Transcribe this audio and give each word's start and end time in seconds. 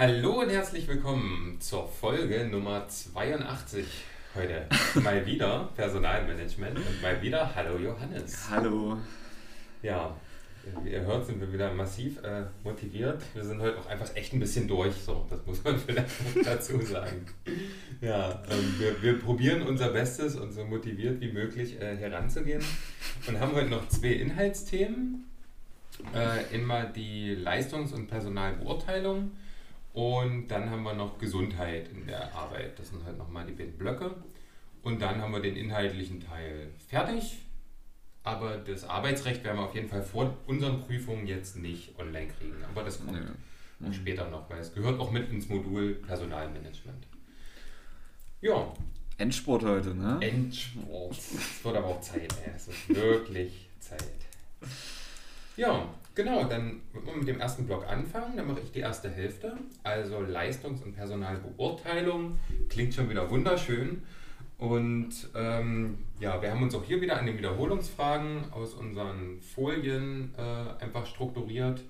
Hallo 0.00 0.40
und 0.40 0.48
herzlich 0.48 0.88
willkommen 0.88 1.58
zur 1.60 1.86
Folge 1.86 2.46
Nummer 2.46 2.88
82 2.88 3.84
heute. 4.34 4.64
Mal 4.94 5.26
wieder 5.26 5.68
Personalmanagement 5.76 6.78
und 6.78 7.02
mal 7.02 7.20
wieder 7.20 7.54
Hallo 7.54 7.76
Johannes. 7.76 8.48
Hallo. 8.48 8.96
Ja, 9.82 10.16
wie 10.82 10.92
ihr 10.92 11.02
hört, 11.02 11.26
sind 11.26 11.38
wir 11.38 11.52
wieder 11.52 11.74
massiv 11.74 12.16
äh, 12.22 12.44
motiviert. 12.64 13.20
Wir 13.34 13.44
sind 13.44 13.60
heute 13.60 13.78
auch 13.78 13.84
einfach 13.88 14.16
echt 14.16 14.32
ein 14.32 14.40
bisschen 14.40 14.66
durch, 14.66 14.94
so, 14.94 15.26
das 15.28 15.44
muss 15.44 15.62
man 15.62 15.78
vielleicht 15.86 16.08
dazu 16.46 16.80
sagen. 16.80 17.26
Ja, 18.00 18.42
ähm, 18.50 18.74
wir, 18.78 19.02
wir, 19.02 19.18
probieren 19.18 19.60
unser 19.60 19.90
Bestes 19.90 20.34
und 20.34 20.52
so 20.52 20.64
motiviert 20.64 21.20
wie 21.20 21.30
möglich 21.30 21.78
äh, 21.78 21.98
heranzugehen 21.98 22.64
und 23.26 23.38
haben 23.38 23.52
heute 23.52 23.68
noch 23.68 23.86
zwei 23.90 24.12
Inhaltsthemen. 24.12 25.26
Äh, 26.14 26.54
immer 26.54 26.84
die 26.84 27.34
Leistungs- 27.34 27.92
und 27.92 28.06
Personalbeurteilung 28.06 29.32
und 30.00 30.48
dann 30.48 30.70
haben 30.70 30.82
wir 30.82 30.94
noch 30.94 31.18
Gesundheit 31.18 31.88
in 31.88 32.06
der 32.06 32.34
Arbeit. 32.34 32.78
Das 32.78 32.88
sind 32.88 33.04
halt 33.04 33.18
nochmal 33.18 33.46
die 33.46 33.52
beiden 33.52 33.76
Blöcke. 33.76 34.14
Und 34.82 35.02
dann 35.02 35.20
haben 35.20 35.32
wir 35.32 35.40
den 35.40 35.56
inhaltlichen 35.56 36.20
Teil 36.20 36.68
fertig 36.88 37.38
aber 38.22 38.58
das 38.58 38.84
Arbeitsrecht 38.84 39.42
werden 39.44 39.58
wir 39.58 39.64
auf 39.64 39.74
jeden 39.74 39.88
Fall 39.88 40.02
vor 40.02 40.36
unseren 40.46 40.82
Prüfungen 40.82 41.26
jetzt 41.26 41.56
nicht 41.56 41.98
online 41.98 42.28
kriegen. 42.28 42.56
Aber 42.68 42.82
das 42.84 43.04
kommt 43.04 43.16
ja. 43.16 43.92
Später 43.94 44.28
noch, 44.28 44.50
weil 44.50 44.60
es 44.60 44.74
gehört 44.74 45.00
auch 45.00 45.10
mit 45.10 45.30
ins 45.30 45.48
Modul 45.48 45.94
Personalmanagement. 45.94 47.06
Ja. 48.42 48.74
Endsport 49.16 49.64
heute, 49.64 49.94
ne? 49.94 50.18
Endsport. 50.20 51.16
Es 51.16 51.64
wird 51.64 51.76
aber 51.76 51.86
auch 51.86 52.00
Zeit, 52.02 52.30
ey. 52.44 52.52
Es 52.54 52.68
ist 52.68 52.88
wirklich 52.90 53.70
Zeit. 53.78 54.04
Ja, 55.56 55.88
genau, 56.22 56.44
dann 56.44 56.80
wollen 56.92 57.06
wir 57.06 57.16
mit 57.16 57.28
dem 57.28 57.40
ersten 57.40 57.66
Block 57.66 57.86
anfangen. 57.86 58.36
Dann 58.36 58.46
mache 58.46 58.60
ich 58.60 58.70
die 58.72 58.80
erste 58.80 59.10
Hälfte. 59.10 59.56
Also 59.82 60.20
Leistungs- 60.20 60.82
und 60.82 60.94
Personalbeurteilung. 60.94 62.38
Klingt 62.68 62.94
schon 62.94 63.08
wieder 63.08 63.30
wunderschön. 63.30 64.02
Und 64.58 65.10
ähm, 65.34 65.98
ja, 66.20 66.42
wir 66.42 66.50
haben 66.50 66.62
uns 66.62 66.74
auch 66.74 66.84
hier 66.84 67.00
wieder 67.00 67.18
an 67.18 67.24
den 67.24 67.38
Wiederholungsfragen 67.38 68.52
aus 68.52 68.74
unseren 68.74 69.40
Folien 69.40 70.34
äh, 70.36 70.82
einfach 70.84 71.06
strukturiert, 71.06 71.82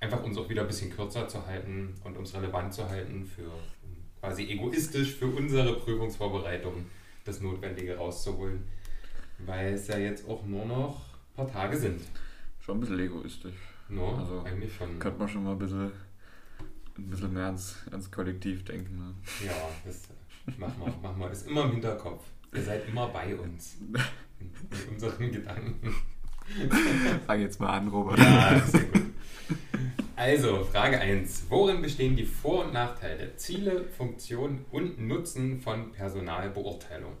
einfach 0.00 0.22
uns 0.22 0.38
auch 0.38 0.48
wieder 0.48 0.62
ein 0.62 0.68
bisschen 0.68 0.90
kürzer 0.90 1.28
zu 1.28 1.46
halten 1.46 1.94
und 2.04 2.16
uns 2.16 2.34
relevant 2.34 2.72
zu 2.72 2.88
halten 2.88 3.26
für 3.26 3.50
quasi 4.20 4.44
egoistisch 4.44 5.16
für 5.16 5.26
unsere 5.26 5.74
Prüfungsvorbereitung 5.76 6.86
das 7.26 7.42
Notwendige 7.42 7.98
rauszuholen, 7.98 8.64
weil 9.40 9.74
es 9.74 9.86
ja 9.88 9.98
jetzt 9.98 10.26
auch 10.26 10.46
nur 10.46 10.64
noch 10.64 11.02
ein 11.36 11.36
paar 11.36 11.52
Tage 11.52 11.76
sind. 11.76 12.00
Schon 12.68 12.76
ein 12.76 12.80
bisschen 12.80 13.00
egoistisch. 13.00 13.54
No, 13.88 14.16
also 14.16 14.42
eigentlich 14.42 14.74
schon. 14.76 14.98
Könnte 14.98 15.18
man 15.18 15.28
schon 15.30 15.42
mal 15.42 15.52
ein 15.52 15.58
bisschen, 15.58 15.90
ein 16.98 17.06
bisschen 17.06 17.32
mehr 17.32 17.46
ans, 17.46 17.78
ans 17.90 18.10
Kollektiv 18.10 18.62
denken. 18.62 18.98
Ne? 18.98 19.14
Ja, 19.46 19.54
das 19.86 20.02
Mach 20.58 20.76
mal, 20.76 20.92
mach 21.02 21.16
mal. 21.16 21.32
Ist 21.32 21.48
immer 21.48 21.64
im 21.64 21.70
Hinterkopf. 21.70 22.24
Ihr 22.54 22.62
seid 22.62 22.86
immer 22.86 23.08
bei 23.08 23.34
uns. 23.34 23.78
Mit 23.88 24.88
unseren 24.90 25.32
Gedanken. 25.32 25.94
Fang 27.26 27.40
jetzt 27.40 27.58
mal 27.58 27.70
an, 27.70 27.88
Robert. 27.88 28.18
Ja, 28.18 28.60
sehr 28.60 28.82
gut. 28.82 29.02
Also, 30.14 30.62
Frage 30.64 31.00
1. 31.00 31.46
Worin 31.48 31.80
bestehen 31.80 32.16
die 32.16 32.26
Vor- 32.26 32.66
und 32.66 32.74
Nachteile, 32.74 33.34
Ziele, 33.36 33.84
Funktionen 33.84 34.66
und 34.72 35.00
Nutzen 35.00 35.58
von 35.58 35.90
Personalbeurteilung? 35.92 37.16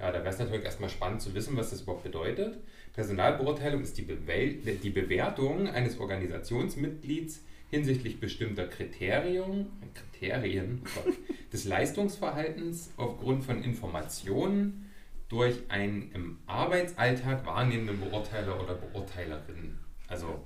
Ja, 0.00 0.10
da 0.10 0.20
wäre 0.20 0.30
es 0.30 0.38
natürlich 0.38 0.64
erstmal 0.64 0.88
spannend 0.88 1.20
zu 1.20 1.34
wissen, 1.34 1.56
was 1.56 1.70
das 1.70 1.82
überhaupt 1.82 2.04
bedeutet. 2.04 2.58
Personalbeurteilung 2.94 3.82
ist 3.82 3.98
die, 3.98 4.02
Bewe 4.02 4.54
die 4.72 4.90
Bewertung 4.90 5.68
eines 5.68 6.00
Organisationsmitglieds 6.00 7.42
hinsichtlich 7.70 8.18
bestimmter 8.18 8.66
Kriterien, 8.66 9.66
Kriterien 9.94 10.82
oh 10.96 11.10
des 11.52 11.66
Leistungsverhaltens 11.66 12.92
aufgrund 12.96 13.44
von 13.44 13.62
Informationen 13.62 14.90
durch 15.28 15.56
einen 15.68 16.10
im 16.12 16.38
Arbeitsalltag 16.46 17.44
wahrnehmenden 17.44 18.00
Beurteiler 18.00 18.60
oder 18.60 18.74
Beurteilerin. 18.74 19.78
Also 20.08 20.42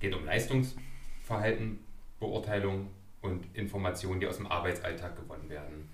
geht 0.00 0.14
um 0.14 0.24
Leistungsverhalten, 0.24 1.78
Beurteilung 2.18 2.90
und 3.22 3.46
Informationen, 3.54 4.20
die 4.20 4.26
aus 4.26 4.36
dem 4.36 4.48
Arbeitsalltag 4.48 5.16
gewonnen 5.16 5.48
werden. 5.48 5.88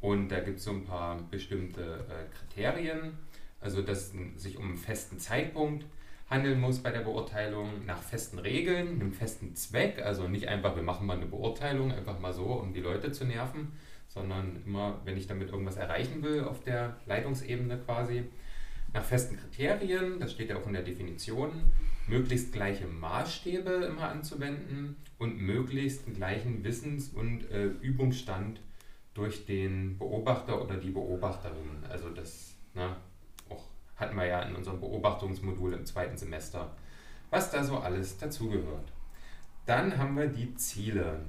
Und 0.00 0.28
da 0.28 0.40
gibt 0.40 0.58
es 0.58 0.64
so 0.64 0.70
ein 0.70 0.84
paar 0.84 1.20
bestimmte 1.30 2.06
äh, 2.08 2.36
Kriterien, 2.36 3.18
also 3.60 3.82
dass 3.82 4.12
es 4.12 4.42
sich 4.42 4.58
um 4.58 4.68
einen 4.68 4.76
festen 4.76 5.18
Zeitpunkt 5.18 5.86
handeln 6.28 6.60
muss 6.60 6.80
bei 6.80 6.90
der 6.90 7.00
Beurteilung 7.00 7.86
nach 7.86 8.02
festen 8.02 8.38
Regeln, 8.38 9.00
einem 9.00 9.12
festen 9.12 9.54
Zweck. 9.54 10.02
Also 10.02 10.28
nicht 10.28 10.48
einfach, 10.48 10.74
wir 10.74 10.82
machen 10.82 11.06
mal 11.06 11.16
eine 11.16 11.26
Beurteilung, 11.26 11.92
einfach 11.92 12.18
mal 12.18 12.32
so, 12.32 12.46
um 12.46 12.72
die 12.72 12.80
Leute 12.80 13.12
zu 13.12 13.24
nerven, 13.24 13.72
sondern 14.08 14.62
immer, 14.66 15.00
wenn 15.04 15.16
ich 15.16 15.26
damit 15.26 15.50
irgendwas 15.50 15.76
erreichen 15.76 16.22
will 16.22 16.44
auf 16.44 16.62
der 16.62 16.96
Leitungsebene 17.06 17.78
quasi. 17.78 18.24
Nach 18.92 19.04
festen 19.04 19.36
Kriterien, 19.36 20.20
das 20.20 20.32
steht 20.32 20.48
ja 20.48 20.56
auch 20.56 20.66
in 20.66 20.72
der 20.72 20.82
Definition, 20.82 21.50
möglichst 22.06 22.52
gleiche 22.52 22.86
Maßstäbe 22.86 23.70
immer 23.70 24.08
anzuwenden 24.08 24.96
und 25.18 25.38
möglichst 25.38 26.06
einen 26.06 26.16
gleichen 26.16 26.64
Wissens- 26.64 27.10
und 27.10 27.50
äh, 27.50 27.66
Übungsstand 27.66 28.60
durch 29.16 29.46
den 29.46 29.98
Beobachter 29.98 30.60
oder 30.62 30.76
die 30.76 30.90
Beobachterin. 30.90 31.82
Also 31.88 32.10
das, 32.10 32.54
ne, 32.74 32.96
hatten 33.96 34.16
wir 34.16 34.26
ja 34.26 34.42
in 34.42 34.54
unserem 34.54 34.78
Beobachtungsmodul 34.78 35.72
im 35.72 35.86
zweiten 35.86 36.16
Semester, 36.16 36.70
was 37.30 37.50
da 37.50 37.64
so 37.64 37.78
alles 37.78 38.18
dazugehört. 38.18 38.92
Dann 39.64 39.96
haben 39.96 40.16
wir 40.16 40.26
die 40.26 40.54
Ziele. 40.54 41.20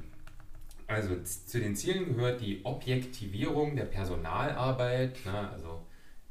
Also 0.86 1.22
zu 1.24 1.60
den 1.60 1.76
Zielen 1.76 2.16
gehört 2.16 2.42
die 2.42 2.64
Objektivierung 2.64 3.76
der 3.76 3.86
Personalarbeit. 3.86 5.26
Ne? 5.26 5.50
Also 5.50 5.82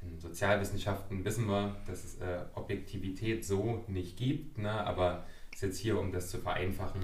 in 0.02 0.18
Sozialwissenschaften 0.20 1.24
wissen 1.24 1.46
wir, 1.46 1.76
dass 1.86 2.04
es 2.04 2.18
äh, 2.20 2.40
Objektivität 2.54 3.44
so 3.44 3.82
nicht 3.88 4.16
gibt, 4.16 4.58
ne? 4.58 4.70
aber 4.70 5.24
ist 5.52 5.62
jetzt 5.62 5.78
hier, 5.78 5.98
um 5.98 6.12
das 6.12 6.30
zu 6.30 6.38
vereinfachen, 6.38 7.02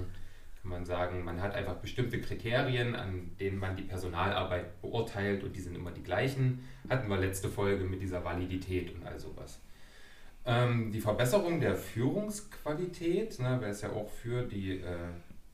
kann 0.63 0.71
man 0.71 0.85
sagen, 0.85 1.23
man 1.25 1.41
hat 1.41 1.53
einfach 1.53 1.75
bestimmte 1.75 2.21
Kriterien, 2.21 2.95
an 2.95 3.35
denen 3.37 3.59
man 3.59 3.75
die 3.75 3.83
Personalarbeit 3.83 4.81
beurteilt 4.81 5.43
und 5.43 5.53
die 5.53 5.59
sind 5.59 5.75
immer 5.75 5.91
die 5.91 6.03
gleichen. 6.03 6.63
Hatten 6.89 7.09
wir 7.09 7.17
letzte 7.17 7.49
Folge 7.49 7.83
mit 7.83 8.01
dieser 8.01 8.23
Validität 8.23 8.95
und 8.95 9.05
all 9.05 9.19
sowas. 9.19 9.59
Ähm, 10.45 10.89
die 10.89 11.01
Verbesserung 11.01 11.59
der 11.59 11.75
Führungsqualität, 11.75 13.39
ne, 13.39 13.57
weil 13.59 13.71
es 13.71 13.81
ja 13.81 13.91
auch 13.91 14.09
für 14.09 14.43
die 14.43 14.79
äh, 14.79 15.09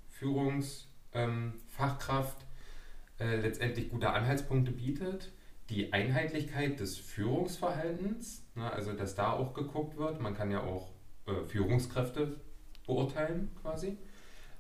Führungsfachkraft 0.10 2.46
ähm, 3.20 3.28
äh, 3.28 3.38
letztendlich 3.38 3.90
gute 3.90 4.12
Anhaltspunkte 4.12 4.72
bietet. 4.72 5.32
Die 5.72 5.92
Einheitlichkeit 5.92 6.80
des 6.80 7.00
Führungsverhaltens, 7.00 8.46
ne, 8.54 8.72
also 8.72 8.94
dass 8.94 9.16
da 9.16 9.34
auch 9.34 9.56
geguckt 9.56 9.98
wird. 9.98 10.22
Man 10.22 10.36
kann 10.36 10.52
ja 10.52 10.62
auch 10.62 10.92
äh, 11.26 11.44
Führungskräfte 11.48 12.40
beurteilen 12.86 13.50
quasi 13.60 13.98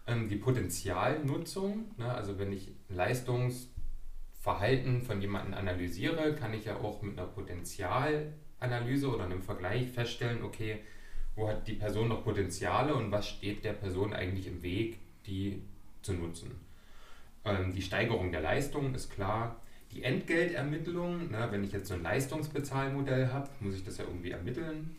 die 0.08 0.38
Potenzialnutzung. 0.38 1.92
Ne? 1.98 2.12
Also 2.12 2.40
wenn 2.40 2.52
ich 2.52 2.72
Leistungsverhalten 2.90 5.04
von 5.04 5.22
jemandem 5.22 5.54
analysiere, 5.54 6.36
kann 6.36 6.54
ich 6.54 6.66
ja 6.66 6.78
auch 6.78 7.02
mit 7.02 7.18
einer 7.18 7.28
Potenzialanalyse 7.28 9.08
oder 9.08 9.26
einem 9.26 9.42
Vergleich 9.42 9.90
feststellen, 9.90 10.44
okay, 10.44 10.80
wo 11.36 11.48
hat 11.48 11.68
die 11.68 11.74
Person 11.74 12.10
noch 12.10 12.24
Potenziale 12.24 12.96
und 12.96 13.12
was 13.12 13.28
steht 13.28 13.64
der 13.64 13.74
Person 13.74 14.14
eigentlich 14.14 14.48
im 14.48 14.62
Weg, 14.62 15.00
die 15.26 15.62
zu 16.02 16.14
nutzen. 16.14 16.52
Ähm, 17.46 17.74
die 17.74 17.82
Steigerung 17.82 18.32
der 18.32 18.42
Leistung 18.42 18.94
ist 18.94 19.12
klar. 19.12 19.56
Die 19.92 20.04
Entgeltermittlung, 20.04 21.32
ne, 21.32 21.48
wenn 21.50 21.64
ich 21.64 21.72
jetzt 21.72 21.88
so 21.88 21.96
ein 21.96 22.04
Leistungsbezahlmodell 22.04 23.32
habe, 23.32 23.50
muss 23.60 23.76
ich 23.76 23.84
das 23.84 23.98
ja 23.98 24.06
irgendwie 24.06 24.32
ermitteln. 24.32 24.96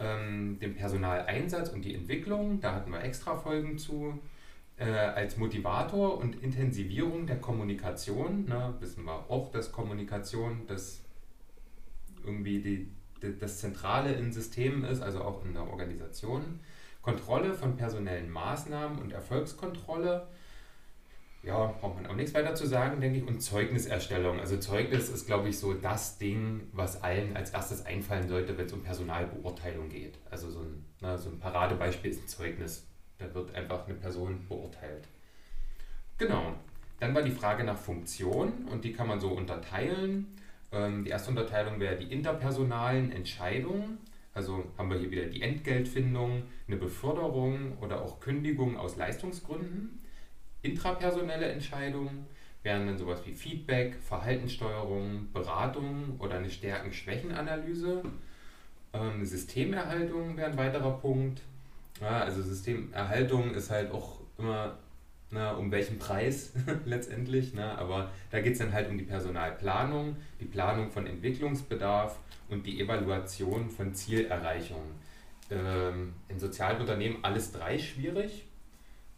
Ähm, 0.00 0.58
den 0.58 0.74
Personaleinsatz 0.74 1.68
und 1.68 1.84
die 1.84 1.94
Entwicklung, 1.94 2.58
da 2.60 2.74
hatten 2.74 2.90
wir 2.90 3.02
extra 3.02 3.36
Folgen 3.36 3.76
zu 3.76 4.18
äh, 4.78 4.84
als 4.84 5.36
Motivator 5.36 6.16
und 6.16 6.42
Intensivierung 6.42 7.26
der 7.26 7.36
Kommunikation. 7.36 8.46
Ne, 8.46 8.74
wissen 8.80 9.04
wir 9.04 9.30
auch, 9.30 9.50
dass 9.50 9.70
Kommunikation 9.70 10.62
das 10.66 11.02
irgendwie 12.24 12.62
die, 12.62 12.88
die, 13.22 13.38
das 13.38 13.58
Zentrale 13.58 14.14
in 14.14 14.32
Systemen 14.32 14.84
ist, 14.84 15.02
also 15.02 15.20
auch 15.20 15.44
in 15.44 15.52
der 15.52 15.68
Organisation. 15.68 16.60
Kontrolle 17.02 17.52
von 17.52 17.76
personellen 17.76 18.30
Maßnahmen 18.30 18.98
und 18.98 19.12
Erfolgskontrolle. 19.12 20.26
Ja, 21.42 21.66
braucht 21.80 21.96
man 21.96 22.06
auch 22.06 22.14
nichts 22.14 22.34
weiter 22.34 22.54
zu 22.54 22.66
sagen, 22.66 23.00
denke 23.00 23.18
ich. 23.18 23.26
Und 23.26 23.40
Zeugniserstellung. 23.40 24.40
Also 24.40 24.58
Zeugnis 24.58 25.08
ist, 25.08 25.26
glaube 25.26 25.48
ich, 25.48 25.58
so 25.58 25.72
das 25.72 26.18
Ding, 26.18 26.68
was 26.72 27.02
allen 27.02 27.34
als 27.36 27.50
erstes 27.50 27.86
einfallen 27.86 28.28
sollte, 28.28 28.58
wenn 28.58 28.66
es 28.66 28.72
um 28.72 28.82
Personalbeurteilung 28.82 29.88
geht. 29.88 30.18
Also 30.30 30.50
so 30.50 30.60
ein, 30.60 30.84
na, 31.00 31.16
so 31.16 31.30
ein 31.30 31.38
Paradebeispiel 31.38 32.10
ist 32.10 32.22
ein 32.22 32.28
Zeugnis. 32.28 32.86
Da 33.18 33.32
wird 33.34 33.54
einfach 33.54 33.86
eine 33.86 33.94
Person 33.94 34.46
beurteilt. 34.48 35.08
Genau. 36.18 36.54
Dann 36.98 37.14
war 37.14 37.22
die 37.22 37.30
Frage 37.30 37.64
nach 37.64 37.78
Funktion 37.78 38.66
und 38.70 38.84
die 38.84 38.92
kann 38.92 39.08
man 39.08 39.20
so 39.20 39.28
unterteilen. 39.28 40.26
Ähm, 40.70 41.04
die 41.04 41.10
erste 41.10 41.30
Unterteilung 41.30 41.80
wäre 41.80 41.96
die 41.96 42.12
interpersonalen 42.12 43.12
Entscheidungen. 43.12 43.98
Also 44.34 44.64
haben 44.76 44.90
wir 44.90 44.98
hier 44.98 45.10
wieder 45.10 45.24
die 45.24 45.40
Entgeltfindung, 45.40 46.42
eine 46.66 46.76
Beförderung 46.76 47.78
oder 47.80 48.02
auch 48.02 48.20
Kündigung 48.20 48.76
aus 48.76 48.96
Leistungsgründen. 48.96 49.99
Intrapersonelle 50.62 51.46
Entscheidungen 51.46 52.26
wären 52.62 52.86
dann 52.86 52.98
sowas 52.98 53.20
wie 53.24 53.32
Feedback, 53.32 53.96
Verhaltenssteuerung, 53.96 55.28
Beratung 55.32 56.16
oder 56.18 56.36
eine 56.36 56.50
Stärken-Schwächen-Analyse. 56.50 58.02
Ähm, 58.92 59.24
Systemerhaltung 59.24 60.36
wäre 60.36 60.50
ein 60.50 60.56
weiterer 60.56 60.98
Punkt. 60.98 61.40
Ja, 62.00 62.20
also 62.20 62.42
Systemerhaltung 62.42 63.54
ist 63.54 63.70
halt 63.70 63.90
auch 63.90 64.20
immer 64.38 64.76
na, 65.30 65.52
um 65.52 65.70
welchen 65.70 65.98
Preis 65.98 66.52
letztendlich. 66.84 67.52
Na, 67.54 67.78
aber 67.78 68.10
da 68.30 68.40
geht 68.40 68.54
es 68.54 68.58
dann 68.58 68.72
halt 68.72 68.88
um 68.88 68.98
die 68.98 69.04
Personalplanung, 69.04 70.16
die 70.40 70.44
Planung 70.44 70.90
von 70.90 71.06
Entwicklungsbedarf 71.06 72.18
und 72.48 72.66
die 72.66 72.80
Evaluation 72.80 73.70
von 73.70 73.94
Zielerreichung. 73.94 74.82
Ähm, 75.50 76.14
in 76.28 76.38
sozialen 76.38 76.80
Unternehmen 76.80 77.18
alles 77.22 77.52
drei 77.52 77.78
schwierig. 77.78 78.44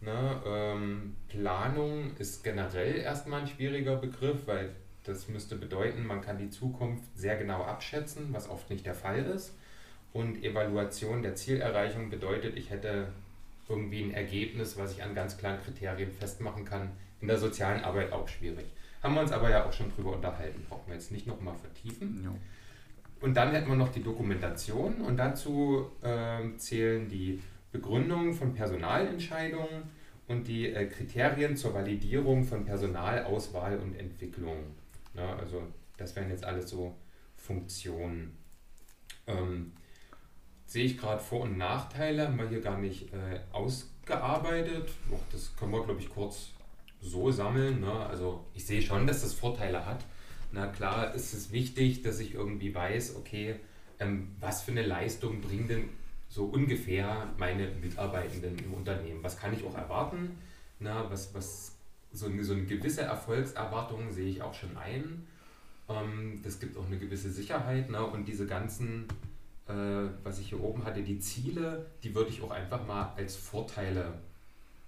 Ne? 0.03 0.43
Ähm, 0.45 1.17
Planung 1.29 2.17
ist 2.19 2.43
generell 2.43 2.97
erstmal 2.97 3.43
ein 3.43 3.47
schwieriger 3.47 3.97
Begriff, 3.97 4.47
weil 4.47 4.71
das 5.05 5.29
müsste 5.29 5.57
bedeuten, 5.57 6.07
man 6.07 6.21
kann 6.21 6.39
die 6.39 6.51
Zukunft 6.51 7.05
sehr 7.17 7.37
genau 7.37 7.63
abschätzen, 7.63 8.29
was 8.33 8.49
oft 8.49 8.69
nicht 8.69 8.85
der 8.85 8.95
Fall 8.95 9.25
ist. 9.25 9.55
Und 10.13 10.45
Evaluation 10.45 11.23
der 11.23 11.35
Zielerreichung 11.35 12.11
bedeutet, 12.11 12.57
ich 12.57 12.71
hätte 12.71 13.09
irgendwie 13.69 14.03
ein 14.03 14.13
Ergebnis, 14.13 14.77
was 14.77 14.93
ich 14.93 15.03
an 15.03 15.15
ganz 15.15 15.39
klaren 15.39 15.61
Kriterien 15.63 16.11
festmachen 16.11 16.65
kann. 16.65 16.91
In 17.21 17.29
der 17.29 17.39
sozialen 17.39 17.83
Arbeit 17.85 18.13
auch 18.13 18.27
schwierig. 18.27 18.67
Haben 19.03 19.15
wir 19.15 19.21
uns 19.21 19.33
aber 19.33 19.51
ja 19.51 19.65
auch 19.65 19.73
schon 19.73 19.91
drüber 19.95 20.13
unterhalten, 20.13 20.67
brauchen 20.69 20.89
wir 20.89 20.95
jetzt 20.95 21.13
nicht 21.13 21.27
nochmal 21.27 21.55
vertiefen. 21.55 22.21
Ja. 22.25 22.31
Und 23.21 23.35
dann 23.35 23.53
hätten 23.53 23.69
wir 23.69 23.77
noch 23.77 23.93
die 23.93 24.03
Dokumentation 24.03 25.01
und 25.01 25.17
dazu 25.17 25.87
äh, 26.03 26.57
zählen 26.57 27.09
die 27.09 27.41
Begründung 27.73 28.35
von 28.35 28.55
Personalentscheidungen 28.55 29.85
und 30.29 30.47
die 30.47 30.73
äh, 30.73 30.87
Kriterien 30.87 31.57
zur 31.57 31.75
Validierung 31.75 32.45
von 32.45 32.65
Personalauswahl 32.65 33.79
und 33.79 33.95
Entwicklung. 33.97 34.59
Ja, 35.15 35.37
also 35.37 35.63
das 35.97 36.15
wären 36.15 36.31
jetzt 36.31 36.45
alles 36.45 36.71
so 36.71 36.95
Funktionen. 37.37 38.37
Ähm, 39.27 39.73
sehe 40.67 40.85
ich 40.85 40.99
gerade 40.99 41.23
Vor- 41.23 41.43
und 41.43 41.59
Nachteile, 41.59 42.29
haben 42.29 42.39
wir 42.39 42.49
hier 42.49 42.61
gar 42.61 42.79
nicht 42.79 43.13
äh, 43.13 43.41
ausgearbeitet. 43.53 44.91
Och, 45.11 45.21
das 45.33 45.55
können 45.57 45.73
wir, 45.73 45.85
glaube 45.85 46.01
ich, 46.01 46.09
kurz 46.09 46.51
so 47.01 47.31
sammeln. 47.31 47.81
Ne? 47.81 47.93
Also 47.93 48.45
ich 48.55 48.65
sehe 48.65 48.81
schon, 48.81 49.07
dass 49.07 49.23
das 49.23 49.35
Vorteile 49.35 49.85
hat. 49.85 50.05
Na 50.51 50.67
klar 50.67 51.15
ist 51.15 51.35
es 51.35 51.53
wichtig, 51.53 52.03
dass 52.03 52.21
ich 52.21 52.35
irgendwie 52.35 52.75
weiß, 52.75 53.17
okay, 53.17 53.57
ähm, 53.99 54.29
was 54.41 54.63
für 54.63 54.71
eine 54.71 54.83
Leistung 54.83 55.41
bringen 55.41 55.69
denn 55.69 55.89
so 56.33 56.45
ungefähr 56.45 57.29
meine 57.37 57.69
Mitarbeitenden 57.69 58.59
im 58.59 58.73
Unternehmen? 58.73 59.23
Was 59.23 59.39
kann 59.39 59.53
ich 59.53 59.65
auch 59.65 59.77
erwarten? 59.77 60.39
Na, 60.79 61.11
was, 61.11 61.35
was, 61.35 61.77
so, 62.11 62.27
eine, 62.27 62.43
so 62.43 62.55
eine 62.55 62.65
gewisse 62.65 63.03
Erfolgserwartung 63.03 64.11
sehe 64.11 64.31
ich 64.31 64.41
auch 64.41 64.55
schon 64.55 64.77
ein. 64.79 65.27
Ähm, 65.91 66.41
das 66.43 66.59
gibt 66.59 66.79
auch 66.79 66.87
eine 66.87 66.99
gewisse 66.99 67.31
Sicherheit. 67.31 67.91
Ne? 67.91 68.03
Und 68.05 68.27
diese 68.27 68.47
ganzen 68.47 69.07
äh, 69.69 70.09
was 70.25 70.39
ich 70.39 70.49
hier 70.49 70.61
oben 70.61 70.85
hatte, 70.85 71.03
die 71.03 71.19
Ziele, 71.19 71.87
die 72.03 72.15
würde 72.15 72.31
ich 72.31 72.43
auch 72.43 72.51
einfach 72.51 72.87
mal 72.87 73.13
als 73.17 73.37
Vorteile 73.37 74.15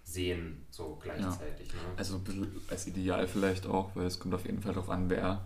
sehen, 0.02 0.64
so 0.70 0.98
gleichzeitig. 1.00 1.68
Ja. 1.68 1.74
Ne? 1.74 1.94
Also 1.96 2.16
ein 2.16 2.24
bisschen 2.24 2.48
als 2.68 2.86
Ideal 2.86 3.26
vielleicht 3.26 3.66
auch, 3.66 3.94
weil 3.94 4.06
es 4.06 4.18
kommt 4.18 4.34
auf 4.34 4.44
jeden 4.44 4.60
Fall 4.60 4.74
darauf 4.74 4.90
an, 4.90 5.08
wer 5.10 5.44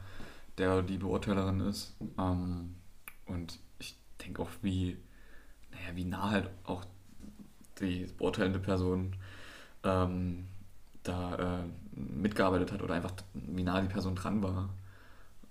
der 0.57 0.83
die 0.83 0.99
Beurteilerin 0.99 1.61
ist. 1.61 1.95
Ähm, 2.19 2.75
und 3.27 3.59
ich 3.79 3.97
denke 4.25 4.43
auch, 4.43 4.51
wie, 4.63 4.97
naja, 5.89 5.97
wie 5.97 6.05
nah 6.05 6.31
halt 6.31 6.49
auch 6.65 6.85
die 7.81 8.07
beurteilende 8.19 8.59
Person 8.59 9.15
ähm, 9.85 10.47
da 11.03 11.63
äh, 11.63 11.99
mitgearbeitet 11.99 12.73
hat 12.73 12.83
oder 12.83 12.95
einfach 12.95 13.13
wie 13.35 13.63
nah 13.63 13.81
die 13.81 13.89
Person 13.89 14.15
dran 14.15 14.43
war. 14.43 14.69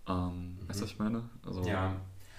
Ähm, 0.07 0.57
mhm. 0.61 0.69
Weißt 0.69 0.79
du, 0.79 0.83
was 0.83 0.91
ich 0.91 0.99
meine? 0.99 1.23
Also, 1.45 1.63
ja, 1.63 1.95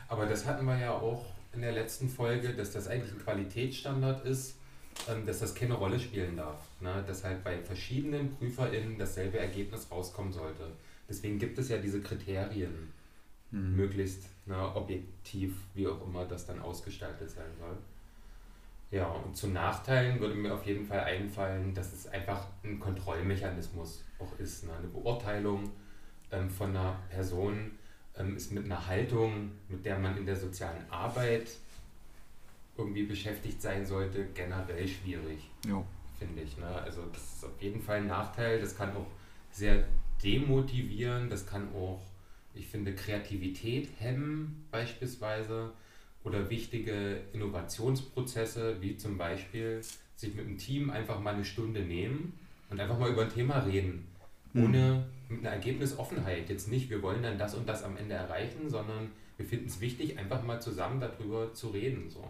aber 0.09 0.27
das 0.27 0.47
hatten 0.47 0.67
wir 0.67 0.79
ja 0.79 0.93
auch 0.93 1.25
in 1.53 1.63
der 1.63 1.73
letzten 1.73 2.09
Folge, 2.09 2.55
dass 2.55 2.73
das 2.73 2.89
eigentlich 2.89 3.13
ein 3.13 3.23
Qualitätsstandard 3.23 4.25
ist, 4.25 4.57
ähm, 5.09 5.27
dass 5.27 5.41
das 5.41 5.55
keine 5.55 5.75
Rolle 5.75 5.99
spielen 5.99 6.37
darf. 6.37 6.59
Ne? 6.81 7.03
Dass 7.07 7.25
halt 7.25 7.43
bei 7.43 7.59
verschiedenen 7.59 8.37
PrüferInnen 8.37 8.99
dasselbe 8.99 9.39
Ergebnis 9.39 9.91
rauskommen 9.91 10.33
sollte. 10.33 10.65
Deswegen 11.09 11.39
gibt 11.39 11.59
es 11.59 11.71
ja 11.71 11.79
diese 11.79 12.01
Kriterien, 12.01 12.93
mhm. 13.51 13.77
möglichst 13.77 14.25
ne, 14.47 14.75
objektiv, 14.75 15.55
wie 15.75 15.87
auch 15.87 16.05
immer 16.07 16.25
das 16.25 16.47
dann 16.47 16.61
ausgestaltet 16.61 17.31
sein 17.31 17.51
soll. 17.59 17.77
Ja, 18.91 19.07
und 19.07 19.37
zu 19.37 19.49
Nachteilen 19.49 20.19
würde 20.19 20.35
mir 20.35 20.55
auf 20.55 20.65
jeden 20.65 20.87
Fall 20.87 21.01
einfallen, 21.01 21.75
dass 21.75 21.93
es 21.93 22.07
einfach 22.07 22.47
ein 22.65 22.81
Kontrollmechanismus 22.81 24.03
auch 24.19 24.39
ist, 24.39 24.65
ne? 24.65 24.73
eine 24.79 24.89
Beurteilung 24.89 25.71
ähm, 26.33 26.49
von 26.49 26.71
einer 26.71 26.99
Person, 27.11 27.73
ähm, 28.17 28.37
ist 28.37 28.51
mit 28.51 28.65
einer 28.65 28.87
Haltung, 28.87 29.53
mit 29.69 29.85
der 29.85 29.99
man 29.99 30.17
in 30.17 30.25
der 30.25 30.37
sozialen 30.37 30.91
Arbeit 30.91 31.51
irgendwie 32.79 33.03
beschäftigt 33.03 33.61
sein 33.61 33.85
sollte, 33.85 34.27
generell 34.35 34.87
schwierig, 34.87 35.51
finde 36.19 36.43
ich. 36.43 36.57
Ne? 36.57 36.67
Also 36.67 37.03
das 37.13 37.23
ist 37.35 37.45
auf 37.45 37.61
jeden 37.61 37.83
Fall 37.83 37.99
ein 37.99 38.07
Nachteil. 38.07 38.61
Das 38.61 38.77
kann 38.77 38.97
auch 38.97 39.07
sehr 39.51 39.85
demotivieren, 40.23 41.29
das 41.29 41.47
kann 41.47 41.69
auch, 41.75 42.01
ich 42.55 42.67
finde, 42.67 42.95
Kreativität 42.95 43.89
hemmen 43.99 44.67
beispielsweise 44.71 45.73
oder 46.25 46.51
wichtige 46.51 47.21
Innovationsprozesse, 47.33 48.77
wie 48.81 48.97
zum 48.97 49.17
Beispiel 49.17 49.81
sich 50.17 50.35
mit 50.35 50.47
einem 50.47 50.59
Team 50.59 50.91
einfach 50.91 51.21
mal 51.21 51.35
eine 51.35 51.45
Stunde 51.45 51.81
nehmen 51.81 52.39
und 52.71 52.81
einfach 52.81 52.99
mal 52.99 53.11
über 53.11 53.23
ein 53.23 53.33
Thema 53.33 53.61
reden 53.61 54.09
ohne 54.55 55.05
mit 55.29 55.41
einer 55.41 55.51
Ergebnisoffenheit. 55.51 56.49
Jetzt 56.49 56.69
nicht, 56.69 56.91
wir 56.91 57.03
wollen 57.03 57.23
dann 57.23 57.39
das 57.39 57.55
und 57.55 57.69
das 57.69 57.83
am 57.83 57.97
Ende 57.97 58.15
erreichen, 58.15 58.69
sondern 58.69 59.11
wir 59.37 59.47
finden 59.47 59.67
es 59.67 59.81
wichtig, 59.81 60.19
einfach 60.19 60.43
mal 60.43 60.61
zusammen 60.61 61.01
darüber 61.01 61.53
zu 61.53 61.69
reden. 61.69 62.09
So. 62.11 62.25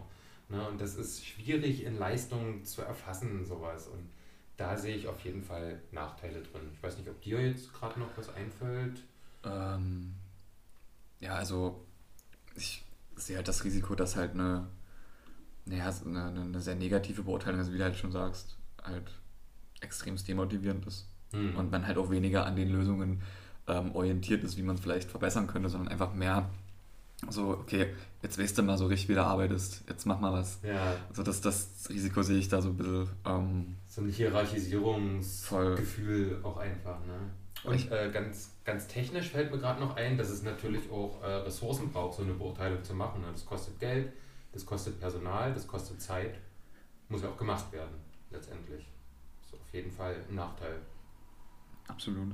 Ne? 0.49 0.67
Und 0.67 0.81
das 0.81 0.95
ist 0.95 1.25
schwierig 1.25 1.85
in 1.85 1.97
Leistungen 1.97 2.63
zu 2.63 2.81
erfassen, 2.81 3.45
sowas. 3.45 3.87
Und 3.87 4.09
da 4.57 4.77
sehe 4.77 4.95
ich 4.95 5.07
auf 5.07 5.19
jeden 5.21 5.41
Fall 5.41 5.81
Nachteile 5.91 6.41
drin. 6.41 6.69
Ich 6.73 6.83
weiß 6.83 6.97
nicht, 6.97 7.09
ob 7.09 7.21
dir 7.21 7.41
jetzt 7.41 7.73
gerade 7.73 7.99
noch 7.99 8.09
was 8.17 8.29
einfällt. 8.33 9.01
Ähm, 9.43 10.15
ja, 11.19 11.35
also 11.35 11.85
ich 12.55 12.83
sehe 13.15 13.37
halt 13.37 13.47
das 13.47 13.63
Risiko, 13.63 13.95
dass 13.95 14.15
halt 14.15 14.33
eine, 14.33 14.67
naja, 15.65 15.93
eine, 16.05 16.41
eine 16.41 16.61
sehr 16.61 16.75
negative 16.75 17.23
Beurteilung, 17.23 17.59
also 17.59 17.73
wie 17.73 17.77
du 17.77 17.83
halt 17.83 17.97
schon 17.97 18.11
sagst, 18.11 18.57
halt 18.83 19.11
extrem 19.81 20.15
demotivierend 20.17 20.85
ist. 20.85 21.07
Mhm. 21.31 21.55
Und 21.55 21.71
man 21.71 21.85
halt 21.85 21.97
auch 21.97 22.09
weniger 22.09 22.45
an 22.45 22.55
den 22.55 22.69
Lösungen 22.69 23.21
ähm, 23.67 23.95
orientiert 23.95 24.43
ist, 24.43 24.57
wie 24.57 24.63
man 24.63 24.75
es 24.75 24.81
vielleicht 24.81 25.09
verbessern 25.09 25.47
könnte, 25.47 25.69
sondern 25.69 25.89
einfach 25.89 26.13
mehr 26.13 26.49
so, 27.27 27.49
okay, 27.49 27.93
jetzt 28.21 28.39
weißt 28.39 28.57
du 28.57 28.63
mal 28.63 28.77
so 28.77 28.87
richtig, 28.87 29.09
wie 29.09 29.13
du 29.13 29.25
arbeitest, 29.25 29.83
jetzt 29.89 30.05
mach 30.05 30.21
mal 30.21 30.31
was. 30.31 30.59
Ja. 30.63 30.95
Also 31.09 31.23
das, 31.23 31.41
das 31.41 31.89
Risiko 31.89 32.23
sehe 32.23 32.37
ich 32.37 32.47
da 32.47 32.61
so 32.61 32.69
ein 32.69 32.77
bisschen. 32.77 33.09
Ähm, 33.25 33.75
so 33.87 33.99
ein 34.01 34.09
Hierarchisierungsgefühl 34.09 36.39
auch 36.43 36.55
einfach, 36.57 37.05
ne? 37.05 37.19
Und 37.63 37.91
äh, 37.91 38.09
ganz, 38.11 38.55
ganz 38.63 38.87
technisch 38.87 39.29
fällt 39.29 39.51
mir 39.51 39.57
gerade 39.57 39.79
noch 39.79 39.95
ein, 39.95 40.17
dass 40.17 40.29
es 40.29 40.43
natürlich 40.43 40.89
auch 40.91 41.21
äh, 41.21 41.25
Ressourcen 41.25 41.91
braucht, 41.91 42.15
so 42.17 42.23
eine 42.23 42.33
Beurteilung 42.33 42.83
zu 42.83 42.93
machen. 42.93 43.23
Das 43.31 43.45
kostet 43.45 43.79
Geld, 43.79 44.13
das 44.53 44.65
kostet 44.65 44.99
Personal, 44.99 45.53
das 45.53 45.67
kostet 45.67 46.01
Zeit. 46.01 46.39
Muss 47.09 47.21
ja 47.21 47.29
auch 47.29 47.37
gemacht 47.37 47.71
werden, 47.71 47.95
letztendlich. 48.31 48.85
Ist 49.41 49.53
auf 49.53 49.73
jeden 49.73 49.91
Fall 49.91 50.15
ein 50.29 50.35
Nachteil. 50.35 50.79
Absolut. 51.87 52.33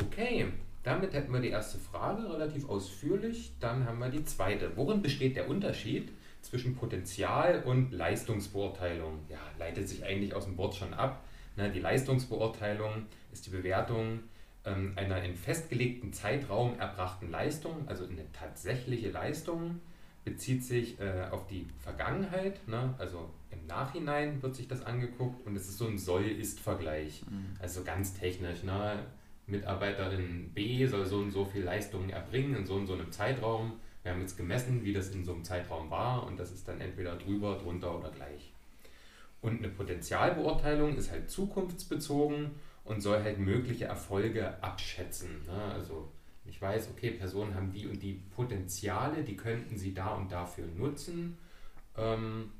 Okay, 0.00 0.46
damit 0.82 1.12
hätten 1.12 1.32
wir 1.32 1.40
die 1.40 1.50
erste 1.50 1.78
Frage 1.78 2.32
relativ 2.32 2.68
ausführlich. 2.68 3.52
Dann 3.58 3.84
haben 3.84 3.98
wir 3.98 4.10
die 4.10 4.24
zweite. 4.24 4.76
Worin 4.76 5.02
besteht 5.02 5.36
der 5.36 5.48
Unterschied 5.48 6.12
zwischen 6.40 6.76
Potenzial 6.76 7.62
und 7.64 7.90
Leistungsbeurteilung? 7.92 9.20
Ja, 9.28 9.40
leitet 9.58 9.88
sich 9.88 10.04
eigentlich 10.04 10.34
aus 10.34 10.44
dem 10.44 10.56
Wort 10.56 10.76
schon 10.76 10.94
ab. 10.94 11.24
Na, 11.58 11.68
die 11.68 11.80
Leistungsbeurteilung 11.80 13.06
ist 13.32 13.44
die 13.46 13.50
Bewertung 13.50 14.20
ähm, 14.64 14.92
einer 14.94 15.20
in 15.24 15.34
festgelegten 15.34 16.12
Zeitraum 16.12 16.78
erbrachten 16.78 17.32
Leistung, 17.32 17.82
also 17.88 18.04
eine 18.04 18.30
tatsächliche 18.32 19.10
Leistung, 19.10 19.80
bezieht 20.24 20.62
sich 20.62 21.00
äh, 21.00 21.26
auf 21.32 21.48
die 21.48 21.66
Vergangenheit, 21.80 22.66
ne? 22.68 22.94
also 22.98 23.28
im 23.50 23.66
Nachhinein 23.66 24.40
wird 24.40 24.54
sich 24.54 24.68
das 24.68 24.86
angeguckt 24.86 25.44
und 25.46 25.56
es 25.56 25.68
ist 25.68 25.78
so 25.78 25.88
ein 25.88 25.98
Soll-Ist-Vergleich. 25.98 27.24
Mhm. 27.28 27.56
Also 27.58 27.82
ganz 27.82 28.14
technisch. 28.14 28.62
Ne? 28.62 29.00
Mitarbeiterin 29.48 30.52
B 30.54 30.86
soll 30.86 31.06
so 31.06 31.16
und 31.16 31.32
so 31.32 31.44
viel 31.44 31.64
Leistungen 31.64 32.10
erbringen 32.10 32.54
in 32.54 32.66
so 32.66 32.74
und 32.74 32.86
so 32.86 32.92
einem 32.92 33.10
Zeitraum. 33.10 33.72
Wir 34.04 34.12
haben 34.12 34.20
jetzt 34.20 34.36
gemessen, 34.36 34.84
wie 34.84 34.92
das 34.92 35.10
in 35.10 35.24
so 35.24 35.32
einem 35.32 35.42
Zeitraum 35.42 35.90
war 35.90 36.24
und 36.24 36.38
das 36.38 36.52
ist 36.52 36.68
dann 36.68 36.80
entweder 36.80 37.16
drüber, 37.16 37.56
drunter 37.56 37.98
oder 37.98 38.10
gleich. 38.10 38.52
Und 39.40 39.58
eine 39.58 39.68
Potenzialbeurteilung 39.68 40.96
ist 40.96 41.10
halt 41.10 41.30
zukunftsbezogen 41.30 42.50
und 42.84 43.00
soll 43.00 43.22
halt 43.22 43.38
mögliche 43.38 43.84
Erfolge 43.86 44.62
abschätzen. 44.62 45.44
Ne? 45.46 45.72
Also 45.74 46.10
ich 46.44 46.60
weiß, 46.60 46.88
okay, 46.90 47.10
Personen 47.10 47.54
haben 47.54 47.70
die 47.70 47.86
und 47.86 48.02
die 48.02 48.14
Potenziale, 48.34 49.22
die 49.22 49.36
könnten 49.36 49.76
sie 49.76 49.94
da 49.94 50.14
und 50.14 50.32
dafür 50.32 50.66
nutzen. 50.66 51.38
Ähm, 51.96 52.52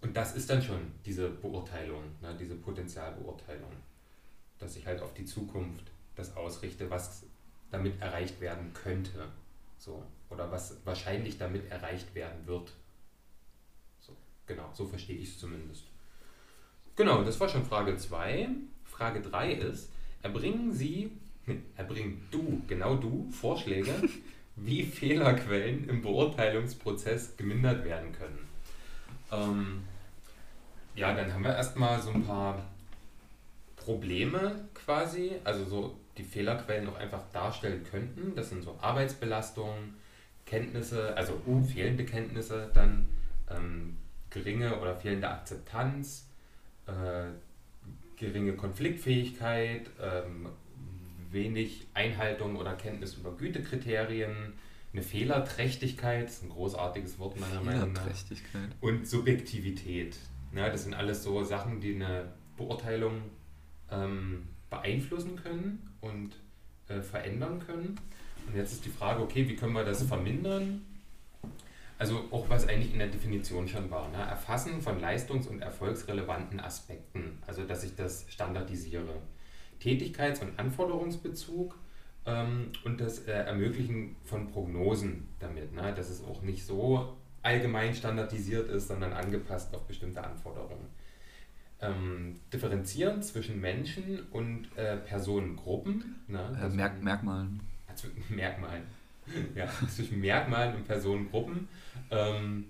Und 0.00 0.16
das 0.16 0.36
ist 0.36 0.48
dann 0.48 0.62
schon 0.62 0.92
diese 1.04 1.28
Beurteilung, 1.28 2.04
ne, 2.22 2.36
diese 2.38 2.54
Potenzialbeurteilung, 2.54 3.72
dass 4.58 4.76
ich 4.76 4.86
halt 4.86 5.02
auf 5.02 5.12
die 5.12 5.24
Zukunft 5.24 5.90
das 6.14 6.36
ausrichte, 6.36 6.88
was 6.88 7.24
damit 7.70 8.00
erreicht 8.00 8.40
werden 8.40 8.72
könnte. 8.74 9.28
So. 9.76 10.04
Oder 10.30 10.50
was 10.52 10.76
wahrscheinlich 10.84 11.36
damit 11.38 11.70
erreicht 11.70 12.14
werden 12.14 12.46
wird. 12.46 12.72
Genau, 14.48 14.70
so 14.72 14.86
verstehe 14.86 15.16
ich 15.16 15.28
es 15.28 15.38
zumindest. 15.38 15.84
Genau, 16.96 17.22
das 17.22 17.38
war 17.38 17.48
schon 17.48 17.64
Frage 17.64 17.96
2. 17.96 18.48
Frage 18.84 19.20
3 19.20 19.52
ist, 19.52 19.92
erbringen 20.22 20.72
Sie, 20.72 21.12
erbringen 21.76 22.26
du, 22.30 22.62
genau 22.66 22.96
du, 22.96 23.30
Vorschläge, 23.30 23.94
wie 24.56 24.82
Fehlerquellen 24.82 25.88
im 25.88 26.02
Beurteilungsprozess 26.02 27.36
gemindert 27.36 27.84
werden 27.84 28.10
können. 28.12 28.48
Ähm, 29.30 29.84
ja, 30.96 31.14
dann 31.14 31.32
haben 31.32 31.44
wir 31.44 31.54
erstmal 31.54 32.02
so 32.02 32.10
ein 32.10 32.24
paar 32.24 32.64
Probleme 33.76 34.68
quasi, 34.74 35.36
also 35.44 35.64
so 35.64 35.96
die 36.16 36.24
Fehlerquellen 36.24 36.86
noch 36.86 36.96
einfach 36.96 37.22
darstellen 37.32 37.84
könnten. 37.88 38.34
Das 38.34 38.48
sind 38.48 38.62
so 38.64 38.76
Arbeitsbelastungen, 38.80 39.94
Kenntnisse, 40.46 41.16
also 41.16 41.40
uh, 41.46 41.62
fehlende 41.62 42.04
Kenntnisse, 42.04 42.70
dann 42.74 43.06
ähm, 43.50 43.96
geringe 44.30 44.80
oder 44.80 44.94
fehlende 44.96 45.28
Akzeptanz, 45.28 46.28
äh, 46.86 47.28
geringe 48.16 48.54
Konfliktfähigkeit, 48.54 49.90
ähm, 50.00 50.48
wenig 51.30 51.86
Einhaltung 51.94 52.56
oder 52.56 52.74
Kenntnis 52.74 53.14
über 53.14 53.32
Gütekriterien, 53.36 54.54
eine 54.92 55.02
Fehlerträchtigkeit, 55.02 56.24
das 56.24 56.34
ist 56.34 56.44
ein 56.44 56.48
großartiges 56.48 57.18
Wort 57.18 57.38
meiner 57.38 57.60
Meinung 57.62 57.92
nach. 57.92 58.06
Und 58.80 59.06
Subjektivität. 59.06 60.16
Ja, 60.54 60.70
das 60.70 60.84
sind 60.84 60.94
alles 60.94 61.22
so 61.22 61.44
Sachen, 61.44 61.80
die 61.80 61.94
eine 61.94 62.32
Beurteilung 62.56 63.22
ähm, 63.90 64.48
beeinflussen 64.70 65.36
können 65.36 65.90
und 66.00 66.36
äh, 66.88 67.02
verändern 67.02 67.60
können. 67.60 67.98
Und 68.46 68.56
jetzt 68.56 68.72
ist 68.72 68.84
die 68.86 68.90
Frage, 68.90 69.22
okay, 69.22 69.46
wie 69.46 69.56
können 69.56 69.74
wir 69.74 69.84
das 69.84 70.02
vermindern? 70.02 70.82
Also 71.98 72.24
auch 72.30 72.48
was 72.48 72.68
eigentlich 72.68 72.92
in 72.92 73.00
der 73.00 73.08
Definition 73.08 73.66
schon 73.66 73.90
war. 73.90 74.08
Ne? 74.08 74.18
Erfassen 74.18 74.80
von 74.80 75.00
leistungs- 75.00 75.48
und 75.48 75.60
erfolgsrelevanten 75.60 76.60
Aspekten, 76.60 77.38
also 77.46 77.64
dass 77.64 77.82
ich 77.82 77.96
das 77.96 78.24
standardisiere. 78.28 79.14
Tätigkeits- 79.80 80.40
und 80.40 80.58
Anforderungsbezug 80.58 81.76
ähm, 82.26 82.70
und 82.84 83.00
das 83.00 83.20
äh, 83.26 83.32
Ermöglichen 83.32 84.16
von 84.24 84.48
Prognosen 84.48 85.28
damit, 85.40 85.74
ne? 85.74 85.92
dass 85.94 86.08
es 86.08 86.22
auch 86.22 86.42
nicht 86.42 86.64
so 86.64 87.16
allgemein 87.42 87.94
standardisiert 87.94 88.68
ist, 88.68 88.88
sondern 88.88 89.12
angepasst 89.12 89.74
auf 89.74 89.82
bestimmte 89.86 90.22
Anforderungen. 90.22 90.86
Ähm, 91.80 92.40
differenzieren 92.52 93.22
zwischen 93.22 93.60
Menschen 93.60 94.20
und 94.30 94.68
äh, 94.76 94.96
Personengruppen. 94.96 96.16
Ne? 96.26 96.58
Äh, 96.60 96.68
Merk 96.68 97.02
Merkmalen. 97.02 97.60
Merkmalen. 98.28 98.82
ja, 99.54 99.68
zwischen 99.88 100.20
Merkmalen 100.20 100.76
und 100.76 100.86
Personengruppen. 100.86 101.68
Ähm, 102.10 102.66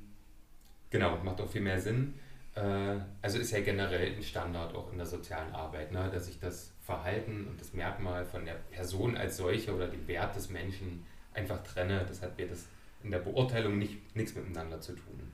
genau, 0.90 1.18
macht 1.18 1.40
auch 1.40 1.50
viel 1.50 1.60
mehr 1.60 1.80
Sinn. 1.80 2.14
Äh, 2.54 2.98
also 3.22 3.38
ist 3.38 3.52
ja 3.52 3.60
generell 3.60 4.14
ein 4.14 4.22
Standard 4.22 4.74
auch 4.74 4.90
in 4.92 4.98
der 4.98 5.06
sozialen 5.06 5.52
Arbeit, 5.54 5.92
ne? 5.92 6.10
dass 6.12 6.28
ich 6.28 6.38
das 6.40 6.72
Verhalten 6.84 7.46
und 7.48 7.60
das 7.60 7.72
Merkmal 7.72 8.24
von 8.24 8.44
der 8.44 8.54
Person 8.70 9.16
als 9.16 9.36
solche 9.36 9.74
oder 9.74 9.88
den 9.88 10.06
Wert 10.08 10.34
des 10.34 10.50
Menschen 10.50 11.04
einfach 11.34 11.62
trenne. 11.62 12.04
Das 12.08 12.22
hat 12.22 12.38
mir 12.38 12.46
das 12.46 12.66
in 13.02 13.10
der 13.10 13.18
Beurteilung 13.18 13.78
nicht, 13.78 14.16
nichts 14.16 14.34
miteinander 14.34 14.80
zu 14.80 14.92
tun. 14.92 15.32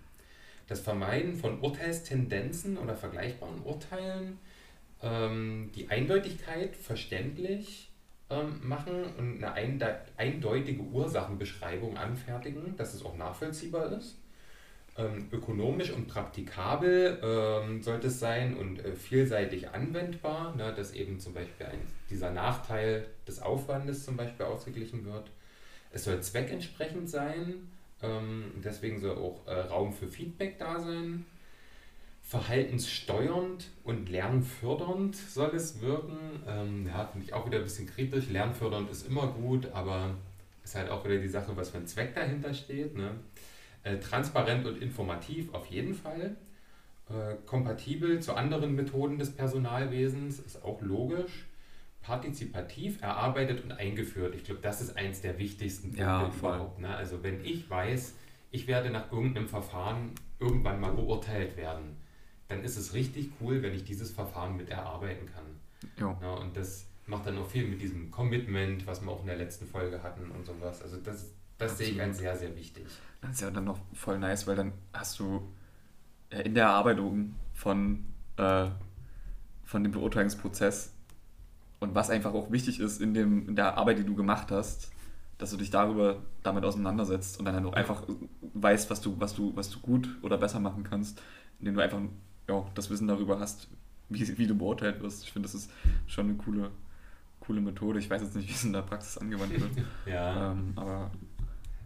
Das 0.66 0.80
Vermeiden 0.80 1.36
von 1.36 1.60
Urteilstendenzen 1.60 2.78
oder 2.78 2.96
vergleichbaren 2.96 3.62
Urteilen, 3.62 4.38
ähm, 5.02 5.70
die 5.74 5.90
Eindeutigkeit 5.90 6.76
verständlich 6.76 7.90
machen 8.62 9.04
und 9.18 9.44
eine 9.44 9.98
eindeutige 10.16 10.82
Ursachenbeschreibung 10.82 11.96
anfertigen, 11.96 12.76
dass 12.76 12.94
es 12.94 13.04
auch 13.04 13.16
nachvollziehbar 13.16 13.92
ist. 13.92 14.16
Ähm, 14.96 15.26
ökonomisch 15.32 15.90
und 15.90 16.06
praktikabel 16.06 17.18
ähm, 17.20 17.82
sollte 17.82 18.06
es 18.06 18.20
sein 18.20 18.56
und 18.56 18.78
äh, 18.78 18.94
vielseitig 18.94 19.70
anwendbar, 19.70 20.54
ne, 20.54 20.72
dass 20.72 20.92
eben 20.92 21.18
zum 21.18 21.34
Beispiel 21.34 21.66
ein, 21.66 21.80
dieser 22.10 22.30
Nachteil 22.30 23.06
des 23.26 23.42
Aufwandes 23.42 24.04
zum 24.04 24.16
Beispiel 24.16 24.46
ausgeglichen 24.46 25.04
wird. 25.04 25.32
Es 25.90 26.04
soll 26.04 26.20
zweckentsprechend 26.22 27.10
sein, 27.10 27.68
ähm, 28.02 28.52
deswegen 28.64 29.00
soll 29.00 29.16
auch 29.16 29.44
äh, 29.46 29.54
Raum 29.62 29.92
für 29.92 30.06
Feedback 30.06 30.58
da 30.58 30.78
sein. 30.78 31.26
Verhaltenssteuernd 32.26 33.70
und 33.84 34.08
lernfördernd 34.08 35.14
soll 35.14 35.54
es 35.54 35.82
wirken. 35.82 36.16
Ähm, 36.48 36.86
ja, 36.86 37.04
finde 37.04 37.26
ich 37.26 37.34
auch 37.34 37.46
wieder 37.46 37.58
ein 37.58 37.64
bisschen 37.64 37.86
kritisch. 37.86 38.30
Lernfördernd 38.30 38.90
ist 38.90 39.06
immer 39.06 39.26
gut, 39.26 39.70
aber 39.72 40.16
ist 40.64 40.74
halt 40.74 40.90
auch 40.90 41.04
wieder 41.04 41.18
die 41.18 41.28
Sache, 41.28 41.54
was 41.54 41.68
für 41.68 41.76
ein 41.76 41.86
Zweck 41.86 42.14
dahinter 42.14 42.54
steht. 42.54 42.96
Ne? 42.96 43.10
Äh, 43.82 43.98
transparent 43.98 44.66
und 44.66 44.80
informativ 44.80 45.52
auf 45.52 45.66
jeden 45.66 45.94
Fall. 45.94 46.34
Äh, 47.10 47.34
kompatibel 47.44 48.18
zu 48.20 48.32
anderen 48.32 48.74
Methoden 48.74 49.18
des 49.18 49.36
Personalwesens 49.36 50.40
ist 50.40 50.64
auch 50.64 50.80
logisch. 50.80 51.44
Partizipativ 52.00 53.02
erarbeitet 53.02 53.62
und 53.62 53.72
eingeführt. 53.72 54.34
Ich 54.34 54.44
glaube, 54.44 54.62
das 54.62 54.80
ist 54.80 54.96
eins 54.96 55.20
der 55.20 55.38
wichtigsten 55.38 55.88
Punkte 55.88 56.02
ja, 56.02 56.26
überhaupt. 56.26 56.78
Ne? 56.78 56.88
Also 56.88 57.22
wenn 57.22 57.44
ich 57.44 57.68
weiß, 57.68 58.14
ich 58.50 58.66
werde 58.66 58.88
nach 58.88 59.12
irgendeinem 59.12 59.48
Verfahren 59.48 60.12
irgendwann 60.40 60.80
mal 60.80 60.92
beurteilt 60.92 61.58
werden, 61.58 61.96
dann 62.48 62.62
ist 62.62 62.76
es 62.76 62.94
richtig 62.94 63.30
cool, 63.40 63.62
wenn 63.62 63.74
ich 63.74 63.84
dieses 63.84 64.10
Verfahren 64.10 64.56
mit 64.56 64.68
erarbeiten 64.68 65.26
kann. 65.26 65.44
Ja. 65.98 66.08
und 66.34 66.56
das 66.56 66.86
macht 67.06 67.26
dann 67.26 67.36
auch 67.36 67.46
viel 67.46 67.66
mit 67.66 67.80
diesem 67.80 68.10
Commitment, 68.10 68.86
was 68.86 69.02
wir 69.02 69.10
auch 69.10 69.20
in 69.20 69.26
der 69.26 69.36
letzten 69.36 69.66
Folge 69.66 70.02
hatten 70.02 70.30
und 70.30 70.46
sowas. 70.46 70.80
Also 70.80 70.96
das, 70.96 71.30
das 71.58 71.76
sehe 71.76 71.88
ich 71.88 72.00
als 72.00 72.18
sehr, 72.18 72.36
sehr 72.36 72.56
wichtig. 72.56 72.86
Das 73.20 73.32
ist 73.32 73.40
ja 73.42 73.50
dann 73.50 73.64
noch 73.64 73.78
voll 73.92 74.18
nice, 74.18 74.46
weil 74.46 74.56
dann 74.56 74.72
hast 74.92 75.18
du 75.18 75.46
in 76.30 76.54
der 76.54 76.64
Erarbeitung 76.64 77.34
von, 77.52 78.04
äh, 78.36 78.68
von 79.64 79.82
dem 79.82 79.92
Beurteilungsprozess 79.92 80.92
und 81.80 81.94
was 81.94 82.10
einfach 82.10 82.32
auch 82.32 82.50
wichtig 82.50 82.80
ist 82.80 83.00
in, 83.00 83.14
dem, 83.14 83.48
in 83.48 83.56
der 83.56 83.76
Arbeit, 83.76 83.98
die 83.98 84.04
du 84.04 84.14
gemacht 84.14 84.50
hast, 84.50 84.90
dass 85.38 85.50
du 85.50 85.56
dich 85.56 85.70
darüber 85.70 86.22
damit 86.42 86.64
auseinandersetzt 86.64 87.38
und 87.38 87.44
dann 87.44 87.54
halt 87.54 87.66
auch 87.66 87.72
einfach 87.74 88.04
weißt, 88.54 88.90
was 88.90 89.00
du, 89.00 89.18
was 89.20 89.34
du, 89.34 89.54
was 89.56 89.70
du 89.70 89.80
gut 89.80 90.08
oder 90.22 90.38
besser 90.38 90.60
machen 90.60 90.84
kannst, 90.84 91.20
indem 91.58 91.74
du 91.74 91.82
einfach 91.82 92.00
ja, 92.48 92.66
das 92.74 92.90
Wissen 92.90 93.08
darüber 93.08 93.38
hast, 93.40 93.68
wie, 94.08 94.38
wie 94.38 94.46
du 94.46 94.54
beurteilt 94.54 95.02
wirst. 95.02 95.24
Ich 95.24 95.32
finde, 95.32 95.48
das 95.48 95.54
ist 95.54 95.70
schon 96.06 96.28
eine 96.28 96.36
coole, 96.36 96.70
coole 97.40 97.60
Methode. 97.60 97.98
Ich 97.98 98.10
weiß 98.10 98.22
jetzt 98.22 98.36
nicht, 98.36 98.48
wie 98.48 98.52
es 98.52 98.64
in 98.64 98.72
der 98.72 98.82
Praxis 98.82 99.18
angewandt 99.18 99.58
wird. 99.58 99.86
ja. 100.06 100.52
Ähm, 100.52 100.72
aber 100.76 101.10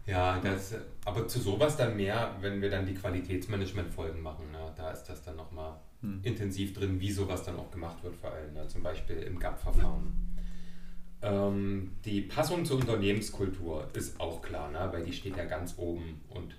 ja, 0.09 0.39
das, 0.39 0.73
aber 1.05 1.27
zu 1.27 1.39
sowas 1.39 1.77
dann 1.77 1.95
mehr, 1.95 2.35
wenn 2.41 2.61
wir 2.61 2.69
dann 2.69 2.85
die 2.85 2.95
Qualitätsmanagement-Folgen 2.95 4.21
machen. 4.21 4.51
Ne? 4.51 4.73
Da 4.75 4.89
ist 4.89 5.03
das 5.03 5.23
dann 5.23 5.35
nochmal 5.35 5.79
hm. 6.01 6.21
intensiv 6.23 6.73
drin, 6.73 6.99
wie 6.99 7.11
sowas 7.11 7.43
dann 7.43 7.57
auch 7.57 7.69
gemacht 7.69 8.03
wird, 8.03 8.15
vor 8.15 8.31
allem 8.31 8.53
ne? 8.53 8.67
zum 8.67 8.81
Beispiel 8.81 9.17
im 9.17 9.37
GAP-Verfahren. 9.37 10.13
Ähm, 11.21 11.91
die 12.05 12.21
Passung 12.21 12.65
zur 12.65 12.77
Unternehmenskultur 12.77 13.87
ist 13.93 14.19
auch 14.19 14.41
klar, 14.41 14.71
ne? 14.71 14.89
weil 14.91 15.03
die 15.03 15.13
steht 15.13 15.37
ja 15.37 15.45
ganz 15.45 15.75
oben 15.77 16.21
und 16.29 16.55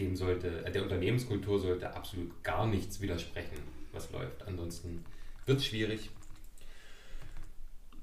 dem 0.00 0.16
sollte, 0.16 0.64
äh, 0.64 0.70
der 0.72 0.82
Unternehmenskultur 0.82 1.58
sollte 1.58 1.94
absolut 1.94 2.42
gar 2.42 2.66
nichts 2.66 3.00
widersprechen, 3.00 3.58
was 3.92 4.10
läuft. 4.10 4.46
Ansonsten 4.46 5.04
wird 5.46 5.58
es 5.58 5.66
schwierig. 5.66 6.10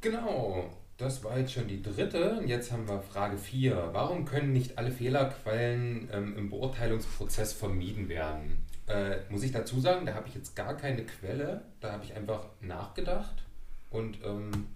Genau, 0.02 0.72
das 0.98 1.24
war 1.24 1.38
jetzt 1.38 1.54
schon 1.54 1.68
die 1.68 1.82
dritte. 1.82 2.42
Jetzt 2.46 2.72
haben 2.72 2.88
wir 2.88 3.02
Frage 3.02 3.38
4. 3.38 3.90
Warum 3.94 4.26
können 4.26 4.54
nicht 4.54 4.78
alle 4.78 4.92
Fehlerquellen 4.92 6.10
ähm, 6.12 6.38
im 6.38 6.50
Beurteilungsprozess 6.50 7.54
vermieden 7.54 8.10
werden? 8.10 8.66
Äh, 8.88 9.18
muss 9.30 9.44
ich 9.44 9.52
dazu 9.52 9.80
sagen, 9.80 10.06
da 10.06 10.14
habe 10.14 10.28
ich 10.28 10.36
jetzt 10.36 10.56
gar 10.56 10.78
keine 10.78 11.04
Quelle. 11.04 11.62
Da 11.82 11.92
habe 11.92 12.06
ich 12.06 12.16
einfach 12.16 12.46
nachgedacht 12.62 13.44
und 13.90 14.20
ähm, 14.24 14.68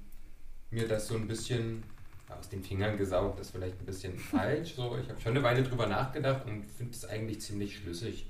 mir 0.70 0.88
das 0.88 1.08
so 1.08 1.16
ein 1.16 1.28
bisschen 1.28 1.84
aus 2.40 2.50
den 2.50 2.64
Fingern 2.64 2.98
gesaugt. 2.98 3.40
Das 3.40 3.48
ist 3.48 3.54
vielleicht 3.54 3.80
ein 3.80 3.86
bisschen 3.86 4.18
falsch. 4.18 4.76
So, 4.76 4.98
ich 5.02 5.10
habe 5.10 5.20
schon 5.22 5.32
eine 5.32 5.44
Weile 5.44 5.64
drüber 5.64 5.88
nachgedacht 5.88 6.46
und 6.46 6.66
finde 6.66 6.94
es 6.94 7.06
eigentlich 7.06 7.42
ziemlich 7.42 7.78
schlüssig. 7.78 8.28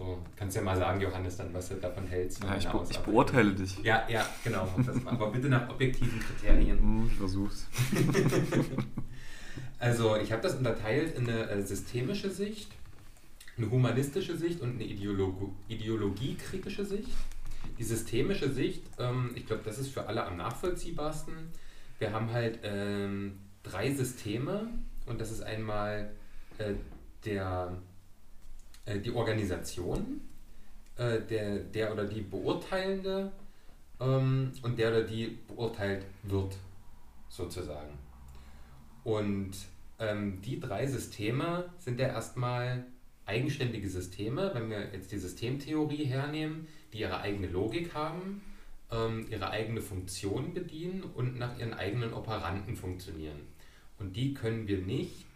So, 0.00 0.18
kannst 0.34 0.56
ja 0.56 0.62
mal 0.62 0.78
sagen, 0.78 0.98
Johannes, 0.98 1.36
dann, 1.36 1.52
was 1.52 1.68
du 1.68 1.74
davon 1.74 2.06
hältst. 2.06 2.42
Ja, 2.42 2.56
ich, 2.56 2.66
be 2.66 2.86
ich 2.88 2.98
beurteile 3.00 3.52
dich. 3.52 3.82
Ja, 3.82 4.08
ja, 4.08 4.26
genau. 4.42 4.66
Aber 5.04 5.30
bitte 5.30 5.50
nach 5.50 5.68
objektiven 5.68 6.18
Kriterien. 6.20 6.78
Hm, 6.80 7.06
ich 7.06 7.18
versuch's. 7.18 7.66
also, 9.78 10.16
ich 10.16 10.32
habe 10.32 10.40
das 10.40 10.54
unterteilt 10.54 11.18
in 11.18 11.28
eine 11.28 11.50
äh, 11.50 11.62
systemische 11.62 12.30
Sicht, 12.30 12.70
eine 13.58 13.70
humanistische 13.70 14.38
Sicht 14.38 14.62
und 14.62 14.76
eine 14.76 14.84
Ideolog 14.84 15.52
ideologiekritische 15.68 16.86
Sicht. 16.86 17.10
Die 17.78 17.84
systemische 17.84 18.50
Sicht, 18.50 18.82
ähm, 18.98 19.32
ich 19.34 19.46
glaube, 19.46 19.62
das 19.66 19.78
ist 19.78 19.92
für 19.92 20.06
alle 20.06 20.24
am 20.24 20.38
nachvollziehbarsten. 20.38 21.34
Wir 22.00 22.12
haben 22.12 22.32
halt 22.32 22.58
ähm, 22.62 23.38
drei 23.62 23.92
Systeme 23.92 24.68
und 25.06 25.20
das 25.20 25.30
ist 25.30 25.42
einmal 25.42 26.10
äh, 26.58 26.72
der 27.26 27.76
äh, 28.86 28.98
die 28.98 29.12
Organisation, 29.12 30.22
äh, 30.96 31.20
der, 31.20 31.58
der 31.58 31.92
oder 31.92 32.06
die 32.06 32.22
Beurteilende 32.22 33.30
ähm, 34.00 34.52
und 34.62 34.78
der 34.78 34.90
oder 34.90 35.02
die 35.02 35.38
beurteilt 35.46 36.06
wird, 36.22 36.56
sozusagen. 37.28 37.98
Und 39.04 39.52
ähm, 39.98 40.40
die 40.40 40.58
drei 40.58 40.86
Systeme 40.86 41.68
sind 41.78 42.00
ja 42.00 42.08
erstmal 42.08 42.84
eigenständige 43.26 43.88
Systeme, 43.88 44.50
wenn 44.54 44.70
wir 44.70 44.92
jetzt 44.92 45.12
die 45.12 45.18
Systemtheorie 45.18 46.04
hernehmen, 46.04 46.66
die 46.94 47.00
ihre 47.00 47.20
eigene 47.20 47.46
Logik 47.46 47.94
haben, 47.94 48.40
ähm, 48.92 49.26
ihre 49.30 49.50
eigene 49.50 49.80
Funktion 49.80 50.54
bedienen 50.54 51.02
und 51.02 51.38
nach 51.38 51.58
ihren 51.58 51.74
eigenen 51.74 52.12
Operanten 52.12 52.76
funktionieren. 52.76 53.40
Und 53.98 54.16
die 54.16 54.34
können 54.34 54.66
wir 54.66 54.78
nicht 54.78 55.26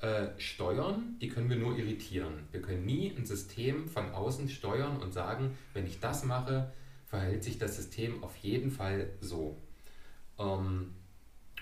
äh, 0.00 0.28
steuern, 0.38 1.16
die 1.20 1.28
können 1.28 1.48
wir 1.48 1.56
nur 1.56 1.78
irritieren. 1.78 2.48
Wir 2.52 2.60
können 2.60 2.84
nie 2.84 3.12
ein 3.16 3.24
System 3.24 3.88
von 3.88 4.10
außen 4.10 4.48
steuern 4.48 4.98
und 4.98 5.12
sagen, 5.12 5.56
wenn 5.72 5.86
ich 5.86 6.00
das 6.00 6.24
mache, 6.24 6.72
verhält 7.06 7.44
sich 7.44 7.58
das 7.58 7.76
System 7.76 8.22
auf 8.22 8.36
jeden 8.38 8.70
Fall 8.70 9.08
so. 9.20 9.56
Ähm, 10.38 10.92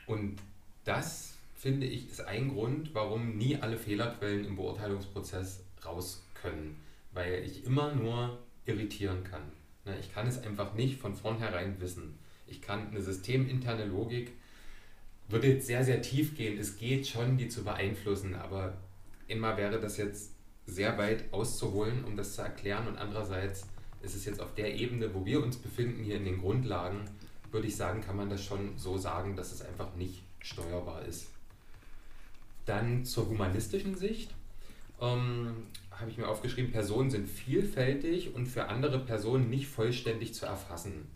und 0.07 0.39
das, 0.85 1.35
finde 1.55 1.87
ich, 1.87 2.09
ist 2.11 2.23
ein 2.23 2.49
Grund, 2.49 2.95
warum 2.95 3.37
nie 3.37 3.57
alle 3.57 3.77
Fehlerquellen 3.77 4.45
im 4.45 4.57
Beurteilungsprozess 4.57 5.63
raus 5.85 6.25
können, 6.35 6.81
weil 7.13 7.45
ich 7.45 7.65
immer 7.65 7.95
nur 7.95 8.39
irritieren 8.67 9.23
kann. 9.23 9.43
Ich 10.01 10.13
kann 10.13 10.27
es 10.27 10.43
einfach 10.43 10.75
nicht 10.75 11.01
von 11.01 11.15
vornherein 11.15 11.81
wissen. 11.81 12.19
Ich 12.47 12.61
kann 12.61 12.89
eine 12.89 13.01
systeminterne 13.01 13.87
Logik, 13.87 14.33
würde 15.29 15.49
jetzt 15.49 15.67
sehr, 15.67 15.85
sehr 15.85 16.03
tief 16.03 16.37
gehen. 16.37 16.59
Es 16.59 16.77
geht 16.77 17.07
schon, 17.07 17.37
die 17.37 17.49
zu 17.49 17.65
beeinflussen, 17.65 18.35
aber 18.35 18.77
immer 19.27 19.57
wäre 19.57 19.81
das 19.81 19.97
jetzt 19.97 20.33
sehr 20.67 20.99
weit 20.99 21.33
auszuholen, 21.33 22.05
um 22.05 22.17
das 22.17 22.35
zu 22.35 22.43
erklären. 22.43 22.87
Und 22.87 22.99
andererseits 22.99 23.67
ist 24.03 24.15
es 24.15 24.25
jetzt 24.25 24.41
auf 24.41 24.55
der 24.55 24.75
Ebene, 24.75 25.15
wo 25.15 25.25
wir 25.25 25.43
uns 25.43 25.57
befinden, 25.57 26.05
hier 26.05 26.17
in 26.17 26.25
den 26.25 26.41
Grundlagen, 26.41 27.01
würde 27.51 27.67
ich 27.67 27.77
sagen, 27.77 28.01
kann 28.01 28.17
man 28.17 28.31
das 28.31 28.45
schon 28.45 28.79
so 28.79 28.99
sagen, 28.99 29.37
dass 29.37 29.53
es 29.53 29.63
einfach 29.63 29.95
nicht 29.97 30.23
steuerbar 30.41 31.03
ist. 31.03 31.29
Dann 32.67 33.05
zur 33.05 33.29
humanistischen 33.29 33.97
Sicht 33.97 34.31
ähm, 35.01 35.67
habe 35.99 36.11
ich 36.11 36.19
mir 36.19 36.29
aufgeschrieben, 36.29 36.73
Personen 36.73 37.11
sind 37.11 37.29
vielfältig 37.29 38.35
und 38.35 38.47
für 38.47 38.69
andere 38.69 38.99
Personen 38.99 39.51
nicht 39.51 39.69
vollständig 39.69 40.35
zu 40.35 40.47
erfassen. 40.47 41.07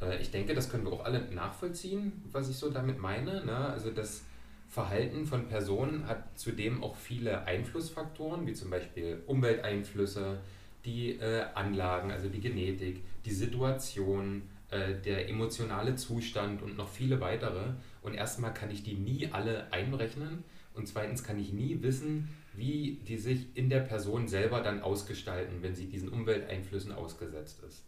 Äh, 0.00 0.20
ich 0.20 0.30
denke, 0.30 0.54
das 0.54 0.70
können 0.70 0.84
wir 0.84 0.92
auch 0.92 1.04
alle 1.04 1.20
nachvollziehen, 1.32 2.12
was 2.32 2.48
ich 2.48 2.56
so 2.56 2.70
damit 2.70 2.98
meine. 2.98 3.44
Ne? 3.44 3.56
Also 3.56 3.90
das 3.90 4.22
Verhalten 4.68 5.26
von 5.26 5.48
Personen 5.48 6.06
hat 6.06 6.38
zudem 6.38 6.82
auch 6.82 6.96
viele 6.96 7.44
Einflussfaktoren, 7.44 8.46
wie 8.46 8.52
zum 8.52 8.70
Beispiel 8.70 9.22
Umwelteinflüsse, 9.26 10.38
die 10.84 11.12
äh, 11.18 11.44
Anlagen, 11.54 12.10
also 12.10 12.28
die 12.28 12.40
Genetik, 12.40 13.02
die 13.24 13.32
Situation, 13.32 14.42
äh, 14.70 14.94
der 14.94 15.28
emotionale 15.28 15.96
Zustand 15.96 16.62
und 16.62 16.76
noch 16.76 16.88
viele 16.88 17.20
weitere. 17.20 17.74
Und 18.02 18.14
erstmal 18.14 18.52
kann 18.54 18.70
ich 18.70 18.82
die 18.82 18.94
nie 18.94 19.28
alle 19.32 19.72
einrechnen 19.72 20.44
und 20.74 20.86
zweitens 20.86 21.24
kann 21.24 21.38
ich 21.38 21.52
nie 21.52 21.78
wissen, 21.82 22.28
wie 22.56 23.00
die 23.06 23.18
sich 23.18 23.46
in 23.54 23.68
der 23.68 23.80
Person 23.80 24.28
selber 24.28 24.60
dann 24.60 24.82
ausgestalten, 24.82 25.62
wenn 25.62 25.74
sie 25.74 25.86
diesen 25.86 26.08
Umwelteinflüssen 26.08 26.92
ausgesetzt 26.92 27.62
ist. 27.66 27.84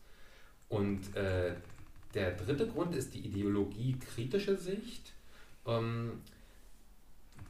Und 0.68 1.16
äh, 1.16 1.54
der 2.14 2.32
dritte 2.32 2.66
Grund 2.66 2.94
ist 2.94 3.14
die 3.14 3.20
ideologiekritische 3.20 4.56
Sicht. 4.56 5.12
Ähm, 5.66 6.20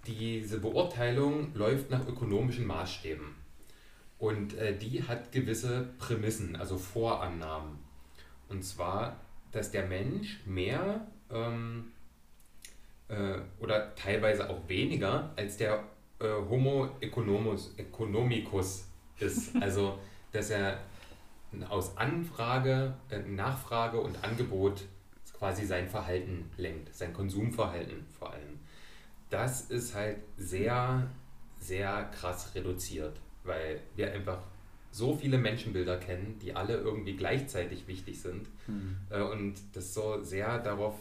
diese 0.06 0.60
Beurteilung 0.60 1.54
läuft 1.54 1.90
nach 1.90 2.06
ökonomischen 2.06 2.66
Maßstäben. 2.66 3.34
Und 4.18 4.54
äh, 4.54 4.76
die 4.76 5.02
hat 5.04 5.32
gewisse 5.32 5.88
Prämissen, 5.98 6.56
also 6.56 6.76
Vorannahmen. 6.76 7.78
Und 8.48 8.64
zwar, 8.64 9.20
dass 9.52 9.70
der 9.70 9.86
Mensch 9.86 10.40
mehr 10.44 11.06
ähm, 11.30 11.92
äh, 13.08 13.38
oder 13.60 13.94
teilweise 13.94 14.50
auch 14.50 14.68
weniger 14.68 15.32
als 15.36 15.56
der 15.56 15.84
äh, 16.20 16.26
Homo 16.48 16.88
economus, 17.00 17.74
economicus 17.76 18.86
ist. 19.18 19.54
Also, 19.60 19.98
dass 20.32 20.50
er 20.50 20.78
aus 21.68 21.96
Anfrage, 21.96 22.94
äh, 23.10 23.20
Nachfrage 23.20 24.00
und 24.00 24.22
Angebot 24.22 24.82
quasi 25.38 25.64
sein 25.64 25.88
Verhalten 25.88 26.50
lenkt, 26.56 26.94
sein 26.94 27.12
Konsumverhalten 27.12 28.04
vor 28.18 28.32
allem. 28.32 28.58
Das 29.30 29.62
ist 29.70 29.94
halt 29.94 30.18
sehr, 30.36 31.08
sehr 31.60 32.04
krass 32.12 32.54
reduziert 32.54 33.14
weil 33.48 33.80
wir 33.96 34.12
einfach 34.12 34.38
so 34.92 35.14
viele 35.14 35.38
Menschenbilder 35.38 35.98
kennen, 35.98 36.38
die 36.40 36.54
alle 36.54 36.76
irgendwie 36.76 37.16
gleichzeitig 37.16 37.88
wichtig 37.88 38.20
sind 38.20 38.46
mhm. 38.68 38.96
äh, 39.10 39.20
und 39.20 39.54
das 39.72 39.92
so 39.92 40.22
sehr 40.22 40.58
darauf 40.60 40.94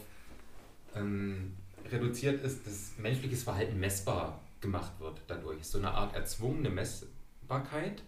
ähm, 0.96 1.52
reduziert 1.90 2.42
ist, 2.42 2.66
dass 2.66 2.98
menschliches 2.98 3.44
Verhalten 3.44 3.78
messbar 3.78 4.40
gemacht 4.60 4.92
wird 4.98 5.20
dadurch. 5.26 5.64
So 5.64 5.78
eine 5.78 5.92
Art 5.92 6.14
erzwungene 6.14 6.70
Messbarkeit 6.70 8.02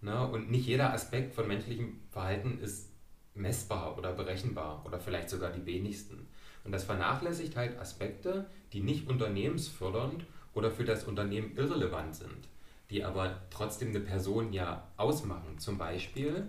ne? 0.00 0.26
und 0.26 0.50
nicht 0.50 0.66
jeder 0.66 0.92
Aspekt 0.92 1.34
von 1.34 1.48
menschlichem 1.48 2.00
Verhalten 2.10 2.58
ist 2.60 2.90
messbar 3.34 3.96
oder 3.96 4.12
berechenbar 4.12 4.84
oder 4.84 4.98
vielleicht 4.98 5.30
sogar 5.30 5.50
die 5.50 5.64
wenigsten. 5.66 6.26
Und 6.64 6.72
das 6.72 6.84
vernachlässigt 6.84 7.56
halt 7.56 7.78
Aspekte, 7.78 8.46
die 8.72 8.80
nicht 8.80 9.08
unternehmensfördernd 9.08 10.24
oder 10.54 10.70
für 10.70 10.84
das 10.84 11.04
Unternehmen 11.04 11.56
irrelevant 11.56 12.14
sind 12.14 12.48
die 12.92 13.04
aber 13.04 13.40
trotzdem 13.50 13.88
eine 13.88 14.00
Person 14.00 14.52
ja 14.52 14.86
ausmachen. 14.98 15.58
Zum 15.58 15.78
Beispiel 15.78 16.46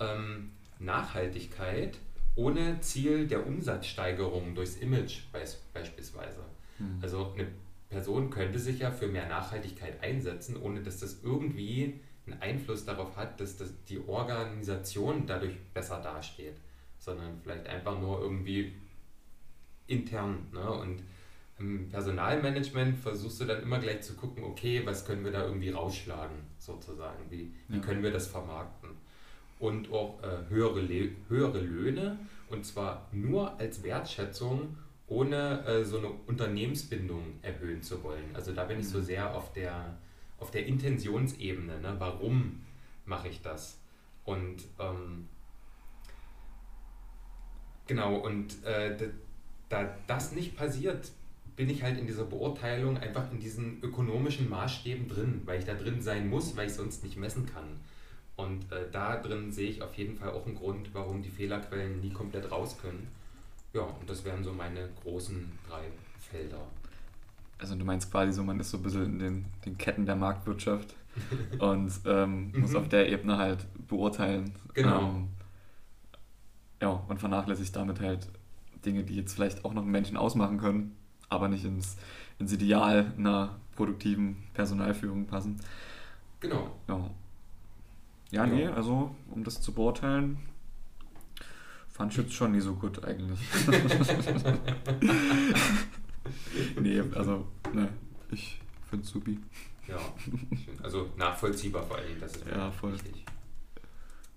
ähm, 0.00 0.50
Nachhaltigkeit 0.78 1.98
ohne 2.34 2.80
Ziel 2.80 3.26
der 3.26 3.46
Umsatzsteigerung 3.46 4.54
durchs 4.54 4.76
Image 4.76 5.20
beis 5.32 5.60
beispielsweise. 5.74 6.40
Mhm. 6.78 6.98
Also 7.02 7.32
eine 7.34 7.48
Person 7.88 8.30
könnte 8.30 8.58
sich 8.58 8.80
ja 8.80 8.90
für 8.90 9.06
mehr 9.06 9.28
Nachhaltigkeit 9.28 10.02
einsetzen, 10.02 10.56
ohne 10.60 10.82
dass 10.82 10.98
das 10.98 11.22
irgendwie 11.22 12.00
einen 12.26 12.40
Einfluss 12.40 12.84
darauf 12.84 13.16
hat, 13.16 13.40
dass 13.40 13.56
das 13.56 13.72
die 13.84 14.00
Organisation 14.06 15.26
dadurch 15.26 15.56
besser 15.72 16.00
dasteht, 16.02 16.56
sondern 16.98 17.38
vielleicht 17.42 17.66
einfach 17.68 17.98
nur 18.00 18.20
irgendwie 18.20 18.72
intern. 19.86 20.48
Ne? 20.52 20.68
Und 20.68 21.02
im 21.58 21.88
Personalmanagement 21.88 22.98
versuchst 22.98 23.40
du 23.40 23.44
dann 23.44 23.62
immer 23.62 23.78
gleich 23.78 24.02
zu 24.02 24.14
gucken, 24.14 24.44
okay, 24.44 24.82
was 24.84 25.06
können 25.06 25.24
wir 25.24 25.32
da 25.32 25.44
irgendwie 25.44 25.70
rausschlagen, 25.70 26.36
sozusagen, 26.58 27.30
wie, 27.30 27.54
wie 27.68 27.80
können 27.80 28.02
wir 28.02 28.10
das 28.10 28.26
vermarkten. 28.26 28.90
Und 29.58 29.90
auch 29.90 30.22
äh, 30.22 30.50
höhere, 30.50 30.80
Le 30.80 31.12
höhere 31.28 31.60
Löhne, 31.60 32.18
und 32.50 32.66
zwar 32.66 33.08
nur 33.12 33.58
als 33.58 33.82
Wertschätzung, 33.82 34.76
ohne 35.08 35.64
äh, 35.66 35.84
so 35.84 35.98
eine 35.98 36.08
Unternehmensbindung 36.08 37.38
erhöhen 37.42 37.82
zu 37.82 38.02
wollen. 38.02 38.34
Also 38.34 38.52
da 38.52 38.64
bin 38.64 38.80
ich 38.80 38.88
so 38.88 38.98
mhm. 38.98 39.04
sehr 39.04 39.34
auf 39.34 39.52
der, 39.52 39.96
auf 40.38 40.50
der 40.50 40.66
Intentionsebene, 40.66 41.80
ne? 41.80 41.94
warum 41.98 42.62
mache 43.04 43.28
ich 43.28 43.40
das? 43.42 43.78
Und 44.24 44.64
ähm, 44.80 45.28
genau, 47.86 48.16
und 48.16 48.64
äh, 48.64 48.96
da 49.68 49.96
das 50.06 50.32
nicht 50.32 50.56
passiert, 50.56 51.10
bin 51.54 51.70
ich 51.70 51.82
halt 51.82 51.98
in 51.98 52.06
dieser 52.06 52.24
Beurteilung 52.24 52.98
einfach 52.98 53.30
in 53.32 53.38
diesen 53.38 53.82
ökonomischen 53.82 54.50
Maßstäben 54.50 55.08
drin, 55.08 55.42
weil 55.44 55.58
ich 55.58 55.64
da 55.64 55.74
drin 55.74 56.02
sein 56.02 56.28
muss, 56.28 56.56
weil 56.56 56.66
ich 56.66 56.74
sonst 56.74 57.02
nicht 57.02 57.16
messen 57.16 57.46
kann. 57.46 57.80
Und 58.36 58.70
äh, 58.70 58.90
da 58.92 59.16
drin 59.16 59.50
sehe 59.50 59.70
ich 59.70 59.82
auf 59.82 59.94
jeden 59.94 60.16
Fall 60.16 60.30
auch 60.30 60.44
einen 60.44 60.56
Grund, 60.56 60.90
warum 60.92 61.22
die 61.22 61.30
Fehlerquellen 61.30 62.00
nie 62.00 62.10
komplett 62.10 62.50
raus 62.50 62.76
können. 62.80 63.08
Ja, 63.76 63.82
und 63.82 64.08
das 64.08 64.24
wären 64.24 64.42
so 64.42 64.52
meine 64.54 64.88
großen 65.02 65.52
drei 65.68 65.82
Felder. 66.18 66.62
Also 67.58 67.74
du 67.74 67.84
meinst 67.84 68.10
quasi 68.10 68.32
so, 68.32 68.42
man 68.42 68.58
ist 68.58 68.70
so 68.70 68.78
ein 68.78 68.82
bisschen 68.82 69.04
in 69.04 69.18
den, 69.18 69.44
den 69.66 69.76
Ketten 69.76 70.06
der 70.06 70.16
Marktwirtschaft 70.16 70.94
und 71.58 71.92
ähm, 72.06 72.52
muss 72.56 72.70
mhm. 72.70 72.76
auf 72.76 72.88
der 72.88 73.10
Ebene 73.10 73.36
halt 73.36 73.66
beurteilen. 73.86 74.54
Genau. 74.72 75.00
Ähm, 75.00 75.28
ja, 76.80 76.88
und 76.88 77.18
vernachlässigt 77.18 77.76
damit 77.76 78.00
halt 78.00 78.28
Dinge, 78.86 79.04
die 79.04 79.16
jetzt 79.16 79.34
vielleicht 79.34 79.66
auch 79.66 79.74
noch 79.74 79.84
Menschen 79.84 80.16
ausmachen 80.16 80.56
können, 80.56 80.96
aber 81.28 81.48
nicht 81.48 81.66
ins, 81.66 81.98
ins 82.38 82.54
Ideal 82.54 83.12
einer 83.18 83.56
produktiven 83.74 84.42
Personalführung 84.54 85.26
passen. 85.26 85.60
Genau. 86.40 86.70
Ja. 86.88 87.10
Ja, 88.30 88.44
genau. 88.46 88.56
nee, 88.56 88.66
also 88.68 89.14
um 89.30 89.44
das 89.44 89.60
zu 89.60 89.72
beurteilen, 89.72 90.38
fand 91.96 92.12
ich 92.12 92.18
jetzt 92.18 92.34
schon 92.34 92.52
nie 92.52 92.60
so 92.60 92.74
gut 92.74 93.02
eigentlich. 93.04 93.38
nee, 96.80 97.02
also, 97.14 97.46
ne, 97.72 97.88
ich 98.30 98.60
finde 98.90 99.04
es 99.04 99.10
supi. 99.10 99.38
Ja, 99.88 99.98
also 100.82 101.08
nachvollziehbar 101.16 101.82
vor 101.84 101.96
allem, 101.96 102.20
das 102.20 102.36
ist 102.36 102.46
ja, 102.46 102.70
voll. 102.70 102.92
wichtig. 102.92 103.24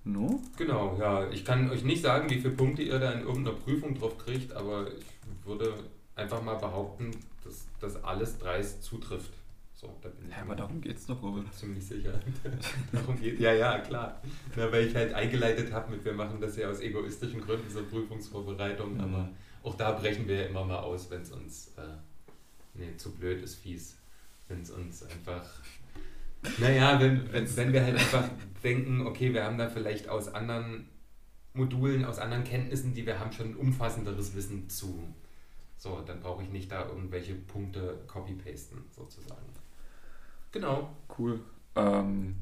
No? 0.05 0.41
Genau, 0.57 0.97
ja. 0.97 1.29
Ich 1.31 1.43
kann 1.43 1.69
euch 1.69 1.83
nicht 1.83 2.01
sagen, 2.01 2.29
wie 2.29 2.39
viele 2.39 2.53
Punkte 2.53 2.81
ihr 2.81 2.97
da 2.97 3.11
in 3.11 3.21
irgendeiner 3.21 3.57
Prüfung 3.57 3.93
drauf 3.99 4.17
kriegt, 4.17 4.53
aber 4.53 4.87
ich 4.87 5.05
würde 5.45 5.73
einfach 6.15 6.41
mal 6.41 6.55
behaupten, 6.55 7.11
dass 7.43 7.65
das 7.81 8.01
alles 8.05 8.37
dreist 8.39 8.83
zutrifft. 8.83 9.33
So, 9.79 9.95
da 10.01 10.09
bin 10.09 10.25
ich 10.27 10.35
Ja, 10.35 10.41
aber 10.41 10.57
darum 10.57 10.81
geht's 10.81 11.05
doch, 11.05 11.21
Robert. 11.21 11.53
ziemlich 11.53 11.85
sicher. 11.87 12.19
darum 12.91 13.17
geht 13.17 13.39
Ja, 13.39 13.53
ja, 13.53 13.79
klar. 13.79 14.21
Na, 14.57 14.69
weil 14.73 14.87
ich 14.87 14.93
halt 14.95 15.13
eingeleitet 15.13 15.71
habe 15.71 15.91
mit, 15.91 16.03
wir 16.03 16.11
machen 16.11 16.41
das 16.41 16.57
ja 16.57 16.69
aus 16.69 16.81
egoistischen 16.81 17.39
Gründen 17.39 17.69
zur 17.69 17.87
Prüfungsvorbereitung, 17.87 18.95
Mhm. 18.95 18.99
aber 18.99 19.29
auch 19.63 19.75
da 19.75 19.93
brechen 19.93 20.27
wir 20.27 20.35
ja 20.35 20.47
immer 20.47 20.65
mal 20.65 20.79
aus, 20.79 21.09
wenn 21.09 21.21
es 21.21 21.31
uns, 21.31 21.69
äh, 21.77 21.81
nee, 22.73 22.97
zu 22.97 23.13
blöd 23.15 23.41
ist 23.41 23.55
fies, 23.55 23.95
wenn 24.49 24.61
es 24.63 24.69
uns 24.71 25.03
einfach, 25.03 25.45
naja, 26.57 26.99
wenn, 26.99 27.31
wenn, 27.31 27.55
wenn 27.55 27.71
wir 27.71 27.81
halt 27.83 27.95
einfach 27.95 28.27
denken, 28.61 29.07
okay, 29.07 29.33
wir 29.33 29.45
haben 29.45 29.57
da 29.57 29.69
vielleicht 29.69 30.09
aus 30.09 30.27
anderen 30.27 30.89
Modulen, 31.53 32.03
aus 32.03 32.19
anderen 32.19 32.43
Kenntnissen, 32.43 32.93
die 32.93 33.05
wir 33.05 33.17
haben, 33.17 33.31
schon 33.31 33.51
ein 33.51 33.55
umfassenderes 33.55 34.35
Wissen 34.35 34.67
zu. 34.69 35.07
So, 35.77 36.01
dann 36.01 36.19
brauche 36.19 36.43
ich 36.43 36.49
nicht 36.49 36.69
da 36.69 36.85
irgendwelche 36.85 37.33
Punkte 37.35 37.97
copy-pasten, 38.07 38.83
sozusagen. 38.91 39.45
Genau. 40.51 40.89
Cool. 41.17 41.39
Ähm, 41.75 42.35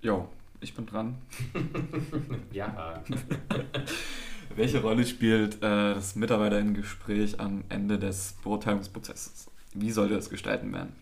jo, 0.00 0.28
ich 0.60 0.74
bin 0.74 0.86
dran. 0.86 1.16
Ja. 2.52 3.02
Welche 4.56 4.82
Rolle 4.82 5.06
spielt 5.06 5.56
äh, 5.56 5.94
das 5.94 6.16
Mitarbeiterinnengespräch 6.16 7.38
am 7.38 7.62
Ende 7.68 7.98
des 7.98 8.34
Beurteilungsprozesses? 8.42 9.48
Wie 9.74 9.92
sollte 9.92 10.16
es 10.16 10.28
gestalten 10.28 10.72
werden? 10.72 10.92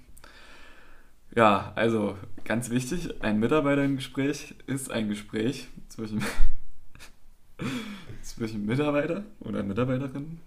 Ja, 1.35 1.72
also 1.74 2.16
ganz 2.44 2.68
wichtig, 2.70 3.22
ein 3.22 3.38
Mitarbeiterinnengespräch 3.38 4.55
ist 4.66 4.90
ein 4.90 5.09
Gespräch 5.09 5.68
zwischen, 5.88 6.22
zwischen 8.22 8.66
Mitarbeiter 8.66 9.24
oder 9.40 9.62
Mitarbeiterin 9.62 10.38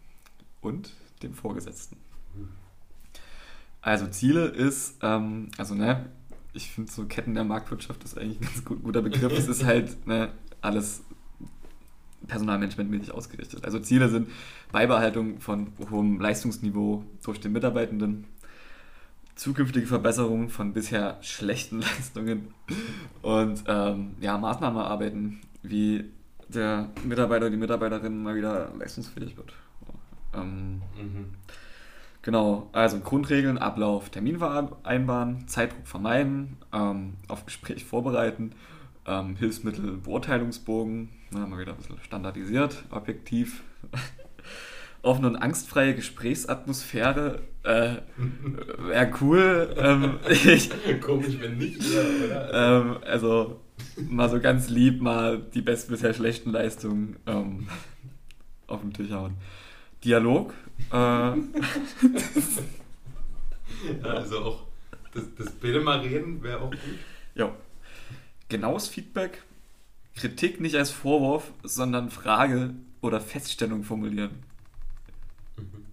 und 0.61 0.93
dem 1.23 1.33
Vorgesetzten. 1.33 1.97
Also 3.81 4.07
Ziele 4.07 4.45
ist, 4.45 4.97
ähm, 5.01 5.49
also 5.57 5.73
ne, 5.75 6.05
ich 6.53 6.69
finde 6.69 6.91
so 6.91 7.05
Ketten 7.05 7.33
der 7.33 7.43
Marktwirtschaft 7.43 8.03
ist 8.03 8.17
eigentlich 8.17 8.39
ein 8.39 8.45
ganz 8.45 8.65
gut, 8.65 8.83
guter 8.83 9.01
Begriff. 9.01 9.31
es 9.37 9.47
ist 9.47 9.63
halt 9.63 10.05
ne, 10.07 10.29
alles 10.61 11.03
personalmanagementmäßig 12.27 13.11
ausgerichtet. 13.11 13.65
Also 13.65 13.79
Ziele 13.79 14.09
sind 14.09 14.29
Beibehaltung 14.71 15.39
von 15.39 15.73
hohem 15.89 16.19
Leistungsniveau 16.19 17.03
durch 17.23 17.39
den 17.39 17.51
Mitarbeitenden, 17.51 18.25
zukünftige 19.35 19.87
Verbesserung 19.87 20.49
von 20.49 20.73
bisher 20.73 21.17
schlechten 21.21 21.81
Leistungen 21.81 22.53
und 23.23 23.63
ähm, 23.67 24.11
ja, 24.19 24.37
Maßnahmen 24.37 24.79
erarbeiten, 24.79 25.41
wie 25.63 26.05
der 26.47 26.89
Mitarbeiter, 27.03 27.49
die 27.49 27.57
Mitarbeiterin 27.57 28.21
mal 28.21 28.35
wieder 28.35 28.71
leistungsfähig 28.77 29.37
wird. 29.37 29.53
Ähm, 30.33 30.81
Mhm. 30.95 31.25
Genau, 32.23 32.69
also 32.71 32.99
Grundregeln, 32.99 33.57
Ablauf, 33.57 34.09
Termin 34.09 34.37
vereinbaren, 34.37 35.47
Zeitdruck 35.47 35.87
vermeiden, 35.87 36.57
ähm, 36.71 37.13
auf 37.27 37.45
Gespräch 37.45 37.83
vorbereiten, 37.83 38.51
ähm, 39.07 39.35
Hilfsmittel, 39.37 39.97
Beurteilungsbogen, 39.97 41.09
na, 41.31 41.47
mal 41.47 41.59
wieder 41.59 41.71
ein 41.71 41.77
bisschen 41.77 41.99
standardisiert, 42.03 42.83
objektiv, 42.91 43.63
offene 45.01 45.29
und 45.29 45.35
angstfreie 45.35 45.95
Gesprächsatmosphäre, 45.95 47.39
äh, 47.63 47.95
wäre 48.77 49.11
cool. 49.21 49.75
Ähm, 49.77 50.19
ich, 50.29 50.69
Komisch, 51.01 51.39
wenn 51.39 51.57
nicht, 51.57 51.81
ja, 52.29 52.81
ähm, 52.81 52.97
also 53.03 53.59
mal 54.09 54.29
so 54.29 54.39
ganz 54.39 54.69
lieb 54.69 55.01
mal 55.01 55.39
die 55.55 55.61
best 55.61 55.89
bisher 55.89 56.13
schlechten 56.13 56.51
Leistungen 56.51 57.15
ähm, 57.25 57.67
auf 58.67 58.81
den 58.81 58.93
Tisch 58.93 59.09
hauen. 59.09 59.37
Dialog, 60.03 60.53
Also 64.03 64.39
auch 64.39 64.63
das, 65.13 65.23
das 65.37 65.51
bitte 65.53 65.81
mal 65.81 65.99
reden 65.99 66.41
wäre 66.43 66.61
auch 66.61 66.71
gut. 66.71 66.79
Ja. 67.35 67.53
Genaues 68.49 68.87
Feedback, 68.87 69.43
Kritik 70.15 70.59
nicht 70.59 70.75
als 70.75 70.91
Vorwurf, 70.91 71.51
sondern 71.63 72.11
Frage 72.11 72.73
oder 73.01 73.21
Feststellung 73.21 73.83
formulieren. 73.83 74.43
Mhm. 75.57 75.85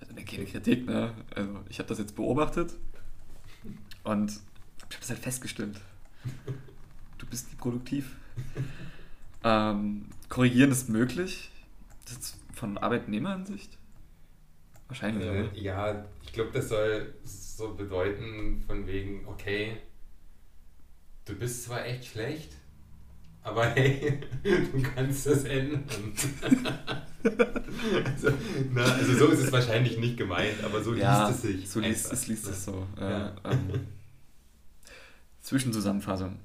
Also 0.00 0.14
ne, 0.14 0.24
keine 0.24 0.46
Kritik, 0.46 0.86
ne? 0.86 1.12
Also 1.34 1.60
ich 1.68 1.78
habe 1.78 1.88
das 1.88 1.98
jetzt 1.98 2.16
beobachtet 2.16 2.74
und 4.04 4.30
ich 4.30 4.82
habe 4.82 5.00
das 5.00 5.10
halt 5.10 5.20
festgestellt. 5.20 5.80
Du 7.18 7.26
bist 7.26 7.48
nicht 7.48 7.58
produktiv. 7.58 8.16
Ähm, 9.46 10.06
korrigieren 10.30 10.70
ist 10.70 10.88
möglich. 10.88 11.50
Das 12.06 12.14
ist 12.14 12.36
von 12.54 12.78
Arbeitnehmeransicht? 12.78 13.78
Wahrscheinlich, 14.88 15.26
Äh, 15.26 15.60
ja, 15.60 16.04
ich 16.22 16.32
glaube, 16.32 16.50
das 16.52 16.68
soll 16.68 17.14
so 17.24 17.74
bedeuten, 17.74 18.62
von 18.66 18.86
wegen, 18.86 19.26
okay, 19.26 19.78
du 21.24 21.34
bist 21.34 21.64
zwar 21.64 21.84
echt 21.86 22.04
schlecht, 22.06 22.52
aber 23.42 23.64
hey, 23.74 24.20
du 24.42 24.82
kannst 24.94 25.26
das 25.26 25.44
ändern. 25.44 25.82
also, 28.04 28.28
na, 28.72 28.82
also 28.84 29.14
so 29.14 29.26
ist 29.28 29.40
es 29.40 29.52
wahrscheinlich 29.52 29.98
nicht 29.98 30.16
gemeint, 30.16 30.62
aber 30.62 30.82
so 30.82 30.94
ja, 30.94 31.28
liest 31.28 31.44
es 31.44 31.50
sich. 31.50 31.70
So 31.70 31.80
liest, 31.80 32.12
es 32.12 32.26
liest 32.26 32.46
es 32.46 32.64
so. 32.64 32.86
Äh, 32.98 33.10
Ja. 33.10 33.34
ähm, 33.44 33.86
Zwischenzusammenfassung. 35.40 36.38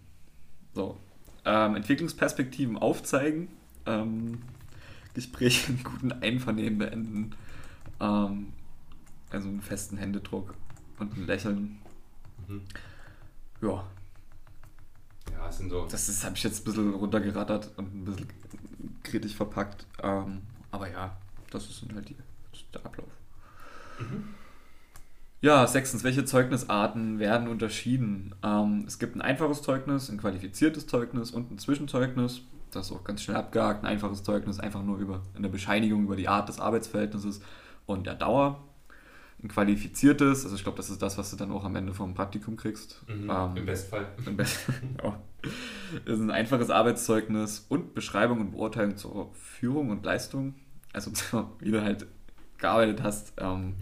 So. 0.74 0.98
Ähm, 1.46 1.76
Entwicklungsperspektiven 1.76 2.78
aufzeigen, 2.78 3.48
ähm, 3.86 4.42
Gespräche 5.14 5.72
in 5.72 5.84
guten 5.84 6.12
Einvernehmen 6.12 6.80
beenden, 6.80 7.32
ähm, 8.00 8.54
also 9.30 9.48
einen 9.48 9.62
festen 9.62 9.98
Händedruck 9.98 10.54
und 11.00 11.16
ein 11.18 11.26
Lächeln. 11.28 11.80
Mhm. 12.48 12.62
Ja, 13.62 13.84
Ja, 15.32 15.50
es 15.50 15.58
sind 15.58 15.70
so. 15.70 15.86
das 15.90 16.24
habe 16.26 16.36
ich 16.36 16.44
jetzt 16.44 16.62
ein 16.62 16.64
bisschen 16.66 16.94
runtergerattert 16.94 17.72
und 17.78 17.94
ein 17.94 18.06
bisschen 18.06 18.28
kritisch 19.04 19.36
verpackt. 19.36 19.86
Ähm, 20.02 20.42
aber 20.72 20.90
ja, 20.90 21.18
das 21.52 21.70
ist 21.70 21.84
halt 21.94 22.10
die, 22.10 22.16
das 22.52 22.62
ist 22.62 22.74
der 22.74 22.86
Ablauf. 22.86 23.10
Ja, 25.42 25.66
sechstens, 25.68 26.04
welche 26.04 26.26
Zeugnisarten 26.26 27.20
werden 27.20 27.48
unterschieden? 27.48 28.36
Ähm, 28.44 28.84
es 28.88 29.00
gibt 29.00 29.16
ein 29.16 29.22
einfaches 29.22 29.62
Zeugnis, 29.62 30.10
ein 30.10 30.18
qualifiziertes 30.18 30.88
Zeugnis 30.88 31.32
und 31.32 31.52
ein 31.52 31.58
Zwischenzeugnis. 31.60 32.42
Das 32.72 32.88
ist 32.88 32.92
auch 32.92 33.04
ganz 33.04 33.24
schnell 33.24 33.38
abgehakt. 33.38 33.84
Ein 33.84 33.88
einfaches 33.88 34.24
Zeugnis 34.24 34.60
einfach 34.60 34.84
nur 34.84 34.98
über 34.98 35.22
eine 35.36 35.50
Bescheinigung 35.50 36.04
über 36.04 36.16
die 36.16 36.28
Art 36.28 36.50
des 36.50 36.60
Arbeitsverhältnisses 36.60 37.42
und 37.86 38.06
der 38.06 38.16
Dauer. 38.16 38.64
Ein 39.42 39.48
qualifiziertes, 39.48 40.44
also 40.44 40.56
ich 40.56 40.64
glaube, 40.64 40.76
das 40.78 40.90
ist 40.90 41.02
das, 41.02 41.18
was 41.18 41.32
du 41.32 41.38
dann 41.38 41.52
auch 41.52 41.64
am 41.64 41.76
Ende 41.76 41.94
vom 41.94 42.14
Praktikum 42.14 42.58
kriegst. 42.58 43.02
Mhm, 43.08 43.30
Ähm, 43.30 43.58
Im 43.58 43.66
Bestfall. 43.66 44.08
im 44.26 44.36
besten, 44.36 44.98
ja. 45.04 45.18
ist 46.06 46.20
ein 46.20 46.30
einfaches 46.30 46.70
Arbeitszeugnis 46.70 47.66
und 47.70 47.94
Beschreibung 47.94 48.42
und 48.42 48.52
Beurteilung 48.52 48.98
zur 48.98 49.32
Führung 49.34 49.92
und 49.92 50.04
Leistung. 50.04 50.56
Also 50.92 51.12
wie 51.60 51.72
du 51.72 51.82
halt 51.82 52.06
gearbeitet 52.58 53.02
hast. 53.02 53.34
Ähm, 53.38 53.76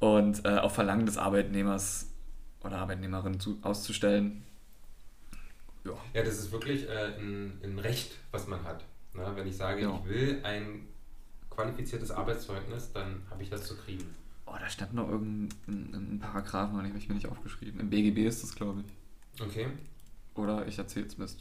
und 0.00 0.44
äh, 0.44 0.58
auf 0.58 0.74
Verlangen 0.74 1.06
des 1.06 1.18
Arbeitnehmers 1.18 2.10
oder 2.64 2.78
Arbeitnehmerin 2.78 3.38
zu, 3.40 3.58
auszustellen. 3.62 4.42
Ja. 5.84 5.92
Ja, 6.14 6.22
das 6.22 6.38
ist 6.38 6.50
wirklich 6.52 6.88
äh, 6.88 7.14
ein, 7.18 7.60
ein 7.62 7.78
Recht, 7.78 8.12
was 8.30 8.46
man 8.46 8.62
hat. 8.64 8.84
Na, 9.14 9.34
wenn 9.36 9.46
ich 9.46 9.56
sage, 9.56 9.82
Ja. 9.82 10.00
ich 10.02 10.08
will 10.08 10.40
ein 10.42 10.86
qualifiziertes 11.50 12.10
Arbeitszeugnis, 12.10 12.92
dann 12.92 13.22
habe 13.30 13.42
ich 13.42 13.50
das 13.50 13.66
zu 13.66 13.76
kriegen. 13.76 14.04
Oh, 14.46 14.54
da 14.58 14.68
stand 14.68 14.94
noch 14.94 15.08
irgendein 15.08 15.54
ein 15.68 16.18
Paragraphen, 16.20 16.76
den 16.78 16.88
habe 16.88 16.98
ich 16.98 17.08
mir 17.08 17.14
nicht 17.14 17.28
aufgeschrieben. 17.28 17.80
Im 17.80 17.90
BGB 17.90 18.26
ist 18.26 18.42
das, 18.42 18.54
glaube 18.54 18.82
ich. 18.86 19.42
Okay, 19.42 19.68
Oder 20.34 20.66
ich 20.66 20.78
erzähle 20.78 21.06
jetzt 21.06 21.18
Mist. 21.18 21.40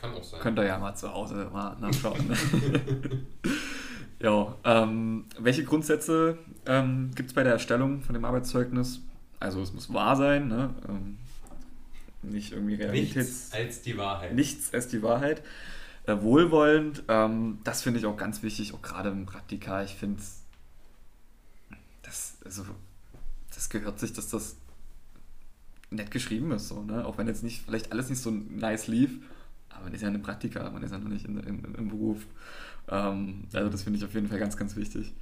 kann 0.00 0.12
auch 0.14 0.22
sein. 0.24 0.40
Könnt 0.40 0.58
ihr 0.58 0.64
ja 0.66 0.78
mal 0.78 0.94
zu 0.94 1.12
Hause 1.12 1.48
mal 1.52 1.76
nachschauen. 1.80 2.30
ja, 4.20 4.54
ähm, 4.64 5.24
welche 5.38 5.64
Grundsätze 5.64 6.38
ähm, 6.66 7.10
gibt 7.14 7.30
es 7.30 7.34
bei 7.34 7.42
der 7.42 7.52
Erstellung 7.54 8.02
von 8.02 8.14
dem 8.14 8.24
Arbeitszeugnis? 8.24 9.00
Also 9.40 9.60
es 9.62 9.72
muss 9.72 9.92
wahr 9.92 10.16
sein, 10.16 10.48
ne? 10.48 10.74
ähm, 10.88 11.18
nicht 12.22 12.52
irgendwie 12.52 12.74
Realitäts... 12.74 13.14
Nichts 13.14 13.52
als 13.52 13.82
die 13.82 13.96
Wahrheit. 13.96 14.34
Nichts 14.34 14.74
als 14.74 14.88
die 14.88 15.02
Wahrheit. 15.02 15.42
Äh, 16.06 16.22
wohlwollend, 16.22 17.04
ähm, 17.08 17.58
das 17.64 17.82
finde 17.82 18.00
ich 18.00 18.06
auch 18.06 18.16
ganz 18.16 18.42
wichtig, 18.42 18.72
auch 18.74 18.82
gerade 18.82 19.10
im 19.10 19.26
Praktika. 19.26 19.82
Ich 19.82 19.94
finde, 19.94 20.22
das, 22.02 22.38
also, 22.44 22.64
das 23.54 23.68
gehört 23.68 23.98
sich, 24.00 24.12
dass 24.12 24.28
das 24.28 24.56
nett 25.90 26.10
geschrieben 26.10 26.50
ist, 26.52 26.68
so, 26.68 26.82
ne? 26.82 27.04
Auch 27.06 27.18
wenn 27.18 27.26
jetzt 27.26 27.42
nicht, 27.42 27.62
vielleicht 27.64 27.92
alles 27.92 28.10
nicht 28.10 28.20
so 28.20 28.30
nice 28.30 28.88
lief, 28.88 29.18
aber 29.68 29.84
man 29.84 29.94
ist 29.94 30.02
ja 30.02 30.08
in 30.08 30.14
einem 30.14 30.22
Praktika, 30.22 30.68
man 30.70 30.82
ist 30.82 30.92
ja 30.92 30.98
noch 30.98 31.08
nicht 31.08 31.24
in, 31.24 31.38
in, 31.38 31.74
im 31.74 31.88
Beruf. 31.88 32.26
Ähm, 32.88 33.44
also 33.52 33.70
das 33.70 33.82
finde 33.82 33.98
ich 33.98 34.04
auf 34.04 34.14
jeden 34.14 34.28
Fall 34.28 34.38
ganz, 34.38 34.56
ganz 34.56 34.76
wichtig. 34.76 35.12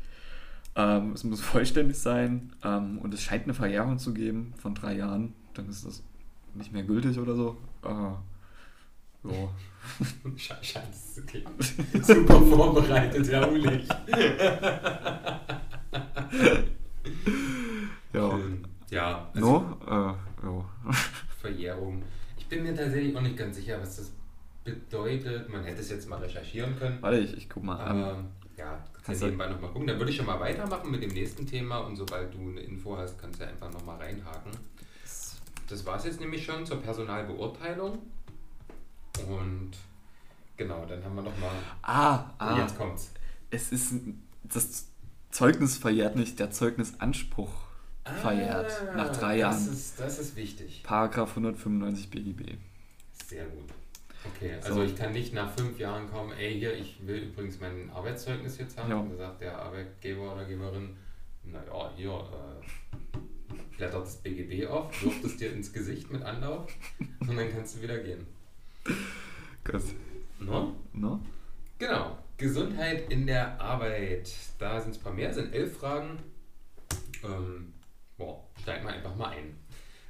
Ähm, 0.75 1.13
es 1.13 1.25
muss 1.25 1.41
vollständig 1.41 1.99
sein 1.99 2.53
ähm, 2.63 2.99
und 2.99 3.15
es 3.15 3.23
scheint 3.23 3.45
eine 3.45 3.55
Verjährung 3.55 3.99
zu 3.99 4.13
geben 4.13 4.55
von 4.57 4.75
drei 4.75 4.97
Jahren, 4.97 5.33
dann 5.55 5.69
ist 5.69 5.85
das 5.85 6.03
nicht 6.57 6.73
mehr 6.73 6.83
gültig 6.83 7.19
oder 7.19 7.35
so. 7.35 7.57
Ah, 7.83 8.17
so. 9.23 9.51
Scheiße, 10.37 11.23
okay. 11.23 11.45
Super 12.03 12.41
vorbereitet, 12.41 13.29
Herr 13.31 13.51
Ulich. 13.51 13.89
ja. 18.13 18.31
Schön. 18.31 18.67
Ja. 18.91 19.31
Also 19.35 19.47
no? 19.47 19.79
Äh, 19.87 20.15
ja. 20.47 20.65
Verjährung. 21.41 22.03
Ich 22.39 22.47
bin 22.47 22.63
mir 22.63 22.75
tatsächlich 22.75 23.17
auch 23.17 23.23
nicht 23.23 23.37
ganz 23.37 23.57
sicher, 23.57 23.81
was 23.81 23.97
das 23.97 24.13
bedeutet. 24.65 25.49
Man 25.49 25.65
hätte 25.65 25.81
es 25.81 25.91
jetzt 25.91 26.09
mal 26.09 26.19
recherchieren 26.19 26.79
können. 26.79 26.99
Warte, 27.01 27.19
ich, 27.19 27.37
ich 27.37 27.49
guck 27.49 27.63
mal. 27.65 27.79
Aber 27.79 28.15
an. 28.15 28.29
ja, 28.57 28.85
kannst 29.05 29.23
ja 29.23 29.29
nebenbei 29.29 29.49
nochmal 29.49 29.71
gucken. 29.71 29.87
Dann 29.87 29.99
würde 29.99 30.11
ich 30.11 30.17
schon 30.17 30.27
mal 30.27 30.41
weitermachen 30.41 30.91
mit 30.91 31.03
dem 31.03 31.11
nächsten 31.11 31.47
Thema 31.47 31.79
und 31.79 31.97
sobald 31.97 32.35
du 32.35 32.39
eine 32.39 32.61
Info 32.61 32.97
hast, 32.97 33.19
kannst 33.19 33.41
du 33.41 33.45
ja 33.45 33.51
einfach 33.51 33.73
nochmal 33.73 33.97
reinhaken. 33.99 34.53
Das 35.69 35.85
war 35.85 35.97
es 35.97 36.05
jetzt 36.05 36.21
nämlich 36.21 36.45
schon 36.45 36.65
zur 36.65 36.81
Personalbeurteilung. 36.81 37.99
Und 39.29 39.73
genau, 40.57 40.85
dann 40.87 41.05
haben 41.05 41.15
wir 41.15 41.23
nochmal. 41.23 41.51
Ah, 41.83 42.25
ah. 42.39 42.59
Jetzt 42.59 42.77
kommt's. 42.77 43.11
Es 43.51 43.73
ist 43.73 43.95
das 44.45 44.87
Zeugnis 45.31 45.77
verjährt 45.77 46.17
nicht, 46.17 46.39
der 46.39 46.51
Zeugnisanspruch 46.51 47.53
ah, 48.05 48.13
verjährt 48.15 48.73
nach 48.97 49.17
drei 49.17 49.39
Jahren. 49.39 49.53
Das 49.55 49.67
ist, 49.67 50.01
das 50.01 50.19
ist 50.19 50.37
wichtig. 50.37 50.83
Paragraph 50.83 51.31
195 51.31 52.11
BGB. 52.11 52.55
Sehr 53.27 53.45
gut. 53.47 53.69
Okay, 54.35 54.55
also 54.55 54.75
so. 54.75 54.83
ich 54.83 54.97
kann 54.97 55.13
nicht 55.13 55.35
nach 55.35 55.53
fünf 55.57 55.79
Jahren 55.79 56.11
kommen, 56.11 56.33
ey, 56.33 56.59
hier, 56.59 56.75
ich 56.75 57.07
will 57.07 57.19
übrigens 57.25 57.61
mein 57.61 57.91
Arbeitszeugnis 57.91 58.59
jetzt 58.59 58.77
haben. 58.79 58.91
Ja. 58.91 58.97
Und 58.97 59.11
dann 59.11 59.19
sagt 59.19 59.41
der 59.41 59.59
Arbeitgeber 59.59 60.35
oder 60.35 60.45
Geberin, 60.45 60.97
naja, 61.45 61.93
hier, 61.97 62.11
äh, 62.11 62.86
blättert 63.77 64.07
das 64.07 64.17
BGB 64.17 64.67
auf, 64.69 65.03
wirft 65.03 65.25
es 65.25 65.37
dir 65.37 65.53
ins 65.53 65.73
Gesicht 65.73 66.11
mit 66.11 66.23
Anlauf 66.23 66.71
und 67.21 67.37
dann 67.37 67.53
kannst 67.53 67.77
du 67.77 67.83
wieder 67.83 67.99
gehen. 67.99 68.27
Gut. 69.65 69.83
No? 70.39 70.77
No? 70.93 71.21
Genau. 71.79 72.19
Gesundheit 72.37 73.11
in 73.11 73.27
der 73.27 73.61
Arbeit. 73.61 74.31
Da 74.59 74.81
sind 74.81 74.93
es 74.93 74.99
ein 74.99 75.03
paar 75.03 75.13
mehr, 75.13 75.33
sind 75.33 75.55
elf 75.55 75.79
Fragen. 75.79 76.19
Ähm, 77.25 77.73
boah, 78.19 78.45
steigen 78.61 78.87
wir 78.87 78.93
einfach 78.93 79.17
mal 79.17 79.31
ein. 79.31 79.57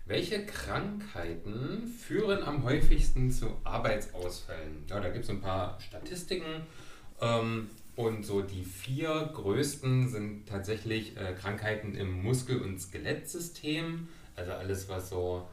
Welche 0.06 0.44
Krankheiten 0.46 1.86
führen 1.86 2.42
am 2.42 2.62
häufigsten 2.64 3.30
zu 3.30 3.58
Arbeitsausfällen? 3.64 4.84
Ja, 4.88 5.00
da 5.00 5.08
gibt 5.08 5.24
es 5.24 5.30
ein 5.30 5.40
paar 5.40 5.80
Statistiken. 5.80 6.62
Ähm, 7.20 7.70
und 7.96 8.24
so 8.24 8.42
die 8.42 8.62
vier 8.62 9.30
größten 9.32 10.08
sind 10.08 10.46
tatsächlich 10.46 11.16
äh, 11.16 11.32
Krankheiten 11.32 11.94
im 11.94 12.22
Muskel- 12.22 12.60
und 12.60 12.78
Skelettsystem. 12.78 14.08
Also 14.36 14.52
alles, 14.52 14.88
was 14.88 15.08
so 15.08 15.48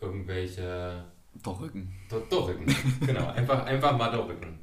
irgendwelche. 0.00 1.04
Dorrücken. 1.42 1.92
Dorrücken, 2.30 2.66
genau. 3.06 3.28
Einfach, 3.28 3.64
einfach 3.64 3.96
mal 3.96 4.10
Dorrücken. 4.10 4.60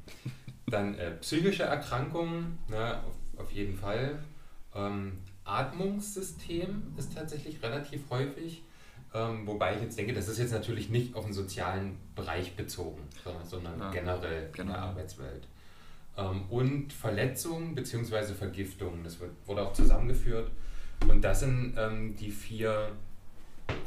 Dann 0.67 0.95
äh, 0.95 1.11
psychische 1.15 1.63
Erkrankungen, 1.63 2.59
ne, 2.69 3.01
auf, 3.03 3.45
auf 3.45 3.51
jeden 3.51 3.75
Fall. 3.75 4.19
Ähm, 4.73 5.13
Atmungssystem 5.43 6.93
ist 6.95 7.15
tatsächlich 7.15 7.61
relativ 7.63 8.03
häufig. 8.11 8.63
Ähm, 9.13 9.47
wobei 9.47 9.75
ich 9.75 9.81
jetzt 9.81 9.97
denke, 9.97 10.13
das 10.13 10.27
ist 10.27 10.37
jetzt 10.37 10.51
natürlich 10.51 10.89
nicht 10.89 11.15
auf 11.15 11.25
den 11.25 11.33
sozialen 11.33 11.97
Bereich 12.15 12.55
bezogen, 12.55 13.01
sondern 13.43 13.79
ja, 13.79 13.91
generell 13.91 14.49
genau. 14.51 14.61
in 14.61 14.67
der 14.67 14.81
Arbeitswelt. 14.83 15.47
Ähm, 16.19 16.43
und 16.49 16.91
Verletzungen 16.93 17.75
bzw. 17.75 18.33
Vergiftungen, 18.33 19.03
das 19.03 19.19
wird, 19.19 19.31
wurde 19.45 19.65
auch 19.65 19.73
zusammengeführt. 19.73 20.51
Und 21.07 21.21
das 21.23 21.39
sind 21.39 21.75
ähm, 21.77 22.15
die 22.15 22.31
vier 22.31 22.91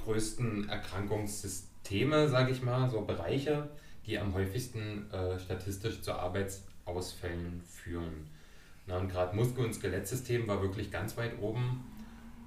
größten 0.05 0.69
Erkrankungssysteme, 0.69 2.29
sage 2.29 2.53
ich 2.53 2.63
mal, 2.63 2.89
so 2.89 3.03
Bereiche, 3.03 3.69
die 4.07 4.19
am 4.19 4.33
häufigsten 4.35 5.11
äh, 5.13 5.39
statistisch 5.39 6.01
zu 6.01 6.13
Arbeitsausfällen 6.13 7.63
führen. 7.67 8.29
Na, 8.87 8.99
und 8.99 9.09
gerade 9.09 9.37
Muskel- 9.37 9.65
und 9.65 9.75
Skelettsystem 9.75 10.49
war 10.49 10.63
wirklich 10.63 10.91
ganz 10.91 11.17
weit 11.17 11.39
oben. 11.41 11.85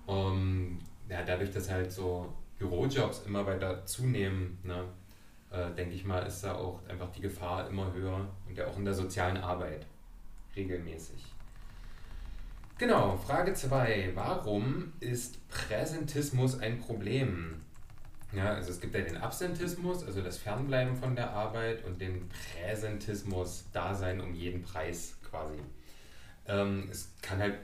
Ähm, 0.07 0.79
ja, 1.09 1.23
dadurch, 1.23 1.51
dass 1.51 1.69
halt 1.69 1.91
so 1.91 2.33
Bürojobs 2.57 3.23
immer 3.25 3.45
weiter 3.45 3.85
zunehmen, 3.85 4.57
ne, 4.63 4.85
äh, 5.55 5.73
denke 5.75 5.95
ich 5.95 6.03
mal, 6.03 6.19
ist 6.19 6.43
da 6.43 6.55
auch 6.55 6.81
einfach 6.87 7.09
die 7.11 7.21
Gefahr 7.21 7.69
immer 7.69 7.93
höher 7.93 8.27
und 8.47 8.57
ja 8.57 8.67
auch 8.67 8.77
in 8.77 8.85
der 8.85 8.93
sozialen 8.93 9.37
Arbeit 9.37 9.85
regelmäßig. 10.55 11.23
Genau, 12.77 13.15
Frage 13.15 13.53
2. 13.53 14.11
Warum 14.15 14.91
ist 14.99 15.47
Präsentismus 15.47 16.59
ein 16.59 16.79
Problem? 16.79 17.61
Ja, 18.33 18.53
also 18.53 18.71
es 18.71 18.81
gibt 18.81 18.95
ja 18.95 19.01
den 19.01 19.15
Absentismus, 19.15 20.03
also 20.03 20.21
das 20.21 20.37
Fernbleiben 20.37 20.97
von 20.97 21.15
der 21.15 21.31
Arbeit 21.31 21.85
und 21.85 22.01
den 22.01 22.27
Präsentismus, 22.27 23.65
Dasein 23.71 24.19
um 24.19 24.33
jeden 24.33 24.61
Preis 24.61 25.15
quasi. 25.29 25.59
Ähm, 26.47 26.89
es 26.91 27.13
kann 27.21 27.39
halt 27.39 27.59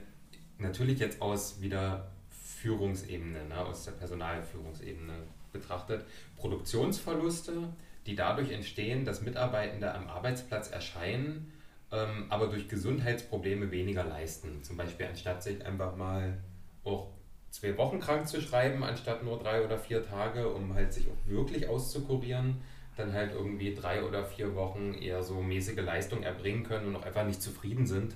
natürlich 0.56 0.98
jetzt 0.98 1.20
aus 1.20 1.60
wieder 1.60 2.10
Führungsebene, 2.30 3.44
ne, 3.44 3.58
aus 3.58 3.84
der 3.84 3.92
Personalführungsebene 3.92 5.12
betrachtet, 5.52 6.04
Produktionsverluste, 6.36 7.68
die 8.06 8.14
dadurch 8.14 8.50
entstehen, 8.50 9.04
dass 9.04 9.22
Mitarbeitende 9.22 9.94
am 9.94 10.08
Arbeitsplatz 10.08 10.70
erscheinen, 10.70 11.52
ähm, 11.92 12.26
aber 12.28 12.48
durch 12.48 12.68
Gesundheitsprobleme 12.68 13.70
weniger 13.70 14.04
leisten. 14.04 14.62
Zum 14.62 14.76
Beispiel 14.76 15.06
anstatt 15.06 15.42
sich 15.42 15.64
einfach 15.64 15.96
mal 15.96 16.38
auch 16.84 17.10
zwei 17.50 17.76
Wochen 17.76 18.00
krank 18.00 18.26
zu 18.26 18.40
schreiben, 18.40 18.82
anstatt 18.82 19.22
nur 19.22 19.38
drei 19.38 19.64
oder 19.64 19.78
vier 19.78 20.04
Tage, 20.04 20.48
um 20.48 20.74
halt 20.74 20.92
sich 20.92 21.06
auch 21.08 21.30
wirklich 21.30 21.68
auszukurieren, 21.68 22.56
dann 22.96 23.12
halt 23.12 23.32
irgendwie 23.32 23.74
drei 23.74 24.02
oder 24.02 24.24
vier 24.24 24.54
Wochen 24.54 24.94
eher 24.94 25.22
so 25.22 25.40
mäßige 25.42 25.80
Leistung 25.80 26.22
erbringen 26.22 26.64
können 26.64 26.86
und 26.86 26.96
auch 26.96 27.04
einfach 27.04 27.24
nicht 27.24 27.40
zufrieden 27.40 27.86
sind, 27.86 28.14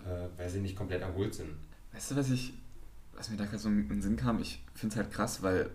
äh, 0.00 0.28
weil 0.36 0.48
sie 0.48 0.60
nicht 0.60 0.76
komplett 0.76 1.02
erholt 1.02 1.34
sind. 1.34 1.50
Weißt 1.92 2.12
du, 2.12 2.16
was 2.16 2.30
ich 2.30 2.52
was 3.18 3.30
mir 3.30 3.36
da 3.36 3.44
gerade 3.44 3.58
so 3.58 3.68
in 3.68 3.88
den 3.88 4.00
Sinn 4.00 4.16
kam, 4.16 4.40
ich 4.40 4.62
finde 4.74 4.92
es 4.94 4.96
halt 4.96 5.10
krass, 5.12 5.42
weil 5.42 5.70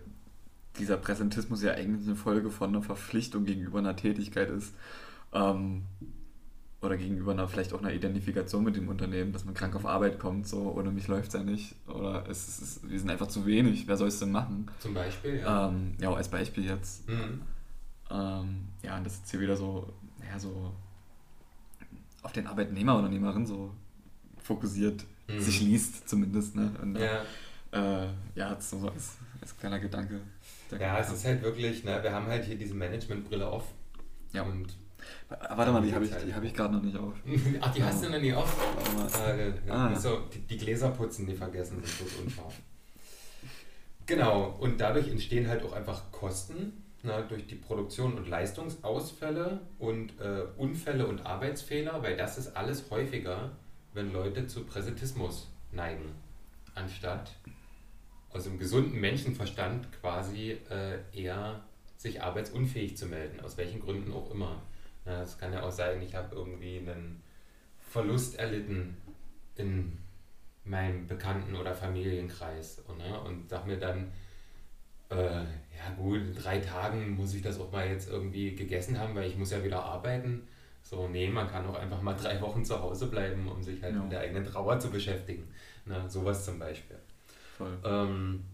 dieser 0.78 0.96
Präsentismus 0.96 1.62
ja 1.62 1.72
eigentlich 1.72 2.06
eine 2.06 2.16
Folge 2.16 2.50
von 2.50 2.70
einer 2.70 2.82
Verpflichtung 2.82 3.44
gegenüber 3.44 3.78
einer 3.78 3.96
Tätigkeit 3.96 4.50
ist. 4.50 4.74
Ähm, 5.32 5.82
oder 6.84 6.96
gegenüber 6.96 7.32
einer 7.32 7.48
vielleicht 7.48 7.72
auch 7.72 7.80
einer 7.80 7.92
Identifikation 7.92 8.62
mit 8.62 8.76
dem 8.76 8.88
Unternehmen, 8.88 9.32
dass 9.32 9.44
man 9.44 9.54
krank 9.54 9.74
auf 9.74 9.86
Arbeit 9.86 10.18
kommt, 10.18 10.46
so 10.46 10.72
ohne 10.76 10.90
mich 10.90 11.08
läuft 11.08 11.28
es 11.28 11.34
ja 11.34 11.42
nicht. 11.42 11.74
Oder 11.88 12.28
es 12.28 12.60
ist, 12.60 12.88
wir 12.88 12.98
sind 12.98 13.10
einfach 13.10 13.28
zu 13.28 13.46
wenig, 13.46 13.88
wer 13.88 13.96
soll 13.96 14.08
es 14.08 14.18
denn 14.18 14.30
machen? 14.30 14.70
Zum 14.80 14.94
Beispiel, 14.94 15.38
ja. 15.38 15.68
Ähm, 15.68 15.94
ja, 16.00 16.12
als 16.12 16.28
Beispiel 16.28 16.66
jetzt. 16.66 17.08
Mhm. 17.08 17.42
Ähm, 18.10 18.68
ja, 18.82 18.96
und 18.96 19.06
das 19.06 19.14
ist 19.14 19.30
hier 19.30 19.40
wieder 19.40 19.56
so, 19.56 19.92
naja, 20.18 20.38
so 20.38 20.72
auf 22.22 22.32
den 22.32 22.46
Arbeitnehmer 22.46 22.92
oder 22.92 23.04
Unternehmerin 23.04 23.46
so 23.46 23.72
fokussiert 24.42 25.04
mhm. 25.28 25.40
sich 25.40 25.60
liest 25.60 26.08
zumindest. 26.08 26.54
Ne? 26.54 26.70
Und, 26.82 26.98
ja. 26.98 27.22
Äh, 27.72 28.08
ja, 28.34 28.60
so 28.60 28.88
als, 28.88 29.16
als 29.40 29.56
kleiner 29.56 29.80
Gedanke. 29.80 30.20
Ja, 30.80 30.98
es 30.98 31.12
ist 31.12 31.24
halt 31.24 31.42
wirklich, 31.42 31.84
ne, 31.84 32.02
wir 32.02 32.12
haben 32.12 32.26
halt 32.26 32.44
hier 32.44 32.56
diese 32.56 32.74
Managementbrille 32.74 33.46
auf. 33.46 33.64
Ja. 34.32 34.42
Und 34.42 34.76
Warte 35.28 35.70
mal, 35.70 35.82
die 35.82 35.94
habe 35.94 36.06
ich, 36.06 36.12
halt 36.12 36.34
hab 36.34 36.42
ich 36.42 36.54
gerade 36.54 36.74
noch 36.74 36.82
nicht 36.82 36.96
auf. 36.96 37.12
Ach, 37.60 37.72
die 37.74 37.82
hast 37.82 38.04
du 38.04 38.10
noch 38.10 38.20
nie 38.20 38.32
auf? 38.32 38.56
Äh, 39.26 39.52
ah. 39.70 39.94
so, 39.94 40.20
die, 40.32 40.38
die, 40.38 40.56
Gläser 40.56 40.90
putzen, 40.90 41.26
die 41.26 41.34
vergessen 41.34 41.82
sind 41.82 41.98
bloß 41.98 42.24
unscharf. 42.24 42.54
Genau, 44.06 44.56
und 44.60 44.80
dadurch 44.80 45.08
entstehen 45.08 45.48
halt 45.48 45.62
auch 45.62 45.72
einfach 45.72 46.10
Kosten 46.10 46.84
na, 47.02 47.18
ne, 47.18 47.26
durch 47.28 47.46
die 47.46 47.54
Produktion 47.54 48.14
und 48.14 48.28
Leistungsausfälle 48.28 49.60
und 49.78 50.18
äh, 50.20 50.44
Unfälle 50.56 51.06
und 51.06 51.26
Arbeitsfehler, 51.26 52.02
weil 52.02 52.16
das 52.16 52.38
ist 52.38 52.56
alles 52.56 52.90
häufiger 52.90 53.50
wenn 53.94 54.12
Leute 54.12 54.46
zu 54.46 54.64
Präsentismus 54.64 55.48
neigen, 55.70 56.14
anstatt 56.74 57.30
aus 58.34 58.44
dem 58.44 58.58
gesunden 58.58 59.00
Menschenverstand 59.00 59.88
quasi 60.00 60.58
äh, 60.68 60.98
eher 61.12 61.62
sich 61.96 62.20
arbeitsunfähig 62.20 62.96
zu 62.96 63.06
melden, 63.06 63.40
aus 63.40 63.56
welchen 63.56 63.80
Gründen 63.80 64.12
auch 64.12 64.30
immer. 64.30 64.60
Es 65.06 65.38
kann 65.38 65.52
ja 65.52 65.62
auch 65.62 65.70
sein, 65.70 66.00
ich 66.02 66.14
habe 66.14 66.34
irgendwie 66.34 66.78
einen 66.78 67.22
Verlust 67.78 68.38
erlitten 68.38 68.96
in 69.54 69.98
meinem 70.64 71.06
Bekannten- 71.06 71.54
oder 71.54 71.74
Familienkreis 71.74 72.82
und, 72.88 72.98
ne, 72.98 73.20
und 73.20 73.48
sag 73.48 73.66
mir 73.66 73.78
dann, 73.78 74.10
äh, 75.10 75.42
ja 75.44 75.94
gut, 75.96 76.20
in 76.20 76.34
drei 76.34 76.58
Tagen 76.58 77.10
muss 77.10 77.34
ich 77.34 77.42
das 77.42 77.60
auch 77.60 77.70
mal 77.70 77.86
jetzt 77.86 78.08
irgendwie 78.08 78.54
gegessen 78.54 78.98
haben, 78.98 79.14
weil 79.14 79.28
ich 79.28 79.36
muss 79.36 79.50
ja 79.50 79.62
wieder 79.62 79.84
arbeiten. 79.84 80.48
So, 80.82 81.06
nee, 81.08 81.28
man 81.28 81.48
kann 81.48 81.66
auch 81.66 81.76
einfach 81.76 82.00
mal 82.00 82.14
drei 82.14 82.40
Wochen 82.40 82.64
zu 82.64 82.80
Hause 82.80 83.06
bleiben, 83.06 83.46
um 83.48 83.62
sich 83.62 83.82
halt 83.82 83.94
ja. 83.94 84.02
mit 84.02 84.12
der 84.12 84.20
eigenen 84.20 84.44
Trauer 84.44 84.78
zu 84.80 84.90
beschäftigen. 84.90 85.46
Na, 85.84 86.08
sowas 86.08 86.44
zum 86.44 86.58
Beispiel. 86.58 86.96
Voll. 87.56 87.78
Ähm, 87.84 88.44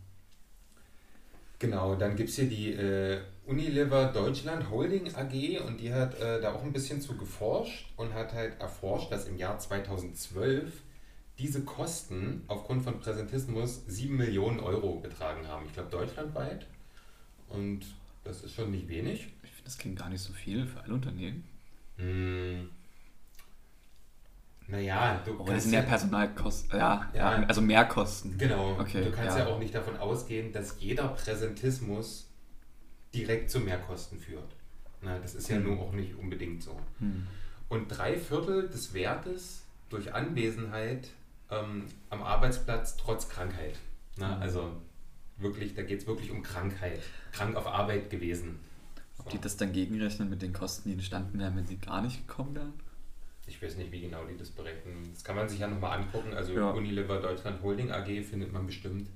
genau, 1.59 1.95
dann 1.95 2.17
gibt 2.17 2.31
es 2.31 2.37
hier 2.37 2.49
die 2.49 2.73
äh, 2.73 3.21
Unilever 3.47 4.07
Deutschland 4.13 4.71
Holding 4.71 5.15
AG 5.15 5.61
und 5.67 5.81
die 5.81 5.93
hat 5.93 6.19
äh, 6.21 6.41
da 6.41 6.53
auch 6.53 6.63
ein 6.63 6.73
bisschen 6.73 7.01
zu 7.01 7.17
geforscht 7.17 7.87
und 7.97 8.15
hat 8.15 8.33
halt 8.33 8.61
erforscht, 8.61 9.11
dass 9.11 9.27
im 9.27 9.37
Jahr 9.37 9.59
2012 9.59 10.73
diese 11.39 11.65
Kosten 11.65 12.43
aufgrund 12.49 12.83
von 12.83 13.01
Präsentismus 13.01 13.83
7 13.87 14.15
Millionen 14.15 14.61
Euro 14.61 15.01
betragen 15.01 15.49
haben. 15.49 15.65
Ich 15.67 15.73
glaube 15.73 15.91
deutschlandweit. 15.91 16.67
Und 17.49 17.81
das 18.25 18.43
ist 18.43 18.55
schon 18.55 18.71
nicht 18.71 18.89
wenig. 18.89 19.29
Ich 19.43 19.51
finde, 19.51 19.65
das 19.65 19.79
klingt 19.79 19.99
gar 19.99 20.11
nicht 20.11 20.23
so 20.23 20.33
viel 20.33 20.67
für 20.67 20.81
alle 20.81 20.95
Unternehmen. 20.95 21.45
Hm. 21.97 22.69
Naja, 24.71 25.21
du 25.25 25.37
das 25.45 25.65
sind 25.65 25.73
ja 25.73 25.83
Personalkosten, 25.83 26.79
ja, 26.79 27.09
ja, 27.13 27.31
also 27.49 27.61
Mehrkosten. 27.61 28.39
Genau. 28.39 28.77
Okay, 28.79 29.05
du 29.05 29.11
kannst 29.11 29.37
ja. 29.37 29.45
ja 29.45 29.47
auch 29.53 29.59
nicht 29.59 29.75
davon 29.75 29.97
ausgehen, 29.97 30.53
dass 30.53 30.77
jeder 30.79 31.09
Präsentismus 31.09 32.29
direkt 33.13 33.51
zu 33.51 33.61
Mehrkosten 33.61 34.19
führt. 34.19 34.55
Na, 35.03 35.19
das 35.19 35.35
ist 35.35 35.49
ja 35.49 35.57
Hm. 35.57 35.65
nur 35.65 35.81
auch 35.81 35.93
nicht 35.93 36.15
unbedingt 36.17 36.63
so. 36.63 36.79
Hm. 36.99 37.27
Und 37.69 37.89
drei 37.89 38.17
Viertel 38.17 38.69
des 38.69 38.95
Wertes 38.95 39.63
durch 39.89 40.15
Anwesenheit 40.15 41.09
ähm, 41.51 41.87
am 42.11 42.23
Arbeitsplatz 42.23 42.97
trotz 42.97 43.29
Krankheit. 43.29 43.75
Na, 44.17 44.37
Mhm. 44.37 44.43
also 44.43 44.73
wirklich, 45.39 45.75
da 45.75 45.83
geht 45.83 46.01
es 46.03 46.07
wirklich 46.07 46.31
um 46.31 46.43
Krankheit. 46.43 47.01
Krank 47.33 47.57
auf 47.57 47.67
Arbeit 47.67 48.11
gewesen. 48.11 48.61
Ob 49.19 49.31
die 49.31 49.39
das 49.41 49.57
dann 49.57 49.73
gegenrechnen 49.73 50.31
mit 50.31 50.43
den 50.43 50.53
Kosten, 50.53 50.89
die 50.89 50.95
entstanden 50.95 51.39
wären, 51.39 51.57
wenn 51.57 51.67
sie 51.67 51.77
gar 51.77 52.03
nicht 52.03 52.27
gekommen 52.27 52.55
wären? 52.55 52.73
Ich 53.51 53.61
weiß 53.61 53.77
nicht, 53.77 53.91
wie 53.91 54.01
genau 54.01 54.25
die 54.25 54.37
das 54.37 54.51
berechnen. 54.51 55.11
Das 55.13 55.25
kann 55.25 55.35
man 55.37 55.49
sich 55.49 55.59
ja 55.59 55.67
nochmal 55.67 55.99
angucken. 55.99 56.33
Also 56.33 56.53
Ja. 56.53 56.71
Unilever 56.71 57.21
Deutschland 57.21 57.61
Holding 57.63 57.91
AG 57.91 58.07
findet 58.23 58.53
man 58.53 58.65
bestimmt. 58.65 59.09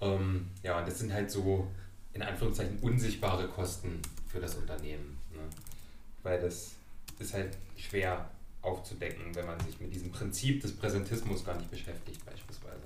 Ähm, 0.00 0.48
ja, 0.62 0.82
das 0.82 0.98
sind 0.98 1.12
halt 1.12 1.30
so 1.30 1.70
in 2.14 2.22
Anführungszeichen 2.22 2.78
unsichtbare 2.80 3.46
Kosten 3.48 4.00
für 4.26 4.40
das 4.40 4.54
Unternehmen. 4.54 5.18
Ne? 5.30 5.42
Weil 6.22 6.40
das 6.40 6.72
ist 7.18 7.34
halt 7.34 7.56
schwer 7.76 8.30
aufzudecken, 8.62 9.34
wenn 9.34 9.46
man 9.46 9.60
sich 9.60 9.78
mit 9.78 9.94
diesem 9.94 10.10
Prinzip 10.10 10.62
des 10.62 10.74
Präsentismus 10.74 11.44
gar 11.44 11.56
nicht 11.56 11.70
beschäftigt 11.70 12.24
beispielsweise. 12.24 12.80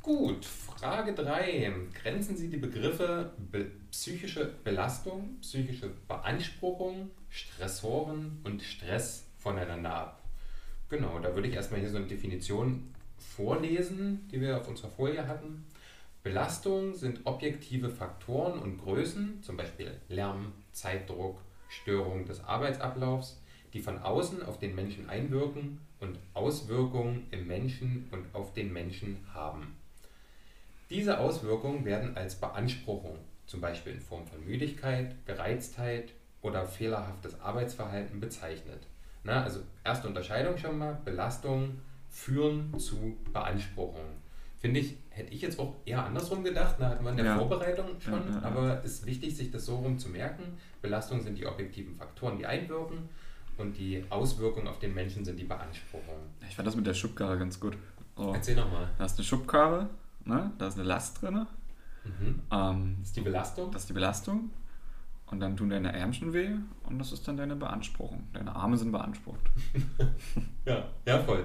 Gut, 0.00 0.46
Frage 0.82 1.12
3. 1.14 1.72
Grenzen 1.94 2.36
Sie 2.36 2.50
die 2.50 2.56
Begriffe 2.56 3.30
be 3.52 3.70
psychische 3.92 4.52
Belastung, 4.64 5.36
psychische 5.40 5.90
Beanspruchung, 6.08 7.12
Stressoren 7.28 8.40
und 8.42 8.60
Stress 8.62 9.28
voneinander 9.38 9.94
ab? 9.94 10.22
Genau, 10.88 11.20
da 11.20 11.36
würde 11.36 11.46
ich 11.46 11.54
erstmal 11.54 11.78
hier 11.78 11.88
so 11.88 11.98
eine 11.98 12.08
Definition 12.08 12.92
vorlesen, 13.16 14.28
die 14.32 14.40
wir 14.40 14.56
auf 14.56 14.66
unserer 14.66 14.90
Folie 14.90 15.28
hatten. 15.28 15.64
Belastung 16.24 16.96
sind 16.96 17.20
objektive 17.26 17.88
Faktoren 17.88 18.58
und 18.58 18.78
Größen, 18.78 19.40
zum 19.40 19.56
Beispiel 19.56 19.92
Lärm, 20.08 20.52
Zeitdruck, 20.72 21.38
Störung 21.68 22.24
des 22.24 22.42
Arbeitsablaufs, 22.42 23.40
die 23.72 23.82
von 23.82 24.00
außen 24.00 24.42
auf 24.42 24.58
den 24.58 24.74
Menschen 24.74 25.08
einwirken 25.08 25.78
und 26.00 26.18
Auswirkungen 26.34 27.28
im 27.30 27.46
Menschen 27.46 28.08
und 28.10 28.34
auf 28.34 28.52
den 28.52 28.72
Menschen 28.72 29.18
haben. 29.32 29.76
Diese 30.92 31.18
Auswirkungen 31.18 31.84
werden 31.86 32.14
als 32.16 32.34
Beanspruchung, 32.34 33.16
zum 33.46 33.60
Beispiel 33.62 33.94
in 33.94 34.00
Form 34.00 34.26
von 34.26 34.44
Müdigkeit, 34.44 35.14
Gereiztheit 35.24 36.12
oder 36.42 36.66
fehlerhaftes 36.66 37.40
Arbeitsverhalten 37.40 38.20
bezeichnet. 38.20 38.86
Na, 39.24 39.42
also 39.42 39.60
erste 39.84 40.06
Unterscheidung 40.08 40.58
schon 40.58 40.76
mal, 40.78 40.98
Belastung 41.04 41.78
führen 42.10 42.78
zu 42.78 43.16
Beanspruchung. 43.32 44.04
Finde 44.58 44.80
ich, 44.80 44.96
hätte 45.08 45.32
ich 45.32 45.40
jetzt 45.40 45.58
auch 45.58 45.74
eher 45.86 46.04
andersrum 46.04 46.44
gedacht, 46.44 46.76
da 46.78 46.90
hatten 46.90 47.04
wir 47.04 47.10
in 47.12 47.16
der 47.16 47.26
Ja. 47.26 47.38
Vorbereitung 47.38 47.98
schon, 47.98 48.12
Ja, 48.28 48.40
ja, 48.40 48.42
aber 48.42 48.84
es 48.84 48.92
ist 48.98 49.06
wichtig, 49.06 49.34
sich 49.36 49.50
das 49.50 49.64
so 49.64 49.76
rum 49.76 49.98
zu 49.98 50.10
merken. 50.10 50.42
Belastung 50.82 51.22
sind 51.22 51.38
die 51.38 51.46
objektiven 51.46 51.94
Faktoren, 51.94 52.36
die 52.36 52.44
einwirken 52.46 53.08
und 53.56 53.78
die 53.78 54.04
Auswirkungen 54.10 54.68
auf 54.68 54.78
den 54.78 54.92
Menschen 54.94 55.24
sind 55.24 55.38
die 55.40 55.44
Beanspruchungen. 55.44 56.22
Ich 56.48 56.54
fand 56.54 56.68
das 56.68 56.76
mit 56.76 56.86
der 56.86 56.94
Schubkarre 56.94 57.38
ganz 57.38 57.58
gut. 57.58 57.76
So, 58.16 58.32
Erzähl 58.34 58.56
nochmal. 58.56 58.90
da 58.98 59.04
ist 59.06 59.16
eine 59.16 59.24
Schubkarre, 59.24 59.88
ne? 60.24 60.52
da 60.58 60.68
ist 60.68 60.74
eine 60.78 60.86
Last 60.86 61.20
drin. 61.22 61.46
Mhm. 62.04 62.40
Ähm, 62.50 62.96
Das 62.98 63.08
ist 63.08 63.16
die 63.16 63.20
Belastung? 63.20 63.70
das 63.72 63.82
ist 63.82 63.88
die 63.88 63.94
Belastung. 63.94 64.50
Und 65.26 65.40
dann 65.40 65.56
tun 65.56 65.70
deine 65.70 65.92
Ärmchen 65.92 66.32
weh 66.34 66.50
und 66.84 66.98
das 66.98 67.12
ist 67.12 67.26
dann 67.26 67.38
deine 67.38 67.56
Beanspruchung. 67.56 68.26
Deine 68.34 68.54
Arme 68.54 68.76
sind 68.76 68.92
beansprucht. 68.92 69.40
Ja, 70.66 70.88
ja, 71.06 71.18
voll. 71.18 71.44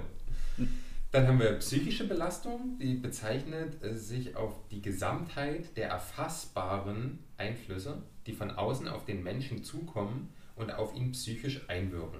Dann 1.12 1.26
haben 1.26 1.40
wir 1.40 1.54
psychische 1.54 2.08
Belastung, 2.08 2.78
die 2.80 2.96
bezeichnet 2.96 3.82
äh, 3.82 3.96
sich 3.96 4.36
auf 4.36 4.54
die 4.70 4.82
Gesamtheit 4.82 5.76
der 5.78 5.90
erfassbaren 5.90 7.20
Einflüsse, 7.38 8.02
die 8.28 8.34
von 8.34 8.52
außen 8.52 8.88
auf 8.88 9.06
den 9.06 9.24
Menschen 9.24 9.64
zukommen 9.64 10.30
und 10.56 10.72
auf 10.72 10.94
ihn 10.96 11.14
psychisch 11.14 11.62
einwirken. 11.70 12.20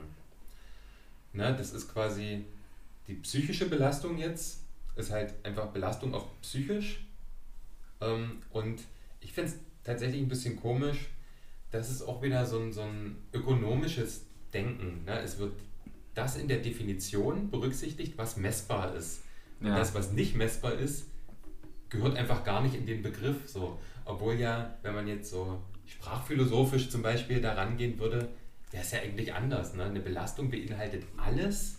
Na, 1.34 1.52
das 1.52 1.74
ist 1.74 1.92
quasi 1.94 2.46
die 3.08 3.16
psychische 3.16 3.70
Belastung 3.70 4.18
jetzt, 4.18 4.64
ist 4.98 5.12
halt 5.12 5.34
einfach 5.44 5.68
Belastung 5.68 6.14
auf 6.14 6.26
psychisch. 6.42 7.06
Ähm, 8.02 8.42
und 8.52 8.82
ich 9.22 9.34
finde 9.34 9.52
es 9.52 9.58
tatsächlich 9.84 10.22
ein 10.22 10.28
bisschen 10.28 10.60
komisch, 10.60 11.08
das 11.72 11.90
ist 11.90 12.02
auch 12.02 12.22
wieder 12.22 12.46
so 12.46 12.60
ein, 12.60 12.72
so 12.72 12.82
ein 12.82 13.18
ökonomisches 13.34 14.26
Denken. 14.54 15.04
Ne? 15.06 15.20
Es 15.20 15.38
wird 15.38 15.54
das 16.14 16.38
in 16.38 16.48
der 16.48 16.60
Definition 16.60 17.50
berücksichtigt, 17.50 18.18
was 18.18 18.38
messbar 18.38 18.96
ist. 18.96 19.24
Ja. 19.62 19.76
das, 19.76 19.96
was 19.96 20.12
nicht 20.12 20.36
messbar 20.36 20.74
ist, 20.74 21.08
gehört 21.90 22.16
einfach 22.16 22.44
gar 22.44 22.62
nicht 22.62 22.76
in 22.76 22.86
den 22.86 23.02
Begriff. 23.02 23.48
So. 23.48 23.80
Obwohl 24.06 24.36
ja, 24.36 24.78
wenn 24.84 24.94
man 24.94 25.08
jetzt 25.08 25.30
so 25.32 25.60
sprachphilosophisch 25.86 26.90
zum 26.90 27.02
Beispiel 27.02 27.42
da 27.42 27.54
rangehen 27.54 27.98
würde, 28.00 28.30
wäre 28.72 28.84
es 28.84 28.92
ja 28.92 29.00
eigentlich 29.00 29.34
anders. 29.34 29.74
Ne? 29.74 29.86
Eine 29.86 30.00
Belastung 30.00 30.50
beinhaltet 30.50 31.04
alles, 31.18 31.78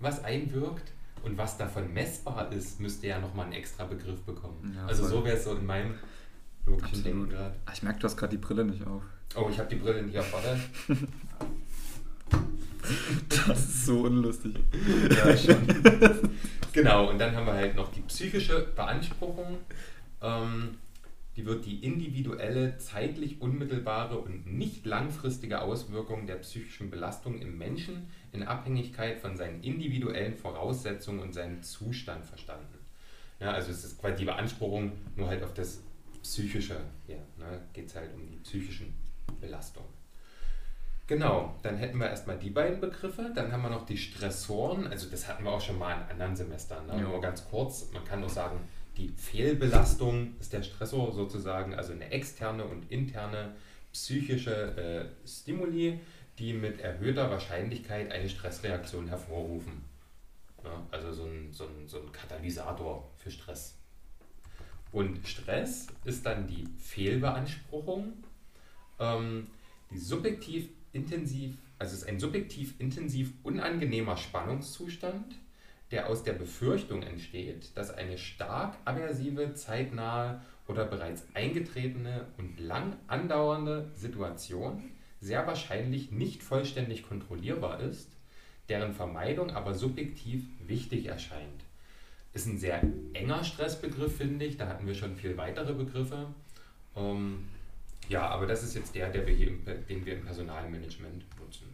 was 0.00 0.24
einwirkt. 0.24 0.92
Und 1.24 1.38
was 1.38 1.56
davon 1.56 1.92
messbar 1.92 2.50
ist, 2.52 2.80
müsste 2.80 3.06
ja 3.06 3.18
nochmal 3.20 3.46
einen 3.46 3.54
extra 3.54 3.84
Begriff 3.84 4.20
bekommen. 4.22 4.72
Ja, 4.76 4.86
also 4.86 5.02
voll. 5.04 5.10
so 5.12 5.24
wäre 5.24 5.36
es 5.36 5.44
so 5.44 5.54
in 5.54 5.64
meinem 5.66 5.94
logischen 6.66 7.02
Denken 7.04 7.28
gerade. 7.28 7.54
Ah, 7.66 7.72
Ich 7.74 7.82
merke, 7.82 8.00
du 8.00 8.04
hast 8.04 8.16
gerade 8.16 8.30
die 8.36 8.42
Brille 8.42 8.64
nicht 8.64 8.86
auf. 8.86 9.02
Oh, 9.36 9.48
ich 9.50 9.58
habe 9.58 9.68
die 9.68 9.76
Brille 9.76 10.02
nicht 10.02 10.18
auf, 10.18 10.32
warte. 10.32 10.58
Das 13.46 13.58
ist 13.60 13.86
so 13.86 14.00
unlustig. 14.02 14.56
Ja, 15.10 15.36
schon. 15.36 15.56
genau, 16.72 17.10
und 17.10 17.18
dann 17.18 17.34
haben 17.36 17.46
wir 17.46 17.52
halt 17.54 17.76
noch 17.76 17.92
die 17.92 18.00
psychische 18.00 18.66
Beanspruchung. 18.74 19.58
Ähm, 20.20 20.78
die 21.36 21.46
wird 21.46 21.64
die 21.64 21.84
individuelle, 21.84 22.76
zeitlich 22.78 23.40
unmittelbare 23.40 24.18
und 24.18 24.46
nicht 24.52 24.84
langfristige 24.84 25.60
Auswirkung 25.62 26.26
der 26.26 26.36
psychischen 26.36 26.90
Belastung 26.90 27.40
im 27.40 27.56
Menschen 27.56 28.08
in 28.32 28.42
Abhängigkeit 28.42 29.18
von 29.18 29.36
seinen 29.36 29.62
individuellen 29.62 30.34
Voraussetzungen 30.34 31.20
und 31.20 31.32
seinem 31.32 31.62
Zustand 31.62 32.24
verstanden. 32.24 32.78
Ja, 33.40 33.52
also 33.52 33.70
es 33.70 33.84
ist 33.84 34.00
quasi 34.00 34.16
die 34.16 34.24
Beanspruchung 34.24 34.92
nur 35.16 35.28
halt 35.28 35.42
auf 35.42 35.52
das 35.54 35.80
Psychische. 36.22 36.76
Ja, 37.08 37.16
ne, 37.38 37.60
geht 37.72 37.88
es 37.88 37.96
halt 37.96 38.14
um 38.14 38.26
die 38.26 38.36
psychischen 38.36 38.94
Belastungen. 39.40 39.90
Genau, 41.08 41.56
dann 41.62 41.76
hätten 41.76 41.98
wir 41.98 42.08
erstmal 42.08 42.38
die 42.38 42.50
beiden 42.50 42.80
Begriffe. 42.80 43.32
Dann 43.34 43.52
haben 43.52 43.62
wir 43.62 43.70
noch 43.70 43.84
die 43.84 43.98
Stressoren. 43.98 44.86
Also 44.86 45.10
das 45.10 45.28
hatten 45.28 45.44
wir 45.44 45.50
auch 45.50 45.60
schon 45.60 45.78
mal 45.78 45.94
in 45.94 46.12
anderen 46.12 46.36
Semestern. 46.36 46.86
Ne? 46.86 46.94
Ja. 46.94 47.00
Nur 47.00 47.20
ganz 47.20 47.44
kurz. 47.50 47.90
Man 47.92 48.04
kann 48.04 48.22
auch 48.24 48.30
sagen, 48.30 48.60
die 48.96 49.08
Fehlbelastung 49.08 50.34
ist 50.38 50.52
der 50.52 50.62
Stressor 50.62 51.12
sozusagen, 51.12 51.74
also 51.74 51.92
eine 51.92 52.10
externe 52.10 52.64
und 52.64 52.90
interne 52.90 53.54
psychische 53.92 55.10
äh, 55.24 55.28
Stimuli, 55.28 56.00
die 56.38 56.52
mit 56.52 56.80
erhöhter 56.80 57.30
Wahrscheinlichkeit 57.30 58.10
eine 58.10 58.28
Stressreaktion 58.28 59.08
hervorrufen. 59.08 59.84
Ja, 60.64 60.86
also 60.90 61.12
so 61.12 61.24
ein, 61.24 61.52
so, 61.52 61.64
ein, 61.64 61.88
so 61.88 62.00
ein 62.00 62.12
Katalysator 62.12 63.10
für 63.16 63.30
Stress. 63.30 63.74
Und 64.92 65.26
Stress 65.26 65.88
ist 66.04 66.24
dann 66.26 66.46
die 66.46 66.68
Fehlbeanspruchung, 66.78 68.12
ähm, 68.98 69.48
die 69.90 69.98
subjektiv 69.98 70.68
intensiv, 70.92 71.56
also 71.78 71.94
ist 71.94 72.06
ein 72.06 72.20
subjektiv 72.20 72.78
intensiv 72.78 73.32
unangenehmer 73.42 74.16
Spannungszustand, 74.16 75.34
der 75.90 76.08
aus 76.08 76.22
der 76.22 76.34
Befürchtung 76.34 77.02
entsteht, 77.02 77.76
dass 77.76 77.90
eine 77.90 78.18
stark 78.18 78.76
aversive, 78.84 79.54
zeitnahe 79.54 80.40
oder 80.68 80.84
bereits 80.84 81.24
eingetretene 81.34 82.26
und 82.38 82.60
lang 82.60 82.96
andauernde 83.08 83.90
Situation 83.94 84.91
sehr 85.22 85.46
wahrscheinlich 85.46 86.10
nicht 86.10 86.42
vollständig 86.42 87.08
kontrollierbar 87.08 87.80
ist, 87.80 88.10
deren 88.68 88.92
Vermeidung 88.92 89.50
aber 89.50 89.72
subjektiv 89.72 90.44
wichtig 90.66 91.06
erscheint. 91.06 91.64
Ist 92.34 92.46
ein 92.46 92.58
sehr 92.58 92.82
enger 93.12 93.44
Stressbegriff, 93.44 94.16
finde 94.16 94.44
ich. 94.44 94.56
Da 94.56 94.66
hatten 94.66 94.86
wir 94.86 94.94
schon 94.94 95.16
viel 95.16 95.36
weitere 95.36 95.74
Begriffe. 95.74 96.26
Ähm, 96.96 97.44
ja, 98.08 98.28
aber 98.28 98.46
das 98.46 98.64
ist 98.64 98.74
jetzt 98.74 98.94
der, 98.96 99.10
der 99.10 99.26
wir 99.26 99.34
hier 99.34 99.48
im, 99.48 99.64
den 99.88 100.04
wir 100.04 100.14
im 100.14 100.24
Personalmanagement 100.24 101.24
nutzen. 101.38 101.68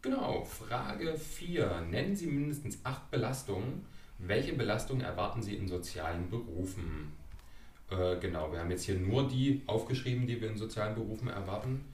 Genau, 0.00 0.44
Frage 0.44 1.14
4. 1.16 1.88
Nennen 1.90 2.16
Sie 2.16 2.26
mindestens 2.26 2.78
acht 2.84 3.10
Belastungen. 3.10 3.84
Welche 4.18 4.54
Belastungen 4.54 5.04
erwarten 5.04 5.42
Sie 5.42 5.56
in 5.56 5.68
sozialen 5.68 6.30
Berufen? 6.30 7.12
Äh, 7.90 8.16
genau, 8.18 8.50
wir 8.50 8.60
haben 8.60 8.70
jetzt 8.70 8.84
hier 8.84 8.98
nur 8.98 9.28
die 9.28 9.62
aufgeschrieben, 9.66 10.26
die 10.26 10.40
wir 10.40 10.48
in 10.48 10.56
sozialen 10.56 10.94
Berufen 10.94 11.28
erwarten. 11.28 11.84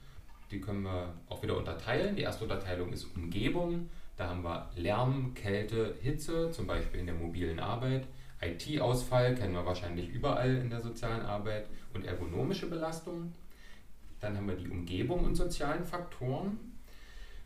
Die 0.51 0.61
können 0.61 0.83
wir 0.83 1.13
auch 1.29 1.43
wieder 1.43 1.57
unterteilen. 1.57 2.15
Die 2.15 2.21
erste 2.21 2.43
Unterteilung 2.45 2.93
ist 2.93 3.05
Umgebung. 3.15 3.89
Da 4.15 4.29
haben 4.29 4.43
wir 4.43 4.69
Lärm, 4.75 5.33
Kälte, 5.35 5.95
Hitze, 6.01 6.51
zum 6.51 6.67
Beispiel 6.67 7.01
in 7.01 7.05
der 7.05 7.15
mobilen 7.15 7.59
Arbeit. 7.59 8.07
IT-Ausfall 8.41 9.35
kennen 9.35 9.53
wir 9.53 9.65
wahrscheinlich 9.65 10.09
überall 10.09 10.55
in 10.55 10.69
der 10.69 10.81
sozialen 10.81 11.21
Arbeit 11.21 11.67
und 11.93 12.05
ergonomische 12.05 12.69
Belastung. 12.69 13.33
Dann 14.19 14.37
haben 14.37 14.47
wir 14.47 14.55
die 14.55 14.69
Umgebung 14.69 15.23
und 15.23 15.35
sozialen 15.35 15.83
Faktoren. 15.83 16.59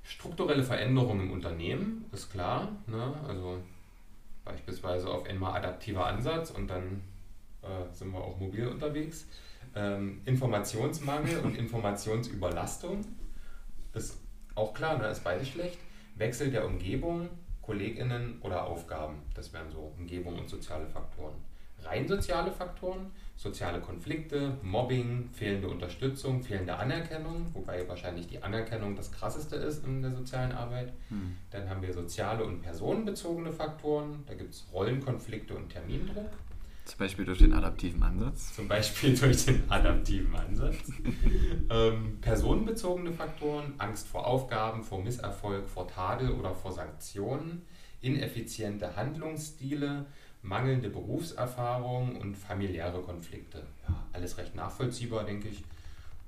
Strukturelle 0.03 0.63
Veränderungen 0.63 1.27
im 1.27 1.31
Unternehmen, 1.31 2.05
ist 2.11 2.31
klar. 2.31 2.69
Ne? 2.87 3.13
Also 3.27 3.59
beispielsweise 4.43 5.09
auf 5.09 5.25
einmal 5.27 5.57
adaptiver 5.57 6.05
Ansatz 6.05 6.51
und 6.51 6.67
dann 6.67 7.01
äh, 7.61 7.93
sind 7.93 8.11
wir 8.11 8.19
auch 8.19 8.39
mobil 8.39 8.67
unterwegs. 8.67 9.27
Ähm, 9.75 10.21
Informationsmangel 10.25 11.39
und 11.39 11.55
Informationsüberlastung 11.57 13.05
ist 13.93 14.17
auch 14.55 14.73
klar, 14.73 14.97
ne, 14.97 15.07
ist 15.07 15.23
beides 15.23 15.49
schlecht. 15.49 15.77
Wechsel 16.15 16.51
der 16.51 16.65
Umgebung, 16.65 17.29
KollegInnen 17.61 18.39
oder 18.41 18.65
Aufgaben, 18.65 19.21
das 19.33 19.53
wären 19.53 19.69
so 19.71 19.93
Umgebung 19.97 20.37
und 20.37 20.49
soziale 20.49 20.85
Faktoren. 20.87 21.35
Rein 21.83 22.07
soziale 22.07 22.51
Faktoren, 22.51 23.11
soziale 23.35 23.79
Konflikte, 23.79 24.55
Mobbing, 24.61 25.29
fehlende 25.33 25.67
Unterstützung, 25.67 26.43
fehlende 26.43 26.75
Anerkennung, 26.75 27.47
wobei 27.53 27.87
wahrscheinlich 27.87 28.27
die 28.27 28.43
Anerkennung 28.43 28.95
das 28.95 29.11
krasseste 29.11 29.55
ist 29.55 29.83
in 29.83 30.01
der 30.01 30.11
sozialen 30.11 30.51
Arbeit. 30.51 30.93
Hm. 31.09 31.35
Dann 31.49 31.67
haben 31.69 31.81
wir 31.81 31.91
soziale 31.91 32.43
und 32.43 32.61
personenbezogene 32.61 33.51
Faktoren, 33.51 34.23
da 34.27 34.35
gibt 34.35 34.53
es 34.53 34.67
Rollenkonflikte 34.71 35.55
und 35.55 35.69
Termindruck. 35.69 36.29
Zum 36.85 36.97
Beispiel 36.97 37.25
durch 37.25 37.39
den 37.39 37.53
adaptiven 37.53 38.01
Ansatz. 38.01 38.55
Zum 38.55 38.67
Beispiel 38.67 39.15
durch 39.19 39.45
den 39.45 39.69
adaptiven 39.69 40.35
Ansatz. 40.35 40.75
ähm, 41.69 42.17
personenbezogene 42.21 43.11
Faktoren, 43.11 43.73
Angst 43.77 44.07
vor 44.07 44.25
Aufgaben, 44.25 44.83
vor 44.83 45.03
Misserfolg, 45.03 45.69
vor 45.69 45.87
Tadel 45.87 46.31
oder 46.31 46.53
vor 46.53 46.71
Sanktionen, 46.71 47.61
ineffiziente 48.01 48.95
Handlungsstile, 48.95 50.05
mangelnde 50.41 50.89
Berufserfahrung 50.89 52.15
und 52.15 52.35
familiäre 52.35 53.01
Konflikte. 53.01 53.63
Ja, 53.87 54.03
alles 54.13 54.37
recht 54.37 54.55
nachvollziehbar, 54.55 55.23
denke 55.23 55.49
ich. 55.49 55.63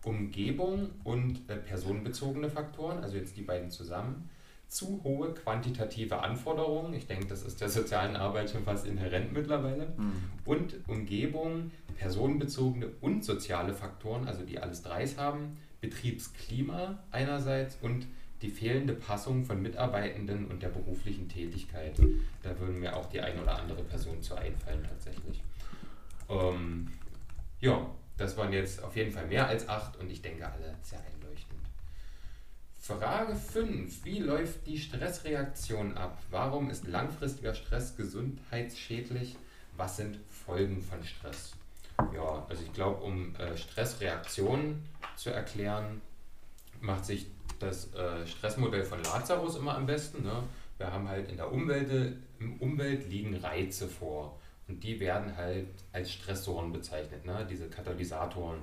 Umgebung 0.03 0.89
und 1.05 1.49
äh, 1.49 1.55
personenbezogene 1.55 2.49
Faktoren, 2.49 3.01
also 3.01 3.15
jetzt 3.15 3.37
die 3.37 3.41
beiden 3.41 3.71
zusammen 3.71 4.29
zu 4.73 5.01
hohe 5.03 5.33
quantitative 5.33 6.21
Anforderungen. 6.21 6.93
Ich 6.93 7.07
denke, 7.07 7.27
das 7.27 7.43
ist 7.43 7.61
der 7.61 7.69
sozialen 7.69 8.15
Arbeit 8.15 8.49
schon 8.49 8.63
fast 8.63 8.85
inhärent 8.87 9.31
mittlerweile. 9.31 9.93
Mhm. 9.97 10.23
Und 10.45 10.75
Umgebung, 10.87 11.71
personenbezogene 11.97 12.89
und 13.01 13.23
soziale 13.23 13.73
Faktoren, 13.73 14.27
also 14.27 14.43
die 14.43 14.59
alles 14.59 14.81
dreis 14.81 15.17
haben. 15.17 15.57
Betriebsklima 15.79 16.97
einerseits 17.11 17.77
und 17.81 18.07
die 18.41 18.49
fehlende 18.49 18.93
Passung 18.93 19.45
von 19.45 19.61
Mitarbeitenden 19.61 20.47
und 20.47 20.63
der 20.63 20.69
beruflichen 20.69 21.29
Tätigkeit. 21.29 21.93
Da 22.41 22.59
würden 22.59 22.79
mir 22.79 22.95
auch 22.95 23.05
die 23.07 23.21
eine 23.21 23.41
oder 23.41 23.59
andere 23.59 23.83
Person 23.83 24.21
zu 24.21 24.35
einfallen 24.35 24.83
tatsächlich. 24.83 25.41
Ähm, 26.29 26.87
ja, 27.59 27.89
das 28.17 28.37
waren 28.37 28.51
jetzt 28.51 28.83
auf 28.83 28.95
jeden 28.95 29.11
Fall 29.11 29.27
mehr 29.27 29.47
als 29.47 29.67
acht 29.69 29.97
und 29.97 30.11
ich 30.11 30.21
denke 30.21 30.45
alle 30.45 30.75
sehr 30.81 30.99
Frage 32.83 33.33
5. 33.33 34.03
Wie 34.03 34.19
läuft 34.19 34.67
die 34.67 34.77
Stressreaktion 34.77 35.95
ab? 35.95 36.21
Warum 36.31 36.69
ist 36.69 36.85
langfristiger 36.85 37.53
Stress 37.53 37.95
gesundheitsschädlich? 37.95 39.37
Was 39.77 39.95
sind 39.95 40.19
Folgen 40.27 40.81
von 40.81 41.01
Stress? 41.01 41.53
Ja, 42.13 42.45
also 42.49 42.61
ich 42.61 42.73
glaube, 42.73 43.01
um 43.01 43.33
äh, 43.37 43.55
Stressreaktionen 43.55 44.83
zu 45.15 45.29
erklären, 45.29 46.01
macht 46.81 47.05
sich 47.05 47.27
das 47.59 47.93
äh, 47.93 48.27
Stressmodell 48.27 48.83
von 48.83 49.01
Lazarus 49.01 49.55
immer 49.55 49.77
am 49.77 49.85
besten. 49.85 50.21
Ne? 50.23 50.43
Wir 50.77 50.91
haben 50.91 51.07
halt 51.07 51.29
in 51.29 51.37
der 51.37 51.53
Umwelt, 51.53 52.17
im 52.41 52.57
Umwelt 52.57 53.09
liegen 53.09 53.37
Reize 53.37 53.87
vor 53.87 54.37
und 54.67 54.83
die 54.83 54.99
werden 54.99 55.37
halt 55.37 55.69
als 55.93 56.11
Stressoren 56.11 56.73
bezeichnet, 56.73 57.23
ne? 57.23 57.47
diese 57.49 57.69
Katalysatoren. 57.69 58.59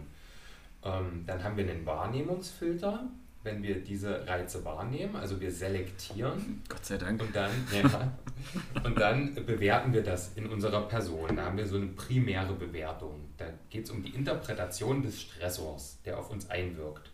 Ähm, 0.85 1.25
dann 1.27 1.43
haben 1.43 1.57
wir 1.57 1.65
einen 1.65 1.87
Wahrnehmungsfilter, 1.87 3.09
wenn 3.43 3.63
wir 3.63 3.77
diese 3.77 4.27
Reize 4.27 4.65
wahrnehmen, 4.65 5.17
also 5.17 5.41
wir 5.41 5.51
selektieren. 5.51 6.63
Gott 6.69 6.85
sei 6.85 6.99
Dank. 6.99 7.23
Und 7.23 7.35
dann, 7.35 7.51
ja, 7.73 8.13
und 8.85 8.99
dann 8.99 9.35
bewerten 9.47 9.93
wir 9.93 10.03
das 10.03 10.33
in 10.35 10.47
unserer 10.47 10.83
Person. 10.83 11.37
Da 11.37 11.47
haben 11.47 11.57
wir 11.57 11.67
so 11.67 11.77
eine 11.77 11.87
primäre 11.87 12.53
Bewertung. 12.53 13.31
Da 13.39 13.47
geht 13.71 13.85
es 13.85 13.91
um 13.91 14.03
die 14.03 14.11
Interpretation 14.15 15.03
des 15.03 15.23
Stressors, 15.23 15.99
der 16.05 16.19
auf 16.19 16.31
uns 16.31 16.51
einwirkt. 16.51 17.11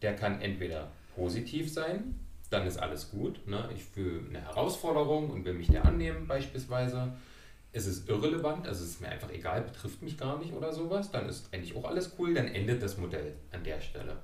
Der 0.00 0.16
kann 0.16 0.40
entweder 0.40 0.88
positiv 1.14 1.72
sein, 1.72 2.18
dann 2.50 2.66
ist 2.66 2.78
alles 2.78 3.10
gut. 3.10 3.46
Ne? 3.46 3.68
Ich 3.74 3.84
fühle 3.84 4.20
eine 4.28 4.40
Herausforderung 4.40 5.30
und 5.30 5.44
will 5.44 5.54
mich 5.54 5.68
der 5.68 5.84
annehmen 5.84 6.26
beispielsweise. 6.26 7.12
Es 7.72 7.86
ist 7.86 8.08
irrelevant, 8.08 8.66
also 8.66 8.82
es 8.82 8.92
ist 8.92 9.00
mir 9.02 9.08
einfach 9.08 9.30
egal, 9.30 9.60
betrifft 9.60 10.00
mich 10.00 10.16
gar 10.16 10.38
nicht 10.38 10.54
oder 10.54 10.72
sowas. 10.72 11.10
Dann 11.10 11.28
ist 11.28 11.52
eigentlich 11.52 11.76
auch 11.76 11.84
alles 11.84 12.12
cool, 12.18 12.32
dann 12.32 12.48
endet 12.48 12.82
das 12.82 12.96
Modell 12.96 13.34
an 13.52 13.62
der 13.64 13.80
Stelle. 13.80 14.16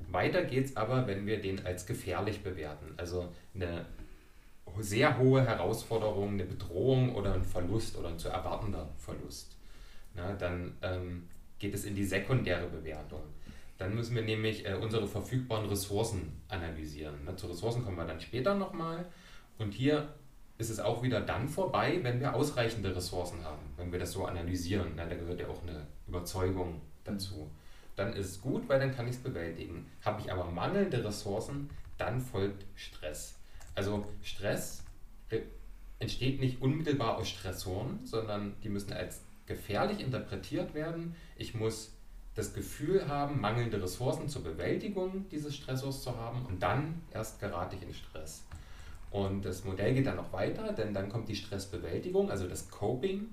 Weiter 0.00 0.44
geht 0.44 0.66
es 0.66 0.76
aber, 0.76 1.06
wenn 1.06 1.26
wir 1.26 1.40
den 1.40 1.64
als 1.66 1.86
gefährlich 1.86 2.42
bewerten. 2.42 2.94
Also 2.96 3.32
eine 3.54 3.86
sehr 4.78 5.18
hohe 5.18 5.44
Herausforderung, 5.44 6.34
eine 6.34 6.44
Bedrohung 6.44 7.14
oder 7.14 7.34
ein 7.34 7.42
Verlust 7.42 7.96
oder 7.96 8.08
ein 8.08 8.18
zu 8.18 8.28
erwartender 8.28 8.88
Verlust. 8.96 9.56
Na, 10.14 10.32
dann 10.32 10.76
ähm, 10.82 11.28
geht 11.58 11.74
es 11.74 11.84
in 11.84 11.94
die 11.94 12.04
sekundäre 12.04 12.68
Bewertung. 12.68 13.22
Dann 13.76 13.94
müssen 13.94 14.14
wir 14.14 14.22
nämlich 14.22 14.66
äh, 14.66 14.74
unsere 14.74 15.06
verfügbaren 15.06 15.68
Ressourcen 15.68 16.40
analysieren. 16.48 17.14
Na, 17.24 17.36
zu 17.36 17.46
Ressourcen 17.46 17.84
kommen 17.84 17.96
wir 17.96 18.06
dann 18.06 18.20
später 18.20 18.54
nochmal. 18.54 19.06
Und 19.58 19.72
hier 19.72 20.14
ist 20.58 20.70
es 20.70 20.80
auch 20.80 21.02
wieder 21.02 21.20
dann 21.20 21.48
vorbei, 21.48 22.00
wenn 22.02 22.20
wir 22.20 22.34
ausreichende 22.34 22.94
Ressourcen 22.94 23.44
haben, 23.44 23.62
wenn 23.76 23.92
wir 23.92 23.98
das 23.98 24.12
so 24.12 24.24
analysieren. 24.24 24.92
Na, 24.96 25.06
da 25.06 25.14
gehört 25.14 25.40
ja 25.40 25.48
auch 25.48 25.62
eine 25.62 25.86
Überzeugung 26.06 26.80
dazu 27.04 27.50
dann 27.98 28.12
ist 28.14 28.26
es 28.26 28.40
gut, 28.40 28.68
weil 28.68 28.80
dann 28.80 28.94
kann 28.94 29.06
ich 29.06 29.16
es 29.16 29.22
bewältigen. 29.22 29.86
Habe 30.04 30.20
ich 30.20 30.32
aber 30.32 30.44
mangelnde 30.44 31.04
Ressourcen, 31.04 31.70
dann 31.96 32.20
folgt 32.20 32.64
Stress. 32.74 33.34
Also 33.74 34.04
Stress 34.22 34.84
entsteht 35.98 36.40
nicht 36.40 36.62
unmittelbar 36.62 37.16
aus 37.16 37.28
Stressoren, 37.28 38.00
sondern 38.04 38.54
die 38.62 38.68
müssen 38.68 38.92
als 38.92 39.22
gefährlich 39.46 40.00
interpretiert 40.00 40.74
werden. 40.74 41.14
Ich 41.36 41.54
muss 41.54 41.92
das 42.34 42.54
Gefühl 42.54 43.08
haben, 43.08 43.40
mangelnde 43.40 43.82
Ressourcen 43.82 44.28
zur 44.28 44.44
Bewältigung 44.44 45.28
dieses 45.30 45.56
Stressors 45.56 46.02
zu 46.02 46.16
haben 46.16 46.46
und 46.46 46.62
dann 46.62 47.02
erst 47.12 47.40
gerate 47.40 47.74
ich 47.76 47.82
in 47.82 47.92
Stress. 47.92 48.44
Und 49.10 49.44
das 49.44 49.64
Modell 49.64 49.94
geht 49.94 50.06
dann 50.06 50.16
noch 50.16 50.32
weiter, 50.32 50.72
denn 50.72 50.94
dann 50.94 51.08
kommt 51.08 51.28
die 51.28 51.34
Stressbewältigung, 51.34 52.30
also 52.30 52.46
das 52.46 52.70
Coping. 52.70 53.26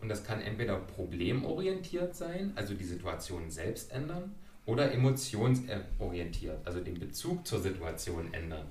Und 0.00 0.08
das 0.08 0.24
kann 0.24 0.40
entweder 0.40 0.76
problemorientiert 0.76 2.14
sein, 2.14 2.52
also 2.54 2.74
die 2.74 2.84
Situation 2.84 3.50
selbst 3.50 3.92
ändern, 3.92 4.34
oder 4.66 4.92
emotionsorientiert, 4.92 6.66
also 6.66 6.80
den 6.80 6.98
Bezug 6.98 7.46
zur 7.46 7.60
Situation 7.60 8.34
ändern. 8.34 8.66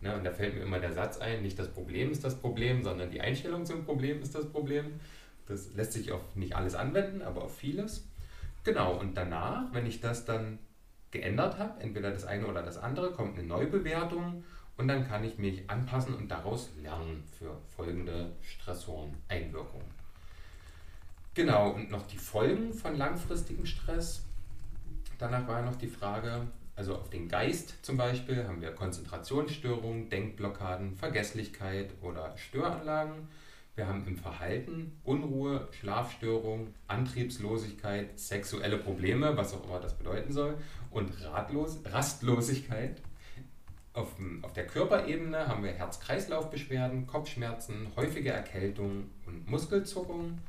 Ne, 0.00 0.14
und 0.14 0.24
da 0.24 0.32
fällt 0.32 0.54
mir 0.54 0.62
immer 0.62 0.80
der 0.80 0.92
Satz 0.92 1.18
ein, 1.18 1.42
nicht 1.42 1.58
das 1.58 1.68
Problem 1.68 2.10
ist 2.10 2.22
das 2.22 2.34
Problem, 2.34 2.82
sondern 2.82 3.10
die 3.10 3.20
Einstellung 3.20 3.64
zum 3.64 3.84
Problem 3.84 4.20
ist 4.20 4.34
das 4.34 4.50
Problem. 4.50 5.00
Das 5.46 5.72
lässt 5.74 5.92
sich 5.92 6.12
auf 6.12 6.20
nicht 6.34 6.54
alles 6.54 6.74
anwenden, 6.74 7.22
aber 7.22 7.44
auf 7.44 7.56
vieles. 7.56 8.06
Genau, 8.64 8.98
und 8.98 9.16
danach, 9.16 9.72
wenn 9.72 9.86
ich 9.86 10.00
das 10.00 10.24
dann 10.24 10.58
geändert 11.12 11.58
habe, 11.58 11.80
entweder 11.80 12.10
das 12.10 12.24
eine 12.24 12.46
oder 12.46 12.62
das 12.62 12.76
andere, 12.76 13.12
kommt 13.12 13.38
eine 13.38 13.46
Neubewertung 13.46 14.44
und 14.76 14.88
dann 14.88 15.06
kann 15.06 15.24
ich 15.24 15.38
mich 15.38 15.70
anpassen 15.70 16.14
und 16.14 16.28
daraus 16.28 16.70
lernen 16.82 17.22
für 17.38 17.56
folgende 17.74 18.32
Stressoren, 18.42 19.14
Einwirkungen. 19.28 19.95
Genau, 21.36 21.72
und 21.72 21.90
noch 21.90 22.06
die 22.06 22.16
Folgen 22.16 22.72
von 22.72 22.96
langfristigem 22.96 23.66
Stress. 23.66 24.24
Danach 25.18 25.46
war 25.46 25.60
noch 25.60 25.76
die 25.76 25.86
Frage, 25.86 26.46
also 26.74 26.96
auf 26.96 27.10
den 27.10 27.28
Geist 27.28 27.74
zum 27.84 27.98
Beispiel 27.98 28.48
haben 28.48 28.62
wir 28.62 28.70
Konzentrationsstörungen, 28.70 30.08
Denkblockaden, 30.08 30.96
Vergesslichkeit 30.96 31.90
oder 32.00 32.34
Störanlagen. 32.38 33.28
Wir 33.74 33.86
haben 33.86 34.06
im 34.06 34.16
Verhalten 34.16 34.98
Unruhe, 35.04 35.68
Schlafstörungen, 35.78 36.72
Antriebslosigkeit, 36.88 38.18
sexuelle 38.18 38.78
Probleme, 38.78 39.36
was 39.36 39.52
auch 39.52 39.64
immer 39.64 39.78
das 39.78 39.92
bedeuten 39.92 40.32
soll, 40.32 40.56
und 40.90 41.22
Ratlos 41.22 41.80
Rastlosigkeit. 41.84 43.02
Auf, 43.92 44.14
auf 44.40 44.54
der 44.54 44.66
Körperebene 44.66 45.48
haben 45.48 45.64
wir 45.64 45.72
Herz-Kreislauf-Beschwerden, 45.72 47.06
Kopfschmerzen, 47.06 47.88
häufige 47.94 48.30
Erkältungen 48.30 49.10
und 49.26 49.50
Muskelzuckungen 49.50 50.40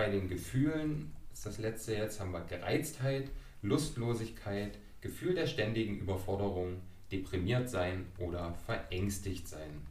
bei 0.00 0.08
den 0.08 0.30
Gefühlen 0.30 1.12
ist 1.30 1.44
das 1.44 1.58
letzte 1.58 1.94
jetzt, 1.94 2.20
haben 2.20 2.32
wir 2.32 2.40
Gereiztheit, 2.40 3.28
Lustlosigkeit, 3.60 4.78
Gefühl 5.02 5.34
der 5.34 5.46
ständigen 5.46 5.98
Überforderung, 5.98 6.80
deprimiert 7.12 7.68
sein 7.68 8.06
oder 8.16 8.54
verängstigt 8.64 9.46
sein. 9.46 9.82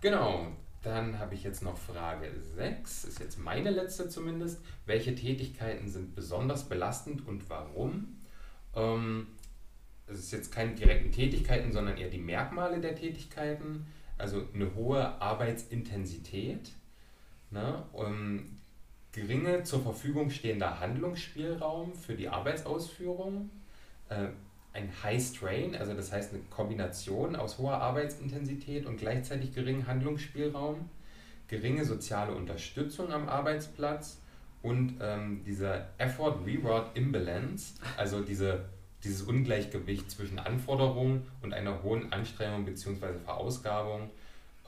Genau, 0.00 0.46
dann 0.82 1.18
habe 1.18 1.34
ich 1.34 1.44
jetzt 1.44 1.62
noch 1.62 1.76
Frage 1.76 2.32
6, 2.56 3.04
ist 3.04 3.20
jetzt 3.20 3.38
meine 3.38 3.68
letzte 3.68 4.08
zumindest. 4.08 4.62
Welche 4.86 5.14
Tätigkeiten 5.14 5.86
sind 5.90 6.14
besonders 6.14 6.66
belastend 6.66 7.28
und 7.28 7.50
warum? 7.50 8.16
Ähm, 8.74 9.26
es 10.06 10.20
ist 10.20 10.32
jetzt 10.32 10.52
keine 10.54 10.74
direkten 10.74 11.12
Tätigkeiten, 11.12 11.70
sondern 11.70 11.98
eher 11.98 12.08
die 12.08 12.16
Merkmale 12.16 12.80
der 12.80 12.94
Tätigkeiten. 12.94 13.84
Also 14.16 14.48
eine 14.54 14.74
hohe 14.74 15.20
Arbeitsintensität, 15.20 16.72
ne? 17.50 17.84
Um, 17.92 18.59
geringe 19.12 19.64
zur 19.64 19.82
Verfügung 19.82 20.30
stehender 20.30 20.80
Handlungsspielraum 20.80 21.94
für 21.94 22.14
die 22.14 22.28
Arbeitsausführung, 22.28 23.50
äh, 24.08 24.28
ein 24.72 24.90
High 25.02 25.20
Strain, 25.20 25.74
also 25.74 25.94
das 25.94 26.12
heißt 26.12 26.32
eine 26.32 26.42
Kombination 26.44 27.34
aus 27.34 27.58
hoher 27.58 27.78
Arbeitsintensität 27.78 28.86
und 28.86 28.98
gleichzeitig 28.98 29.52
geringem 29.52 29.86
Handlungsspielraum, 29.88 30.88
geringe 31.48 31.84
soziale 31.84 32.32
Unterstützung 32.32 33.12
am 33.12 33.28
Arbeitsplatz 33.28 34.20
und 34.62 34.94
ähm, 35.00 35.42
dieser 35.44 35.88
Effort-Reward 35.98 36.96
Imbalance, 36.96 37.74
also 37.96 38.20
diese, 38.20 38.66
dieses 39.02 39.22
Ungleichgewicht 39.22 40.08
zwischen 40.08 40.38
Anforderungen 40.38 41.26
und 41.42 41.52
einer 41.52 41.82
hohen 41.82 42.12
Anstrengung 42.12 42.64
bzw. 42.64 43.14
Verausgabung 43.24 44.10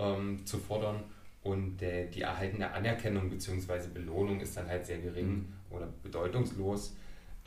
ähm, 0.01 0.45
zu 0.45 0.59
fordern 0.59 1.05
und 1.43 1.79
der, 1.79 2.07
die 2.07 2.23
erhaltene 2.23 2.73
Anerkennung 2.73 3.31
bzw. 3.31 3.89
Belohnung 3.93 4.41
ist 4.41 4.57
dann 4.57 4.69
halt 4.69 4.87
sehr 4.87 4.99
gering 4.99 5.35
mhm. 5.35 5.47
oder 5.71 5.89
bedeutungslos. 6.03 6.97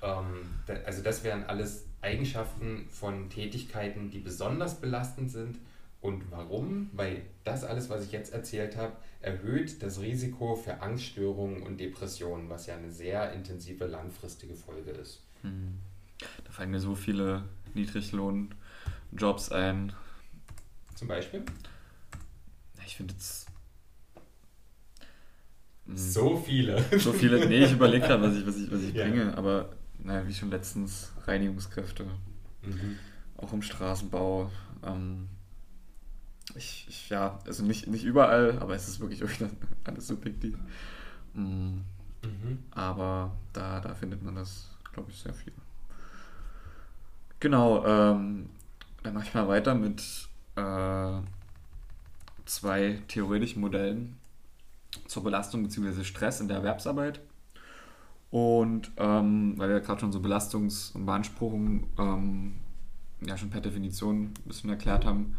Ähm, 0.01 0.41
da, 0.65 0.73
also 0.85 1.01
das 1.01 1.23
wären 1.23 1.43
alles 1.43 1.85
Eigenschaften 2.01 2.87
von 2.89 3.29
Tätigkeiten, 3.29 4.11
die 4.11 4.19
besonders 4.19 4.79
belastend 4.79 5.31
sind. 5.31 5.57
Und 6.01 6.29
warum? 6.29 6.91
Weil 6.93 7.23
das 7.43 7.63
alles, 7.63 7.89
was 7.89 8.05
ich 8.05 8.11
jetzt 8.11 8.31
erzählt 8.31 8.77
habe, 8.77 8.95
erhöht 9.21 9.81
das 9.81 9.99
Risiko 9.99 10.55
für 10.55 10.81
Angststörungen 10.81 11.63
und 11.63 11.79
Depressionen, 11.79 12.47
was 12.47 12.67
ja 12.67 12.75
eine 12.75 12.91
sehr 12.91 13.33
intensive 13.33 13.85
langfristige 13.85 14.53
Folge 14.53 14.91
ist. 14.91 15.23
Hm. 15.41 15.79
Da 16.43 16.51
fallen 16.51 16.69
mir 16.69 16.79
so 16.79 16.93
viele 16.93 17.45
Niedriglohnjobs 17.73 19.51
ein. 19.51 19.93
Zum 20.93 21.07
Beispiel? 21.07 21.43
Ich 22.85 22.95
finde 22.95 23.13
jetzt. 23.13 23.47
Hm. 25.85 25.97
So 25.97 26.37
viele. 26.37 26.83
So 26.99 27.13
viele. 27.13 27.47
Nee, 27.47 27.65
ich 27.65 27.73
überlege 27.73 28.07
gerade, 28.07 28.23
was 28.23 28.35
ich, 28.35 28.47
was 28.47 28.57
ich, 28.57 28.71
was 28.71 28.81
ich 28.81 28.93
ja. 28.93 29.05
bringe, 29.05 29.37
aber 29.37 29.69
naja, 29.99 30.27
wie 30.27 30.33
schon 30.33 30.49
letztens, 30.49 31.11
Reinigungskräfte. 31.25 32.05
Mhm. 32.63 32.97
Auch 33.37 33.53
im 33.53 33.61
Straßenbau. 33.61 34.51
Ähm, 34.83 35.29
ich, 36.55 36.85
ich, 36.87 37.09
ja, 37.09 37.39
also 37.45 37.63
nicht, 37.63 37.87
nicht 37.87 38.03
überall, 38.03 38.59
aber 38.59 38.75
es 38.75 38.87
ist 38.87 38.99
wirklich 38.99 39.23
alles 39.83 40.07
subjektiv. 40.07 40.57
Mhm. 41.33 41.83
Mhm. 42.23 42.59
Aber 42.71 43.35
da, 43.53 43.79
da 43.79 43.93
findet 43.95 44.23
man 44.23 44.35
das, 44.35 44.69
glaube 44.93 45.11
ich, 45.11 45.17
sehr 45.17 45.33
viel. 45.33 45.53
Genau, 47.39 47.85
ähm, 47.85 48.49
dann 49.03 49.13
mache 49.13 49.25
ich 49.25 49.33
mal 49.33 49.47
weiter 49.47 49.75
mit 49.75 50.01
äh, 50.55 51.21
zwei 52.45 53.01
theoretischen 53.07 53.61
Modellen 53.61 54.17
zur 55.07 55.23
Belastung 55.23 55.63
bzw. 55.63 56.03
Stress 56.03 56.41
in 56.41 56.47
der 56.47 56.57
Erwerbsarbeit. 56.57 57.19
Und 58.31 58.91
ähm, 58.97 59.53
weil 59.57 59.69
wir 59.69 59.79
gerade 59.79 60.01
schon 60.01 60.11
so 60.11 60.19
Belastungs- 60.19 60.93
und 60.93 61.05
Beanspruchungen 61.05 61.85
ähm, 61.97 62.55
ja 63.25 63.37
schon 63.37 63.49
per 63.49 63.61
Definition 63.61 64.25
ein 64.25 64.33
bisschen 64.45 64.69
erklärt 64.69 65.05
haben, 65.05 65.37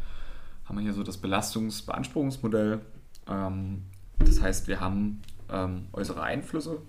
haben 0.64 0.78
wir 0.78 0.82
hier 0.82 0.94
so 0.94 1.02
das 1.02 1.18
Belastungs-Beanspruchungsmodell. 1.18 2.80
Ähm, 3.28 3.82
das 4.18 4.40
heißt, 4.40 4.66
wir 4.68 4.80
haben 4.80 5.22
ähm, 5.50 5.86
äußere 5.92 6.22
Einflüsse, 6.22 6.80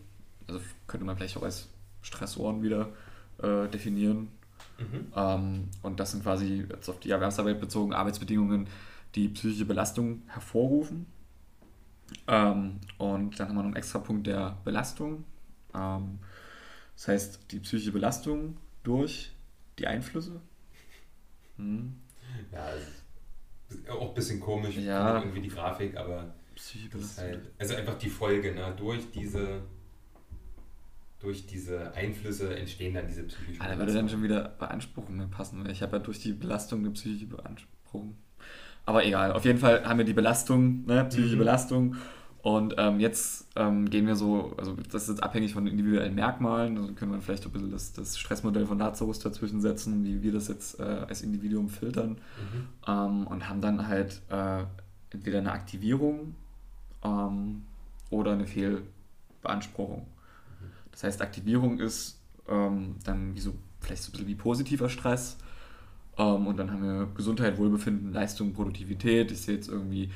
also 0.47 0.61
könnte 0.87 1.05
man 1.05 1.17
vielleicht 1.17 1.37
auch 1.37 1.43
als 1.43 1.67
Stressoren 2.01 2.63
wieder 2.63 2.89
äh, 3.41 3.67
definieren. 3.67 4.29
Mhm. 4.79 5.11
Ähm, 5.15 5.69
und 5.81 5.99
das 5.99 6.11
sind 6.11 6.23
quasi 6.23 6.65
jetzt 6.69 6.89
auf 6.89 6.99
die 6.99 7.11
Erwerbsarbeit 7.11 7.59
bezogen 7.59 7.93
Arbeitsbedingungen, 7.93 8.67
die 9.15 9.27
psychische 9.29 9.65
Belastung 9.65 10.21
hervorrufen. 10.27 11.05
Ähm, 12.27 12.79
und 12.97 13.39
dann 13.39 13.49
haben 13.49 13.55
wir 13.55 13.61
noch 13.61 13.65
einen 13.65 13.75
extra 13.75 13.99
Punkt 13.99 14.27
der 14.27 14.57
Belastung. 14.63 15.23
Ähm, 15.73 16.19
das 16.95 17.07
heißt, 17.07 17.51
die 17.51 17.59
psychische 17.59 17.91
Belastung 17.91 18.57
durch 18.83 19.31
die 19.79 19.87
Einflüsse. 19.87 20.41
Hm. 21.57 21.95
Ja, 22.51 23.93
auch 23.93 24.09
ein 24.09 24.13
bisschen 24.13 24.39
komisch, 24.39 24.77
ja. 24.77 25.19
irgendwie 25.19 25.41
die 25.41 25.49
Grafik, 25.49 25.97
aber 25.97 26.33
halt, 27.17 27.41
also 27.59 27.75
einfach 27.75 27.97
die 27.97 28.09
Folge, 28.09 28.53
ne? 28.55 28.73
durch 28.77 29.11
diese 29.11 29.61
durch 31.19 31.47
diese 31.47 31.93
Einflüsse 31.93 32.55
entstehen 32.55 32.93
dann 32.93 33.07
diese 33.07 33.23
psychischen 33.23 33.61
ah, 33.61 33.69
Da 33.69 33.77
würde 33.79 33.93
dann 33.93 34.07
schon 34.07 34.21
wieder 34.21 34.49
Beanspruchungen 34.49 35.29
passen. 35.31 35.67
Ich 35.69 35.81
habe 35.81 35.97
ja 35.97 36.03
durch 36.03 36.19
die 36.19 36.33
Belastung 36.33 36.79
eine 36.81 36.91
psychische 36.91 37.25
Beanspruchung. 37.25 38.15
Aber 38.87 39.05
egal, 39.05 39.33
auf 39.33 39.43
jeden 39.43 39.59
Fall 39.59 39.85
haben 39.85 39.97
wir 39.97 40.05
die 40.05 40.13
Belastung, 40.13 40.85
ne? 40.85 41.03
psychische 41.09 41.35
mhm. 41.35 41.39
Belastung 41.39 41.95
und 42.41 42.75
ähm, 42.77 43.01
jetzt 43.01 43.45
ähm, 43.57 43.89
gehen 43.89 44.07
wir 44.07 44.15
so, 44.15 44.53
also 44.55 44.77
das 44.89 45.03
ist 45.03 45.09
jetzt 45.09 45.23
abhängig 45.23 45.53
von 45.53 45.67
individuellen 45.67 46.15
Merkmalen, 46.15 46.75
da 46.75 46.93
können 46.93 47.11
wir 47.11 47.19
vielleicht 47.19 47.45
ein 47.45 47.51
bisschen 47.51 47.69
das, 47.69 47.91
das 47.91 48.17
Stressmodell 48.17 48.65
von 48.65 48.79
Lazarus 48.79 49.19
dazwischen 49.19 49.59
setzen, 49.59 50.05
wie 50.05 50.23
wir 50.23 50.31
das 50.31 50.47
jetzt 50.47 50.79
äh, 50.79 50.83
als 50.83 51.21
Individuum 51.21 51.67
filtern 51.67 52.11
mhm. 52.11 52.67
ähm, 52.87 53.27
und 53.27 53.49
haben 53.49 53.59
dann 53.59 53.89
halt 53.89 54.21
äh, 54.29 54.63
entweder 55.09 55.39
eine 55.39 55.51
Aktivierung 55.51 56.35
ähm, 57.03 57.63
oder 58.09 58.31
eine 58.31 58.47
Fehlbeanspruchung. 58.47 60.03
Mhm. 60.03 60.65
Das 60.91 61.03
heißt, 61.03 61.21
Aktivierung 61.21 61.81
ist 61.81 62.21
ähm, 62.47 62.95
dann 63.03 63.35
wie 63.35 63.41
so, 63.41 63.53
vielleicht 63.81 64.03
so 64.03 64.09
ein 64.09 64.11
bisschen 64.13 64.27
wie 64.27 64.35
positiver 64.35 64.87
Stress 64.87 65.35
ähm, 66.17 66.47
und 66.47 66.57
dann 66.57 66.71
haben 66.71 66.83
wir 66.83 67.07
Gesundheit, 67.15 67.57
Wohlbefinden, 67.57 68.13
Leistung, 68.13 68.53
Produktivität. 68.53 69.31
Ich 69.31 69.41
sehe 69.41 69.55
jetzt 69.55 69.69
irgendwie 69.69 70.11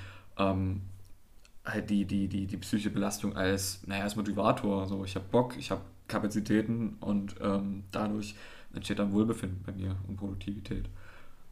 halt 1.65 1.89
die, 1.89 2.05
die, 2.05 2.27
die, 2.27 2.47
die 2.47 2.57
psychische 2.57 2.89
Belastung 2.89 3.35
als, 3.35 3.85
naja, 3.85 4.03
als 4.03 4.15
Motivator. 4.15 4.81
Also 4.81 5.05
ich 5.05 5.15
habe 5.15 5.25
Bock, 5.29 5.55
ich 5.57 5.71
habe 5.71 5.81
Kapazitäten 6.07 6.97
und 6.99 7.35
ähm, 7.41 7.83
dadurch 7.91 8.35
entsteht 8.73 8.99
dann 8.99 9.11
Wohlbefinden 9.11 9.61
bei 9.65 9.71
mir 9.71 9.95
und 10.07 10.17
Produktivität. 10.17 10.89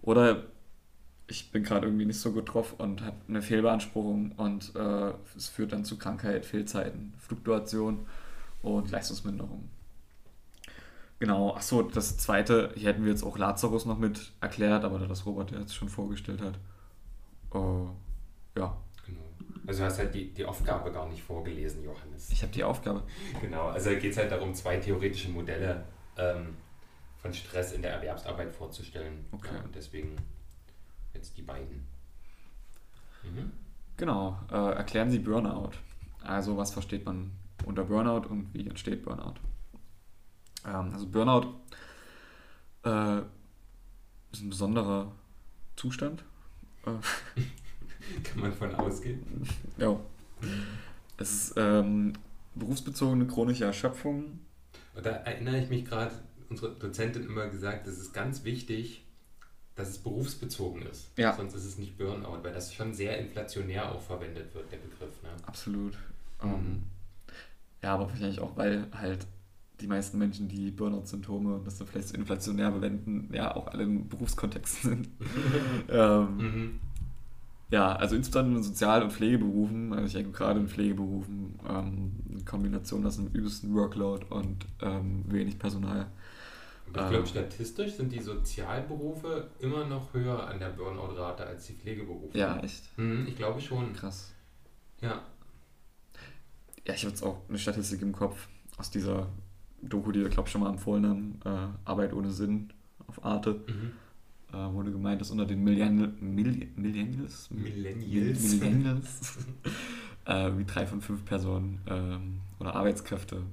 Oder 0.02 0.44
ich 1.28 1.52
bin 1.52 1.64
gerade 1.64 1.86
irgendwie 1.86 2.06
nicht 2.06 2.20
so 2.20 2.32
gut 2.32 2.54
drauf 2.54 2.74
und 2.80 3.04
habe 3.04 3.18
eine 3.28 3.42
Fehlbeanspruchung 3.42 4.32
und 4.34 4.76
äh, 4.76 5.14
es 5.36 5.48
führt 5.48 5.74
dann 5.74 5.86
zu 5.86 5.98
Krankheit, 5.98 6.46
Fehlzeiten, 6.46 7.14
Fluktuation 7.20 8.08
und 8.62 8.90
Leistungsminderung. 8.90 9.70
Genau, 11.20 11.54
achso, 11.54 11.84
das 11.84 12.18
zweite, 12.18 12.72
hier 12.76 12.90
hätten 12.90 13.04
wir 13.04 13.12
jetzt 13.12 13.24
auch 13.24 13.38
Lazarus 13.38 13.86
noch 13.86 13.98
mit 13.98 14.32
erklärt, 14.40 14.86
aber 14.86 15.00
da 15.00 15.06
das 15.06 15.26
Robert 15.26 15.52
jetzt 15.52 15.76
schon 15.76 15.90
vorgestellt 15.90 16.42
hat. 16.42 16.58
Uh, 17.54 17.90
ja, 18.58 18.78
also 19.70 19.82
du 19.82 19.86
hast 19.86 20.00
halt 20.00 20.16
die, 20.16 20.34
die 20.34 20.46
Aufgabe 20.46 20.92
gar 20.92 21.08
nicht 21.08 21.22
vorgelesen, 21.22 21.84
Johannes. 21.84 22.32
Ich 22.32 22.42
habe 22.42 22.52
die 22.52 22.64
Aufgabe. 22.64 23.04
Genau, 23.40 23.68
also 23.68 23.92
geht 23.92 24.06
es 24.06 24.18
halt 24.18 24.32
darum, 24.32 24.52
zwei 24.56 24.78
theoretische 24.78 25.30
Modelle 25.30 25.84
ähm, 26.18 26.56
von 27.18 27.32
Stress 27.32 27.74
in 27.74 27.84
der 27.84 27.92
Erwerbsarbeit 27.94 28.52
vorzustellen. 28.52 29.26
Okay. 29.32 29.54
Ja, 29.54 29.62
und 29.62 29.76
deswegen 29.76 30.16
jetzt 31.14 31.38
die 31.38 31.44
beiden. 31.44 31.86
Mhm. 33.22 33.52
Genau, 33.96 34.40
äh, 34.52 34.74
erklären 34.74 35.12
Sie 35.12 35.20
Burnout. 35.20 35.74
Also 36.24 36.58
was 36.58 36.72
versteht 36.72 37.06
man 37.06 37.30
unter 37.64 37.84
Burnout 37.84 38.28
und 38.28 38.52
wie 38.56 38.68
entsteht 38.68 39.04
Burnout? 39.04 39.36
Ähm, 40.66 40.92
also 40.94 41.08
Burnout 41.08 41.54
äh, 42.84 43.20
ist 44.32 44.42
ein 44.42 44.50
besonderer 44.50 45.12
Zustand. 45.76 46.24
Äh, 46.86 46.92
Kann 48.24 48.40
man 48.42 48.54
von 48.54 48.74
ausgehen. 48.76 49.24
Ja. 49.78 50.00
Es 51.18 51.32
ist 51.32 51.54
ähm, 51.58 52.14
berufsbezogene 52.56 53.28
chronische 53.28 53.66
Erschöpfung. 53.66 54.40
Und 54.96 55.06
da 55.06 55.12
erinnere 55.12 55.60
ich 55.60 55.70
mich 55.70 55.86
gerade, 55.86 56.12
unsere 56.50 56.74
Dozentin 56.76 57.26
immer 57.26 57.48
gesagt, 57.48 57.88
es 57.88 58.00
ist 58.00 58.14
ganz 58.14 58.44
wichtig, 58.44 59.06
dass 59.76 59.90
es 59.90 59.98
berufsbezogen 60.00 60.82
ist. 60.84 61.10
Ja. 61.18 61.36
Sonst 61.36 61.54
ist 61.54 61.66
es 61.66 61.78
nicht 61.78 61.98
Burnout, 61.98 62.44
weil 62.44 62.54
das 62.54 62.74
schon 62.74 62.94
sehr 62.94 63.18
inflationär 63.18 63.92
auch 63.92 64.02
verwendet 64.02 64.54
wird, 64.54 64.72
der 64.72 64.78
Begriff. 64.78 65.22
Ne? 65.24 65.30
Absolut. 65.46 65.98
Mhm. 66.42 66.54
Um, 66.54 66.54
ähm, 66.54 66.84
ja, 67.82 67.94
aber 67.94 68.10
wahrscheinlich 68.10 68.42
auch, 68.42 68.58
weil 68.58 68.88
halt 68.92 69.26
die 69.82 69.88
meisten 69.88 70.18
Menschen, 70.18 70.48
die 70.48 70.72
Burnout-Symptome 70.72 71.56
und 71.56 71.68
das 71.68 71.78
dann 71.78 71.88
vielleicht 71.88 72.10
so 72.10 72.16
inflationär 72.16 72.72
verwenden, 72.72 73.30
ja 73.34 73.56
auch 73.56 73.68
alle 73.68 73.84
im 73.84 74.08
Berufskontext 74.08 74.84
sind. 74.84 75.10
ähm, 75.90 76.38
mhm. 76.38 76.80
Ja, 77.72 77.96
also 77.96 78.16
insbesondere 78.16 78.58
in 78.58 78.64
Sozial- 78.64 79.04
und 79.04 79.14
Pflegeberufen, 79.14 79.94
also 79.94 80.06
ich 80.06 80.14
denke 80.14 80.32
gerade 80.32 80.60
in 80.60 80.68
Pflegeberufen, 80.68 81.60
ähm, 81.68 82.12
eine 82.32 82.44
Kombination 82.44 83.06
aus 83.06 83.20
einem 83.20 83.28
übelsten 83.28 83.76
Workload 83.76 84.26
und 84.30 84.66
ähm, 84.82 85.24
wenig 85.28 85.60
Personal. 85.60 86.08
ich 86.88 86.94
glaube, 86.94 87.16
ähm, 87.16 87.26
statistisch 87.28 87.94
sind 87.94 88.12
die 88.12 88.22
Sozialberufe 88.22 89.52
immer 89.60 89.86
noch 89.86 90.14
höher 90.14 90.48
an 90.48 90.60
der 90.60 90.70
Burnout-Rate 90.70 91.46
als 91.46 91.68
die 91.68 91.74
Pflegeberufe. 91.74 92.36
Ja, 92.36 92.58
echt? 92.60 92.86
Hm, 92.96 93.28
ich 93.28 93.36
glaube 93.36 93.62
schon. 93.62 93.94
Krass. 93.94 94.34
Ja. 95.02 95.22
Ja, 96.88 96.96
ich 96.96 97.04
habe 97.04 97.12
jetzt 97.12 97.22
auch 97.22 97.38
eine 97.48 97.60
Statistik 97.60 98.02
im 98.02 98.14
Kopf 98.14 98.48
aus 98.78 98.90
dieser 98.90 99.28
Doku, 99.82 100.12
die 100.12 100.22
wir, 100.22 100.30
glaube 100.30 100.48
ich, 100.48 100.52
schon 100.52 100.62
mal 100.62 100.70
empfohlen 100.70 101.06
haben, 101.06 101.40
äh, 101.46 101.90
Arbeit 101.90 102.14
ohne 102.14 102.32
Sinn 102.32 102.70
auf 103.08 103.24
Arte. 103.24 103.62
Mhm 103.68 103.92
äh, 104.52 104.74
wurde 104.74 104.92
gemeint, 104.92 105.22
dass 105.22 105.32
unter 105.32 105.46
den 105.46 105.64
Millennial, 105.64 106.12
Millennials, 106.20 107.50
Millennials, 107.52 108.60
Millennials 108.60 109.38
äh, 110.26 110.52
wie 110.58 110.66
drei 110.66 110.88
von 110.88 111.02
fünf 111.02 111.26
Personen 111.26 111.82
ähm, 111.88 112.40
oder 112.60 112.76
Arbeitskräfte 112.76 113.44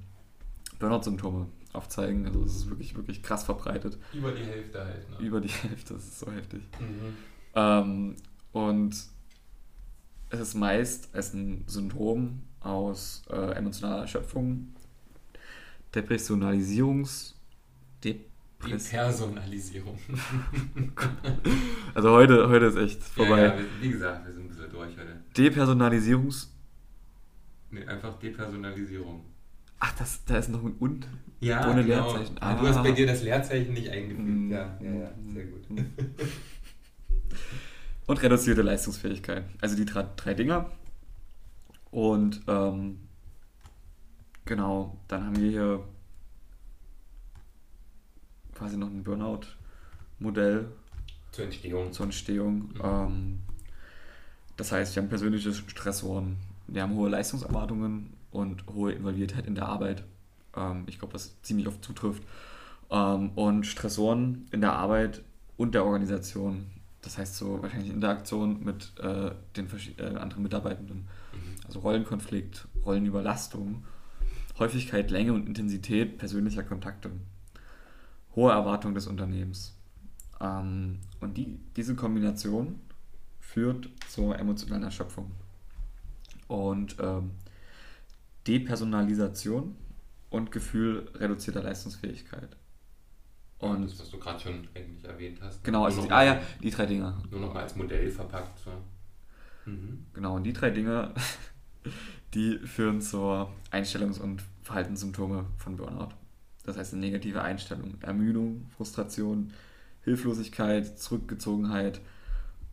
Burnout-Symptome 0.79 1.47
aufzeigen. 1.73 2.25
Also 2.25 2.43
das 2.43 2.55
ist 2.55 2.69
wirklich, 2.69 2.95
wirklich 2.95 3.21
krass 3.21 3.43
verbreitet. 3.43 3.97
Über 4.13 4.31
die 4.31 4.43
Hälfte 4.43 4.83
halt. 4.83 5.09
Ne? 5.09 5.25
Über 5.25 5.41
die 5.41 5.47
Hälfte, 5.69 5.93
das 5.93 6.03
ist 6.03 6.19
so 6.19 6.31
heftig. 6.31 6.61
Mhm. 6.79 7.17
Ähm, 7.55 8.15
und 8.51 8.95
es 10.29 10.39
ist 10.39 10.55
meist 10.55 11.13
als 11.13 11.33
ein 11.33 11.63
Syndrom 11.67 12.41
aus 12.59 13.23
äh, 13.29 13.51
emotionaler 13.53 14.01
Erschöpfung 14.01 14.73
Depersonalisierungs... 15.93 17.35
Depersonalisierung. 18.03 19.97
also 21.93 22.11
heute, 22.11 22.49
heute 22.49 22.65
ist 22.65 22.75
echt 22.75 23.03
vorbei. 23.03 23.41
Ja, 23.41 23.55
ja, 23.55 23.61
wie 23.81 23.89
gesagt, 23.89 24.25
wir 24.25 24.33
sind 24.33 24.45
ein 24.45 24.49
bisschen 24.49 24.71
durch 24.71 24.97
heute. 24.97 25.21
Depersonalisierungs... 25.37 26.53
Nee, 27.69 27.85
einfach 27.85 28.17
Depersonalisierung. 28.19 29.25
Ach, 29.79 29.93
das, 29.97 30.23
da 30.25 30.37
ist 30.37 30.49
noch 30.49 30.63
ein 30.63 30.73
Und 30.79 31.07
ja, 31.39 31.69
ohne 31.69 31.83
genau. 31.83 32.11
Leerzeichen. 32.13 32.37
Ah, 32.39 32.55
Du 32.55 32.67
hast 32.67 32.81
bei 32.81 32.91
dir 32.91 33.05
das 33.05 33.23
Leerzeichen 33.23 33.73
nicht 33.73 33.89
eingefügt. 33.89 34.27
Mm. 34.27 34.51
Ja, 34.51 34.77
ja, 34.81 34.91
ja, 34.91 35.11
sehr 35.33 35.45
gut. 35.45 35.63
Und 38.07 38.23
reduzierte 38.23 38.61
Leistungsfähigkeit. 38.61 39.43
Also 39.61 39.75
die 39.75 39.85
drei, 39.85 40.07
drei 40.15 40.33
Dinger. 40.33 40.71
Und 41.91 42.41
ähm, 42.47 42.99
genau, 44.47 44.97
dann 45.07 45.25
haben 45.25 45.35
wir 45.37 45.49
hier 45.49 45.83
quasi 48.55 48.77
noch 48.77 48.87
ein 48.87 49.03
Burnout-Modell 49.03 50.71
Zur 51.31 51.45
Entstehung. 51.45 51.93
zur 51.93 52.05
Entstehung. 52.05 52.73
Ähm, 52.83 53.39
das 54.55 54.71
heißt, 54.71 54.95
wir 54.95 55.03
haben 55.03 55.09
persönliche 55.09 55.53
Stressoren, 55.53 56.37
wir 56.67 56.81
haben 56.81 56.95
hohe 56.95 57.09
Leistungserwartungen 57.09 58.13
und 58.31 58.65
hohe 58.73 58.93
Involviertheit 58.93 59.45
in 59.45 59.53
der 59.53 59.67
Arbeit. 59.67 60.03
Ähm, 60.55 60.85
ich 60.87 60.97
glaube, 60.97 61.13
was 61.13 61.39
ziemlich 61.43 61.67
oft 61.67 61.83
zutrifft. 61.83 62.23
Ähm, 62.89 63.31
und 63.35 63.65
Stressoren 63.65 64.47
in 64.51 64.61
der 64.61 64.73
Arbeit 64.73 65.21
und 65.57 65.75
der 65.75 65.85
Organisation. 65.85 66.65
Das 67.01 67.17
heißt 67.17 67.35
so 67.35 67.61
wahrscheinlich 67.61 67.91
Interaktion 67.91 68.63
mit 68.63 68.93
äh, 68.99 69.31
den 69.55 69.67
äh, 69.97 70.03
anderen 70.17 70.43
Mitarbeitenden. 70.43 70.97
Mhm. 70.97 71.65
Also 71.65 71.79
Rollenkonflikt, 71.79 72.67
Rollenüberlastung, 72.85 73.83
Häufigkeit, 74.59 75.11
Länge 75.11 75.33
und 75.33 75.47
Intensität 75.47 76.17
persönlicher 76.17 76.63
Kontakte, 76.63 77.11
hohe 78.35 78.51
Erwartung 78.51 78.93
des 78.93 79.07
Unternehmens. 79.07 79.75
Ähm, 80.39 80.99
und 81.19 81.37
die, 81.37 81.59
diese 81.75 81.95
Kombination 81.95 82.79
führt 83.39 83.89
zur 84.09 84.37
emotionalen 84.37 84.83
Erschöpfung. 84.83 85.31
Und 86.47 86.95
ähm, 86.99 87.31
Depersonalisation 88.47 89.75
und 90.29 90.51
Gefühl 90.51 91.09
reduzierter 91.15 91.63
Leistungsfähigkeit. 91.63 92.55
Und 93.59 93.83
das, 93.83 93.99
was 93.99 94.09
du 94.09 94.19
gerade 94.19 94.39
schon 94.39 94.67
eigentlich 94.75 95.03
erwähnt 95.03 95.39
hast. 95.41 95.63
genau, 95.63 95.85
also 95.85 96.03
die, 96.03 96.11
ah 96.11 96.23
ja, 96.23 96.41
die 96.61 96.69
drei 96.69 96.85
Dinge. 96.85 97.15
Nur 97.31 97.39
noch 97.39 97.53
mal 97.53 97.63
als 97.63 97.75
Modell 97.75 98.09
verpackt. 98.11 98.59
So. 98.59 98.71
Mhm. 99.65 100.05
Genau, 100.13 100.35
und 100.35 100.43
die 100.43 100.53
drei 100.53 100.69
Dinge, 100.69 101.13
die 102.33 102.57
führen 102.59 103.01
zur 103.01 103.51
Einstellungs- 103.71 104.19
und 104.19 104.43
Verhaltenssymptome 104.63 105.45
von 105.57 105.77
Burnout. 105.77 106.09
Das 106.65 106.77
heißt 106.77 106.93
eine 106.93 107.01
negative 107.01 107.41
Einstellung, 107.41 107.95
Ermüdung, 108.01 108.65
Frustration, 108.75 109.53
Hilflosigkeit, 110.03 110.99
Zurückgezogenheit, 110.99 112.01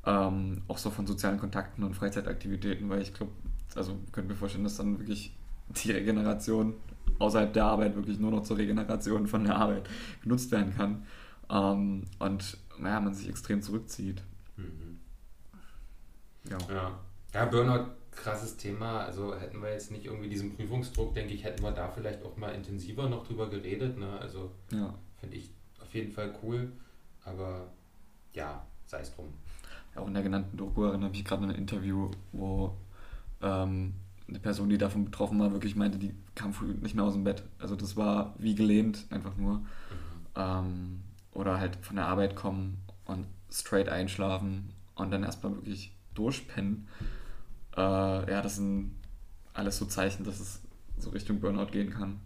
ähm, 0.04 0.62
auch 0.68 0.78
so 0.78 0.90
von 0.90 1.06
sozialen 1.06 1.38
Kontakten 1.38 1.84
und 1.84 1.94
Freizeitaktivitäten, 1.94 2.88
weil 2.88 3.02
ich 3.02 3.14
glaube, 3.14 3.32
also 3.74 3.96
könnte 4.12 4.32
mir 4.32 4.36
vorstellen, 4.36 4.64
dass 4.64 4.76
dann 4.76 4.98
wirklich 4.98 5.36
die 5.84 5.92
Regeneration 5.92 6.74
außerhalb 7.18 7.52
der 7.52 7.64
Arbeit 7.64 7.94
wirklich 7.94 8.18
nur 8.18 8.30
noch 8.30 8.42
zur 8.42 8.58
Regeneration 8.58 9.26
von 9.26 9.44
der 9.44 9.56
Arbeit 9.56 9.88
genutzt 10.22 10.50
werden 10.50 10.74
kann. 10.76 11.06
Ähm, 11.50 12.04
und 12.18 12.58
naja, 12.78 13.00
man 13.00 13.14
sich 13.14 13.28
extrem 13.28 13.62
zurückzieht. 13.62 14.22
Mhm. 14.56 14.98
Ja. 16.50 16.58
Ja. 16.68 16.98
ja, 17.32 17.44
Burnout, 17.46 17.86
krasses 18.16 18.56
Thema. 18.56 19.00
Also 19.00 19.34
hätten 19.34 19.62
wir 19.62 19.70
jetzt 19.70 19.90
nicht 19.90 20.06
irgendwie 20.06 20.28
diesen 20.28 20.54
Prüfungsdruck, 20.54 21.14
denke 21.14 21.34
ich, 21.34 21.44
hätten 21.44 21.62
wir 21.62 21.72
da 21.72 21.88
vielleicht 21.88 22.22
auch 22.24 22.36
mal 22.36 22.54
intensiver 22.54 23.08
noch 23.08 23.26
drüber 23.26 23.48
geredet. 23.48 23.98
Ne? 23.98 24.18
Also 24.20 24.50
ja. 24.70 24.94
finde 25.20 25.36
ich 25.36 25.50
auf 25.80 25.92
jeden 25.94 26.12
Fall 26.12 26.34
cool. 26.42 26.72
Aber 27.24 27.68
ja, 28.32 28.64
sei 28.86 29.00
es 29.00 29.14
drum. 29.14 29.26
Ja, 29.94 30.02
Auch 30.02 30.08
in 30.08 30.14
der 30.14 30.22
genannten 30.22 30.56
Doku 30.56 30.84
erinnere 30.84 31.10
ich 31.10 31.18
mich 31.18 31.24
gerade 31.24 31.44
an 31.44 31.50
ein 31.50 31.56
Interview, 31.56 32.10
wo 32.32 32.74
ähm, 33.42 33.94
eine 34.28 34.38
Person, 34.38 34.68
die 34.68 34.78
davon 34.78 35.04
betroffen 35.04 35.38
war, 35.38 35.52
wirklich 35.52 35.76
meinte, 35.76 35.98
die 35.98 36.14
kam 36.34 36.52
früh 36.52 36.74
nicht 36.74 36.94
mehr 36.94 37.04
aus 37.04 37.14
dem 37.14 37.24
Bett. 37.24 37.42
Also 37.58 37.76
das 37.76 37.96
war 37.96 38.34
wie 38.38 38.54
gelähmt, 38.54 39.06
einfach 39.10 39.36
nur. 39.36 39.58
Mhm. 39.58 39.64
Ähm, 40.36 41.00
oder 41.32 41.58
halt 41.58 41.76
von 41.82 41.96
der 41.96 42.06
Arbeit 42.06 42.36
kommen 42.36 42.78
und 43.04 43.26
straight 43.50 43.88
einschlafen 43.88 44.72
und 44.94 45.10
dann 45.10 45.22
erstmal 45.22 45.54
wirklich 45.54 45.92
durchpennen. 46.14 46.88
Äh, 47.76 47.80
ja, 48.30 48.42
das 48.42 48.56
sind 48.56 48.94
alles 49.52 49.78
so 49.78 49.86
Zeichen, 49.86 50.24
dass 50.24 50.40
es 50.40 50.60
so 50.98 51.10
Richtung 51.10 51.40
Burnout 51.40 51.66
gehen 51.66 51.90
kann. 51.90 52.20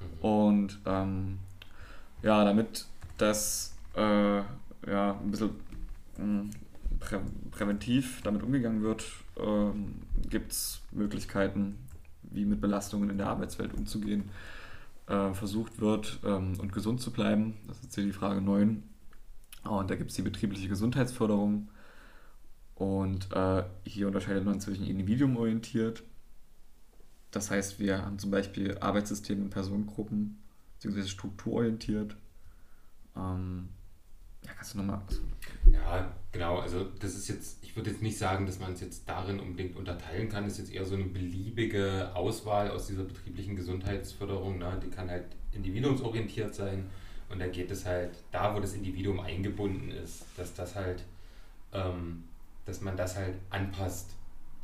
Mhm. 0.00 0.24
Und 0.24 0.78
ähm, 0.86 1.38
ja, 2.22 2.44
damit 2.44 2.86
das 3.16 3.76
äh, 3.94 4.38
ja, 4.86 5.18
ein 5.20 5.30
bisschen 5.30 5.50
mh, 6.16 6.50
prä 7.00 7.20
präventiv 7.50 8.22
damit 8.22 8.42
umgegangen 8.42 8.82
wird, 8.82 9.04
ähm, 9.36 10.02
gibt 10.28 10.52
es 10.52 10.82
Möglichkeiten, 10.92 11.78
wie 12.22 12.44
mit 12.44 12.60
Belastungen 12.60 13.10
in 13.10 13.18
der 13.18 13.28
Arbeitswelt 13.28 13.74
umzugehen 13.74 14.30
äh, 15.08 15.32
versucht 15.32 15.80
wird 15.80 16.20
ähm, 16.24 16.54
und 16.58 16.72
gesund 16.72 17.00
zu 17.00 17.12
bleiben. 17.12 17.54
Das 17.66 17.80
ist 17.80 17.94
hier 17.94 18.04
die 18.04 18.12
Frage 18.12 18.40
9. 18.40 18.82
Und 19.64 19.90
da 19.90 19.96
gibt 19.96 20.10
es 20.10 20.16
die 20.16 20.22
betriebliche 20.22 20.68
Gesundheitsförderung. 20.68 21.68
Und 22.78 23.32
äh, 23.32 23.64
hier 23.84 24.06
unterscheidet 24.06 24.44
man 24.44 24.60
zwischen 24.60 24.86
individuumorientiert. 24.86 26.04
Das 27.32 27.50
heißt, 27.50 27.80
wir 27.80 28.04
haben 28.04 28.20
zum 28.20 28.30
Beispiel 28.30 28.78
Arbeitssysteme 28.78 29.42
in 29.42 29.50
Personengruppen, 29.50 30.38
beziehungsweise 30.74 31.08
strukturorientiert. 31.08 32.16
Ähm, 33.16 33.68
ja, 34.44 34.52
kannst 34.52 34.74
du 34.74 34.78
nochmal. 34.78 35.00
Ja, 35.72 36.14
genau. 36.30 36.58
Also 36.58 36.84
das 37.00 37.16
ist 37.16 37.26
jetzt, 37.26 37.58
ich 37.62 37.74
würde 37.74 37.90
jetzt 37.90 38.00
nicht 38.00 38.16
sagen, 38.16 38.46
dass 38.46 38.60
man 38.60 38.74
es 38.74 38.80
jetzt 38.80 39.08
darin 39.08 39.40
unbedingt 39.40 39.76
unterteilen 39.76 40.28
kann. 40.28 40.44
Das 40.44 40.52
ist 40.52 40.58
jetzt 40.60 40.72
eher 40.72 40.84
so 40.84 40.94
eine 40.94 41.06
beliebige 41.06 42.14
Auswahl 42.14 42.70
aus 42.70 42.86
dieser 42.86 43.02
betrieblichen 43.02 43.56
Gesundheitsförderung. 43.56 44.58
Ne? 44.58 44.80
Die 44.84 44.90
kann 44.90 45.10
halt 45.10 45.24
individuumsorientiert 45.52 46.54
sein. 46.54 46.86
Und 47.28 47.40
da 47.40 47.48
geht 47.48 47.72
es 47.72 47.84
halt 47.84 48.12
da, 48.30 48.54
wo 48.54 48.60
das 48.60 48.74
Individuum 48.74 49.18
eingebunden 49.18 49.90
ist, 49.90 50.24
dass 50.36 50.54
das 50.54 50.76
halt, 50.76 51.04
ähm, 51.72 52.22
dass 52.68 52.80
man 52.82 52.96
das 52.98 53.16
halt 53.16 53.34
anpasst. 53.48 54.14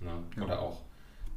Ne? 0.00 0.12
Ja. 0.36 0.44
Oder 0.44 0.60
auch 0.60 0.82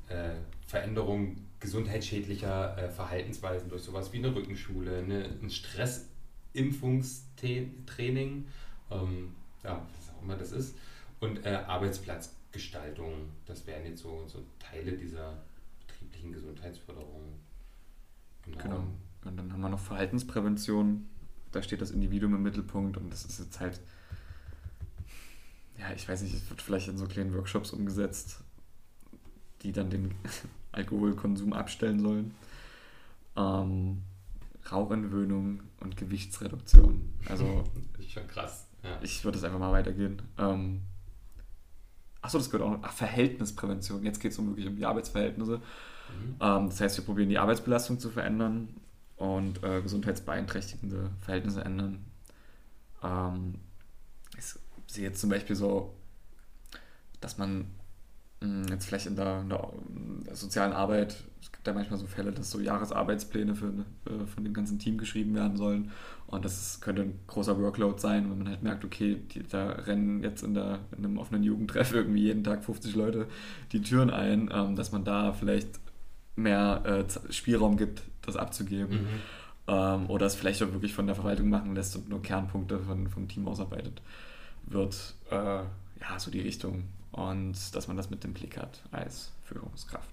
äh, 0.09 0.33
Veränderung 0.67 1.37
gesundheitsschädlicher 1.61 2.77
äh, 2.77 2.89
Verhaltensweisen 2.89 3.69
durch 3.69 3.83
sowas 3.83 4.11
wie 4.11 4.17
eine 4.17 4.35
Rückenschule, 4.35 4.97
eine, 4.97 5.29
ein 5.41 5.49
Stressimpfungstraining, 5.49 8.47
ähm, 8.91 9.33
ja, 9.63 9.81
was 9.95 10.09
auch 10.13 10.21
immer 10.21 10.35
das 10.35 10.51
ist, 10.51 10.75
und 11.21 11.45
äh, 11.45 11.63
Arbeitsplatzgestaltung. 11.67 13.13
Das 13.45 13.65
wären 13.65 13.85
jetzt 13.85 14.01
so, 14.01 14.25
so 14.27 14.43
Teile 14.59 14.91
dieser 14.91 15.37
betrieblichen 15.87 16.33
Gesundheitsförderung. 16.33 17.39
Genau. 18.45 18.83
Und 19.23 19.37
dann 19.37 19.53
haben 19.53 19.61
wir 19.61 19.69
noch 19.69 19.79
Verhaltensprävention. 19.79 21.07
Da 21.53 21.63
steht 21.63 21.81
das 21.81 21.91
Individuum 21.91 22.35
im 22.35 22.43
Mittelpunkt 22.43 22.97
und 22.97 23.09
das 23.09 23.23
ist 23.23 23.39
jetzt 23.39 23.61
halt, 23.61 23.79
ja, 25.79 25.91
ich 25.95 26.07
weiß 26.07 26.21
nicht, 26.23 26.33
es 26.33 26.49
wird 26.49 26.61
vielleicht 26.61 26.87
in 26.87 26.97
so 26.97 27.05
kleinen 27.05 27.33
Workshops 27.33 27.71
umgesetzt, 27.71 28.41
die 29.61 29.71
dann 29.71 29.89
den 29.89 30.15
Alkoholkonsum 30.71 31.53
abstellen 31.53 31.99
sollen. 31.99 32.33
Ähm, 33.35 34.01
Rauchentwöhnung 34.71 35.61
und 35.79 35.97
Gewichtsreduktion. 35.97 37.13
Also 37.27 37.63
Das 37.95 38.05
ist 38.05 38.11
schon 38.11 38.27
krass. 38.27 38.67
Ja. 38.83 38.99
ich 39.01 39.23
würde 39.23 39.37
es 39.37 39.43
einfach 39.43 39.59
mal 39.59 39.71
weitergehen. 39.71 40.21
Ähm, 40.37 40.81
achso, 42.21 42.37
das 42.37 42.49
gehört 42.49 42.67
auch 42.67 42.77
noch. 42.77 42.83
Ach, 42.83 42.93
Verhältnisprävention. 42.93 44.03
Jetzt 44.03 44.19
geht 44.19 44.31
es 44.31 44.39
um 44.39 44.47
wirklich 44.47 44.67
um 44.67 44.75
die 44.75 44.85
Arbeitsverhältnisse. 44.85 45.57
Mhm. 45.57 46.35
Ähm, 46.39 46.69
das 46.69 46.81
heißt, 46.81 46.97
wir 46.97 47.05
probieren 47.05 47.29
die 47.29 47.37
Arbeitsbelastung 47.37 47.99
zu 47.99 48.09
verändern 48.09 48.69
und 49.15 49.63
äh, 49.63 49.81
gesundheitsbeeinträchtigende 49.81 51.11
Verhältnisse 51.21 51.63
ändern. 51.63 52.05
Ähm, 53.03 53.55
ich 54.37 54.45
sehe 54.87 55.03
jetzt 55.03 55.21
zum 55.21 55.29
Beispiel 55.29 55.55
so, 55.55 55.93
dass 57.19 57.37
man 57.37 57.67
mh, 58.41 58.69
jetzt 58.69 58.85
vielleicht 58.85 59.07
in 59.07 59.15
der, 59.15 59.41
in 59.41 59.49
der, 59.49 60.35
sozialen 60.35 60.73
Arbeit, 60.73 61.23
es 61.41 61.51
gibt 61.51 61.65
ja 61.65 61.73
manchmal 61.73 61.99
so 61.99 62.07
Fälle, 62.07 62.31
dass 62.31 62.51
so 62.51 62.59
Jahresarbeitspläne 62.59 63.55
für, 63.55 63.67
äh, 64.05 64.25
von 64.25 64.43
dem 64.43 64.53
ganzen 64.53 64.79
Team 64.79 64.97
geschrieben 64.97 65.35
werden 65.35 65.57
sollen. 65.57 65.91
Und 66.27 66.43
das 66.45 66.57
ist, 66.57 66.81
könnte 66.81 67.03
ein 67.03 67.19
großer 67.27 67.59
Workload 67.59 67.99
sein, 67.99 68.29
wenn 68.29 68.39
man 68.39 68.49
halt 68.49 68.63
merkt, 68.63 68.83
okay, 68.83 69.17
die, 69.33 69.43
da 69.43 69.69
rennen 69.69 70.23
jetzt 70.23 70.43
in, 70.43 70.53
der, 70.53 70.79
in 70.97 71.05
einem 71.05 71.17
offenen 71.17 71.43
Jugendtreff 71.43 71.91
irgendwie 71.93 72.23
jeden 72.23 72.43
Tag 72.43 72.63
50 72.63 72.95
Leute 72.95 73.27
die 73.71 73.81
Türen 73.81 74.09
ein, 74.09 74.49
ähm, 74.53 74.75
dass 74.75 74.91
man 74.91 75.03
da 75.03 75.33
vielleicht 75.33 75.79
mehr 76.35 76.83
äh, 76.85 77.33
Spielraum 77.33 77.77
gibt, 77.77 78.03
das 78.21 78.35
abzugeben. 78.35 79.01
Mhm. 79.01 79.07
Ähm, 79.69 80.09
oder 80.09 80.27
es 80.27 80.35
vielleicht 80.35 80.61
auch 80.61 80.71
wirklich 80.71 80.93
von 80.93 81.07
der 81.07 81.15
Verwaltung 81.15 81.49
machen 81.49 81.75
lässt 81.75 81.95
und 81.95 82.09
nur 82.09 82.21
Kernpunkte 82.21 82.79
von, 82.79 83.07
vom 83.07 83.27
Team 83.27 83.47
ausarbeitet 83.47 84.01
wird. 84.67 85.15
Äh, 85.31 85.35
ja, 85.35 86.19
so 86.19 86.31
die 86.31 86.41
Richtung. 86.41 86.83
Und 87.11 87.75
dass 87.75 87.87
man 87.87 87.97
das 87.97 88.09
mit 88.09 88.23
dem 88.23 88.33
Blick 88.33 88.57
hat 88.57 88.81
als 88.91 89.31
Führungskraft. 89.43 90.11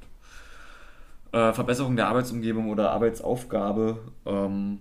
Äh, 1.32 1.52
Verbesserung 1.52 1.96
der 1.96 2.08
Arbeitsumgebung 2.08 2.70
oder 2.70 2.92
Arbeitsaufgabe. 2.92 3.98
Ähm, 4.24 4.80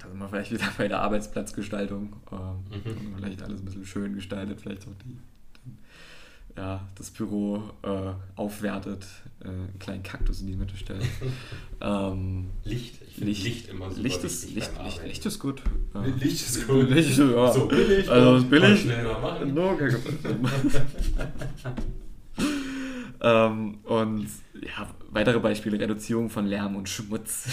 da 0.00 0.08
sind 0.08 0.18
wir 0.18 0.28
vielleicht 0.28 0.50
wieder 0.50 0.68
bei 0.76 0.88
der 0.88 1.00
Arbeitsplatzgestaltung. 1.00 2.16
Ähm, 2.32 2.64
mhm. 2.70 3.14
Vielleicht 3.16 3.42
alles 3.42 3.60
ein 3.60 3.64
bisschen 3.66 3.84
schön 3.84 4.14
gestaltet, 4.14 4.60
vielleicht 4.60 4.82
auch 4.88 4.94
die, 5.04 5.14
die 5.14 5.31
ja, 6.56 6.86
das 6.96 7.10
Büro 7.10 7.62
äh, 7.82 8.12
aufwertet, 8.36 9.06
äh, 9.42 9.48
einen 9.48 9.78
kleinen 9.78 10.02
Kaktus 10.02 10.40
in 10.40 10.48
die 10.48 10.56
Mitte 10.56 10.76
stellt. 10.76 11.04
ähm, 11.80 12.50
Licht. 12.64 13.00
Licht. 13.16 13.44
Licht 13.44 13.68
immer 13.68 13.90
super 13.90 14.02
Licht 14.02 14.24
ist, 14.24 14.54
Licht, 14.54 14.70
Licht, 14.84 15.04
Licht, 15.04 15.26
ist 15.26 15.38
gut. 15.38 15.62
Ja. 15.94 16.04
Licht 16.04 16.40
ist 16.40 16.66
gut. 16.66 16.90
Licht, 16.90 17.18
ja. 17.18 17.52
So 17.52 17.66
billig. 17.66 18.08
Also 18.08 18.46
billig. 18.46 18.80
Schnell 18.80 19.04
mal 19.04 19.20
machen. 19.20 19.54
Ähm, 23.24 23.78
und 23.84 24.26
ja, 24.60 24.88
weitere 25.10 25.38
Beispiele, 25.38 25.78
Reduzierung 25.78 26.28
von 26.28 26.46
Lärm 26.46 26.74
und 26.74 26.88
Schmutz. 26.88 27.46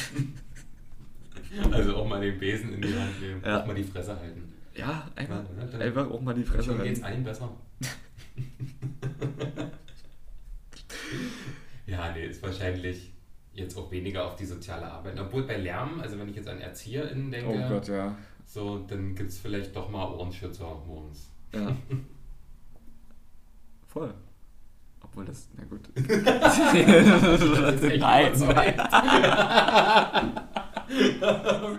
Also 1.71 1.95
auch 1.95 2.07
mal 2.07 2.19
den 2.19 2.39
Besen 2.39 2.73
in 2.73 2.81
die 2.81 2.87
Hand 2.87 3.21
nehmen, 3.21 3.41
ja. 3.45 3.61
auch 3.61 3.67
mal 3.67 3.75
die 3.75 3.83
Fresse 3.83 4.19
halten. 4.19 4.51
Ja, 4.75 5.07
einfach, 5.15 5.41
ja, 5.57 5.77
ne, 5.77 5.85
einfach 5.85 6.09
auch 6.09 6.21
mal 6.21 6.33
die 6.33 6.43
Fresse 6.43 6.71
halten. 6.71 6.83
geht's 6.83 7.03
allen 7.03 7.23
besser. 7.23 7.51
Ja, 11.87 12.11
nee, 12.11 12.25
ist 12.25 12.41
wahrscheinlich 12.43 13.11
jetzt 13.53 13.77
auch 13.77 13.91
weniger 13.91 14.25
auf 14.25 14.35
die 14.35 14.45
soziale 14.45 14.89
Arbeit. 14.91 15.19
Obwohl 15.19 15.43
bei 15.43 15.57
Lärm, 15.57 15.99
also 16.01 16.17
wenn 16.17 16.29
ich 16.29 16.35
jetzt 16.35 16.47
an 16.47 16.59
ErzieherInnen 16.59 17.31
denke, 17.31 17.49
oh 17.49 17.69
Gott, 17.69 17.87
ja. 17.87 18.15
so, 18.45 18.79
dann 18.79 19.15
gibt 19.15 19.29
es 19.29 19.39
vielleicht 19.39 19.75
doch 19.75 19.89
mal 19.89 20.05
Ohrenschützer 20.05 20.81
morgens. 20.87 21.29
Ja. 21.53 21.75
Voll. 23.87 24.13
Obwohl 25.01 25.25
das, 25.25 25.47
na 25.57 25.63
gut. 25.63 25.89
nein, 27.99 28.31
nein. 28.37 28.75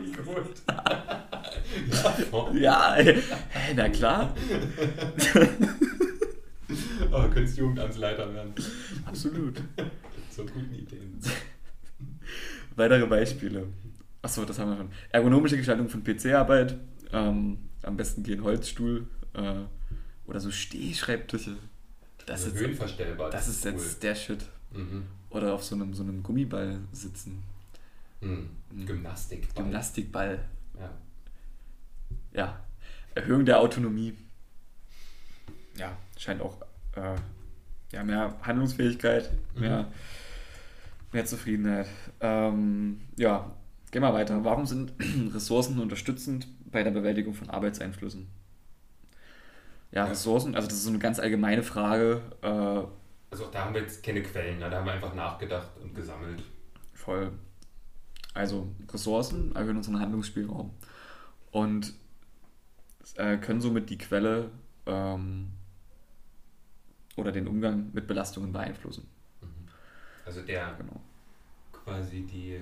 Wie 0.00 0.12
gut. 0.12 0.62
ja, 2.60 2.94
ey. 2.96 3.22
na 3.76 3.88
klar. 3.88 4.34
Oh, 7.12 7.28
könntest 7.28 7.58
Jugendamtsleiter 7.58 8.32
werden. 8.32 8.54
Absolut. 9.04 9.62
So 10.30 10.44
guten 10.44 10.72
Ideen. 10.72 11.20
Weitere 12.76 13.04
Beispiele. 13.04 13.66
Achso, 14.22 14.44
das 14.44 14.60
haben 14.60 14.70
wir 14.70 14.76
schon. 14.76 14.90
Ergonomische 15.10 15.56
Gestaltung 15.56 15.88
von 15.88 16.04
PC-Arbeit. 16.04 16.76
Ähm, 17.12 17.58
am 17.82 17.96
besten 17.96 18.22
gehen 18.22 18.44
Holzstuhl 18.44 19.08
äh, 19.34 19.64
oder 20.26 20.38
so 20.38 20.52
Stehschreibtische. 20.52 21.56
Das 22.26 22.44
also 22.44 22.54
ist 22.54 22.62
höhenverstellbar. 22.62 23.30
Das, 23.30 23.48
ist 23.48 23.66
cool. 23.66 23.72
jetzt 23.72 24.02
der 24.02 24.14
Shit. 24.14 24.44
Mhm. 24.72 25.04
Oder 25.30 25.52
auf 25.52 25.64
so 25.64 25.74
einem, 25.74 25.94
so 25.94 26.04
einem 26.04 26.22
Gummiball 26.22 26.78
sitzen. 26.92 27.42
Mhm. 28.20 28.50
Gymnastikball. 28.86 29.64
Gymnastikball. 29.64 30.44
Ja. 30.78 30.90
Ja. 32.32 32.64
Erhöhung 33.14 33.44
der 33.44 33.58
Autonomie. 33.58 34.14
Ja, 35.76 35.96
scheint 36.16 36.40
auch 36.40 36.56
äh, 37.02 37.16
ja, 37.92 38.04
mehr 38.04 38.34
Handlungsfähigkeit, 38.42 39.30
mhm. 39.54 39.60
mehr, 39.60 39.88
mehr 41.12 41.24
Zufriedenheit. 41.24 41.86
Ähm, 42.20 43.00
ja, 43.16 43.50
gehen 43.90 44.02
wir 44.02 44.14
weiter. 44.14 44.44
Warum 44.44 44.66
sind 44.66 44.92
Ressourcen 45.34 45.78
unterstützend 45.78 46.46
bei 46.70 46.82
der 46.82 46.90
Bewältigung 46.90 47.34
von 47.34 47.50
Arbeitseinflüssen? 47.50 48.28
Ja, 49.92 50.04
Ressourcen, 50.04 50.54
also 50.54 50.68
das 50.68 50.78
ist 50.78 50.84
so 50.84 50.90
eine 50.90 51.00
ganz 51.00 51.18
allgemeine 51.18 51.64
Frage. 51.64 52.22
Äh, 52.42 52.46
also 53.30 53.46
auch 53.46 53.50
da 53.50 53.64
haben 53.64 53.74
wir 53.74 53.80
jetzt 53.80 54.02
keine 54.04 54.22
Quellen, 54.22 54.58
ne? 54.58 54.70
da 54.70 54.78
haben 54.78 54.86
wir 54.86 54.92
einfach 54.92 55.14
nachgedacht 55.14 55.70
und 55.82 55.94
gesammelt. 55.94 56.42
Voll. 56.94 57.32
Also 58.34 58.68
Ressourcen 58.92 59.54
erhöhen 59.56 59.76
unseren 59.76 59.98
Handlungsspielraum 59.98 60.70
und 61.50 61.92
äh, 63.16 63.36
können 63.38 63.60
somit 63.60 63.90
die 63.90 63.98
Quelle 63.98 64.50
ähm, 64.86 65.50
oder 67.20 67.32
den 67.32 67.46
Umgang 67.46 67.90
mit 67.92 68.06
Belastungen 68.06 68.52
beeinflussen. 68.52 69.06
Mhm. 69.40 69.68
Also 70.24 70.42
der 70.42 70.74
genau. 70.78 71.00
quasi 71.72 72.22
die, 72.22 72.60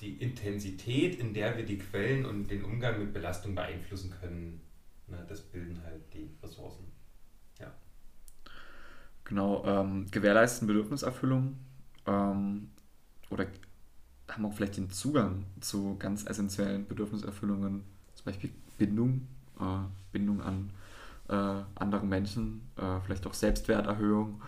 die 0.00 0.14
Intensität, 0.14 1.18
in 1.18 1.34
der 1.34 1.56
wir 1.56 1.64
die 1.64 1.78
Quellen 1.78 2.24
und 2.24 2.50
den 2.50 2.64
Umgang 2.64 2.98
mit 2.98 3.12
Belastungen 3.12 3.54
beeinflussen 3.54 4.14
können, 4.20 4.60
ne, 5.08 5.24
das 5.28 5.42
bilden 5.42 5.80
halt 5.84 6.02
die 6.14 6.28
Ressourcen. 6.42 6.84
Ja. 7.58 7.72
Genau, 9.24 9.64
ähm, 9.64 10.06
gewährleisten 10.10 10.66
Bedürfniserfüllung 10.66 11.56
ähm, 12.06 12.70
oder 13.30 13.46
haben 14.28 14.46
auch 14.46 14.52
vielleicht 14.52 14.76
den 14.76 14.90
Zugang 14.90 15.44
zu 15.60 15.96
ganz 15.98 16.26
essentiellen 16.26 16.86
Bedürfniserfüllungen, 16.86 17.84
zum 18.14 18.24
Beispiel 18.24 18.50
Bindung, 18.76 19.26
äh, 19.58 19.84
Bindung 20.12 20.42
an 20.42 20.70
äh, 21.28 21.62
anderen 21.74 22.08
Menschen, 22.08 22.70
äh, 22.76 23.00
vielleicht 23.00 23.26
auch 23.26 23.34
Selbstwerterhöhung, 23.34 24.42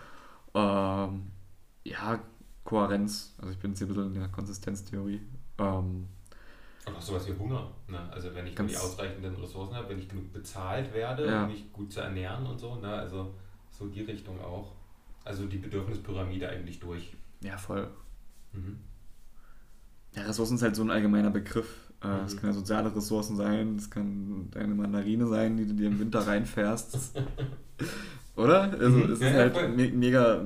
ähm, 0.53 1.31
ja, 1.83 2.19
Kohärenz, 2.63 3.35
also 3.39 3.51
ich 3.51 3.59
bin 3.59 3.71
jetzt 3.71 3.81
ein 3.81 3.87
bisschen 3.87 4.13
in 4.13 4.19
der 4.19 4.29
Konsistenztheorie. 4.29 5.21
Ähm, 5.57 6.07
und 6.85 6.95
auch 6.95 7.01
sowas 7.01 7.27
wie 7.27 7.37
Hunger. 7.37 7.69
Ne? 7.87 7.99
Also 8.11 8.33
wenn 8.33 8.47
ich 8.47 8.55
die 8.55 8.77
ausreichenden 8.77 9.35
Ressourcen 9.35 9.75
habe, 9.75 9.89
wenn 9.89 9.99
ich 9.99 10.09
genug 10.09 10.33
bezahlt 10.33 10.93
werde, 10.93 11.27
ja. 11.27 11.43
um 11.43 11.51
mich 11.51 11.71
gut 11.71 11.93
zu 11.93 11.99
ernähren 11.99 12.45
und 12.47 12.59
so. 12.59 12.75
Ne? 12.75 12.91
Also 12.91 13.33
so 13.69 13.87
die 13.87 14.01
Richtung 14.01 14.41
auch. 14.41 14.73
Also 15.23 15.45
die 15.45 15.57
Bedürfnispyramide 15.57 16.49
eigentlich 16.49 16.79
durch. 16.79 17.15
Ja, 17.41 17.57
voll. 17.57 17.87
Mhm. 18.53 18.79
Ja, 20.15 20.23
Ressourcen 20.23 20.55
ist 20.55 20.63
halt 20.63 20.75
so 20.75 20.81
ein 20.81 20.89
allgemeiner 20.89 21.29
Begriff. 21.29 21.90
Äh, 22.03 22.25
es 22.25 22.33
mhm. 22.33 22.39
können 22.39 22.53
ja 22.53 22.59
soziale 22.59 22.95
Ressourcen 22.95 23.35
sein, 23.35 23.75
es 23.75 23.89
kann 23.89 24.49
deine 24.51 24.73
Mandarine 24.73 25.27
sein, 25.27 25.57
die 25.57 25.67
du 25.67 25.73
dir 25.73 25.87
im 25.87 25.99
Winter 25.99 26.25
reinfährst. 26.25 27.13
Oder? 28.35 28.71
Also 28.71 28.97
mhm. 28.97 29.03
es 29.11 29.19
ist 29.19 29.21
ja, 29.21 29.33
halt 29.33 29.75
me 29.75 29.89
mega, 29.89 30.43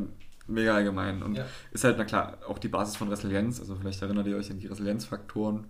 mega 0.48 0.76
allgemein. 0.76 1.24
Und 1.24 1.36
ja. 1.36 1.46
ist 1.72 1.84
halt, 1.84 1.98
na 1.98 2.04
klar, 2.04 2.38
auch 2.48 2.58
die 2.58 2.68
Basis 2.68 2.98
von 2.98 3.08
Resilienz. 3.08 3.60
Also 3.60 3.76
vielleicht 3.76 4.02
erinnert 4.02 4.28
ihr 4.28 4.36
euch 4.36 4.52
an 4.52 4.60
die 4.60 4.68
Resilienzfaktoren. 4.68 5.66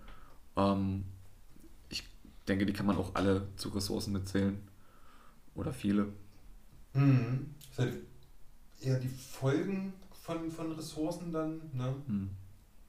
Ähm, 0.56 1.06
ich 1.90 2.04
denke, 2.48 2.66
die 2.66 2.74
kann 2.74 2.88
man 2.88 2.98
auch 2.98 3.14
alle 3.14 3.48
zu 3.58 3.70
Ressourcen 3.70 4.14
mitzählen. 4.14 4.58
Oder 5.54 5.72
viele. 5.72 6.08
Mhm. 6.94 7.54
Das 7.60 7.72
ist 7.72 7.80
halt 7.80 8.04
eher 8.82 9.00
die 9.00 9.08
Folgen 9.08 9.94
von, 10.12 10.50
von 10.50 10.72
Ressourcen 10.72 11.32
dann, 11.32 11.62
ne? 11.74 11.96
Mhm. 12.08 12.30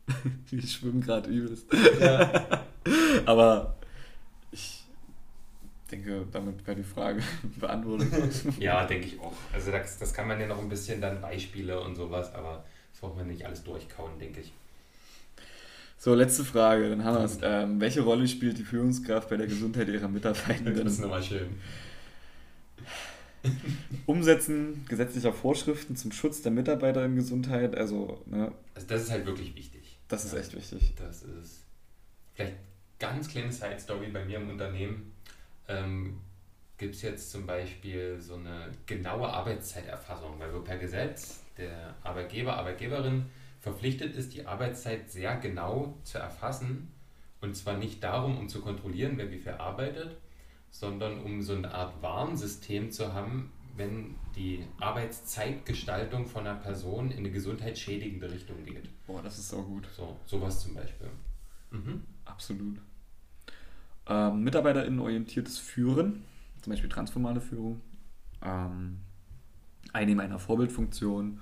Die 0.50 0.62
schwimmen 0.62 1.00
gerade 1.00 1.28
übelst. 1.30 1.66
Ja. 2.00 2.62
Aber 3.26 3.76
ich 4.52 4.84
denke, 5.90 6.26
damit 6.32 6.66
wäre 6.66 6.76
die 6.76 6.82
Frage 6.82 7.22
beantwortet. 7.60 8.08
ja, 8.58 8.84
denke 8.84 9.06
ich 9.06 9.20
auch. 9.20 9.32
Also 9.52 9.70
das, 9.70 9.98
das 9.98 10.12
kann 10.14 10.28
man 10.28 10.40
ja 10.40 10.46
noch 10.46 10.58
ein 10.58 10.68
bisschen 10.68 11.00
dann 11.00 11.20
Beispiele 11.20 11.80
und 11.80 11.96
sowas, 11.96 12.32
aber 12.34 12.64
das 12.92 13.00
braucht 13.00 13.16
man 13.16 13.28
nicht 13.28 13.44
alles 13.44 13.62
durchkauen, 13.62 14.18
denke 14.18 14.40
ich. 14.40 14.52
So, 15.98 16.14
letzte 16.14 16.44
Frage, 16.44 16.88
dann 16.90 17.04
haben 17.04 17.16
wir 17.16 17.24
es. 17.24 17.38
Ähm, 17.42 17.80
welche 17.80 18.02
Rolle 18.02 18.28
spielt 18.28 18.58
die 18.58 18.64
Führungskraft 18.64 19.28
bei 19.30 19.36
der 19.36 19.46
Gesundheit 19.46 19.88
ihrer 19.88 20.08
Mitarbeiter? 20.08 20.70
Das 20.70 20.92
ist 20.92 21.00
nochmal 21.00 21.22
schön. 21.22 21.48
Umsetzen 24.06 24.84
gesetzlicher 24.88 25.32
Vorschriften 25.32 25.96
zum 25.96 26.12
Schutz 26.12 26.42
der 26.42 26.52
Mitarbeiterin-Gesundheit, 26.52 27.76
also, 27.76 28.20
ne? 28.26 28.52
Also 28.74 28.86
das 28.88 29.02
ist 29.02 29.10
halt 29.10 29.24
wirklich 29.26 29.54
wichtig. 29.54 29.75
Das 30.08 30.24
ist 30.24 30.34
echt 30.34 30.54
wichtig. 30.54 30.94
Das 30.96 31.22
ist 31.22 31.64
vielleicht 32.34 32.56
ganz 32.98 33.28
kleine 33.28 33.52
Side-Story 33.52 34.08
bei 34.08 34.24
mir 34.24 34.38
im 34.38 34.50
Unternehmen. 34.50 35.12
Ähm, 35.68 36.20
Gibt 36.78 36.94
es 36.94 37.02
jetzt 37.02 37.30
zum 37.30 37.46
Beispiel 37.46 38.20
so 38.20 38.34
eine 38.34 38.70
genaue 38.84 39.28
Arbeitszeiterfassung, 39.28 40.38
weil 40.38 40.52
wir 40.52 40.62
per 40.62 40.76
Gesetz 40.76 41.42
der 41.56 41.94
Arbeitgeber, 42.02 42.56
Arbeitgeberin 42.56 43.26
verpflichtet 43.60 44.14
ist, 44.14 44.34
die 44.34 44.46
Arbeitszeit 44.46 45.10
sehr 45.10 45.36
genau 45.36 45.96
zu 46.04 46.18
erfassen. 46.18 46.92
Und 47.40 47.56
zwar 47.56 47.78
nicht 47.78 48.04
darum, 48.04 48.38
um 48.38 48.48
zu 48.48 48.60
kontrollieren, 48.60 49.16
wer 49.16 49.30
wie 49.30 49.38
viel 49.38 49.52
arbeitet, 49.52 50.18
sondern 50.70 51.20
um 51.22 51.42
so 51.42 51.54
eine 51.54 51.72
Art 51.72 52.02
Warnsystem 52.02 52.92
zu 52.92 53.12
haben, 53.14 53.52
wenn 53.76 54.14
die 54.36 54.64
Arbeitszeitgestaltung 54.80 56.26
von 56.26 56.46
einer 56.46 56.58
Person 56.58 57.10
in 57.10 57.18
eine 57.18 57.30
gesundheitsschädigende 57.30 58.30
Richtung 58.30 58.64
geht. 58.64 58.88
Boah, 59.06 59.22
das 59.22 59.38
ist 59.38 59.48
so 59.48 59.62
gut. 59.62 59.88
So, 59.96 60.16
sowas 60.26 60.62
zum 60.62 60.74
Beispiel. 60.74 61.08
Mhm. 61.70 62.02
Absolut. 62.24 62.78
Ähm, 64.08 64.44
MitarbeiterInnen-orientiertes 64.44 65.58
Führen, 65.58 66.24
zum 66.62 66.72
Beispiel 66.72 66.90
transformale 66.90 67.40
Führung, 67.40 67.80
ähm, 68.42 68.98
Einnehmen 69.92 70.20
einer 70.20 70.38
Vorbildfunktion, 70.38 71.40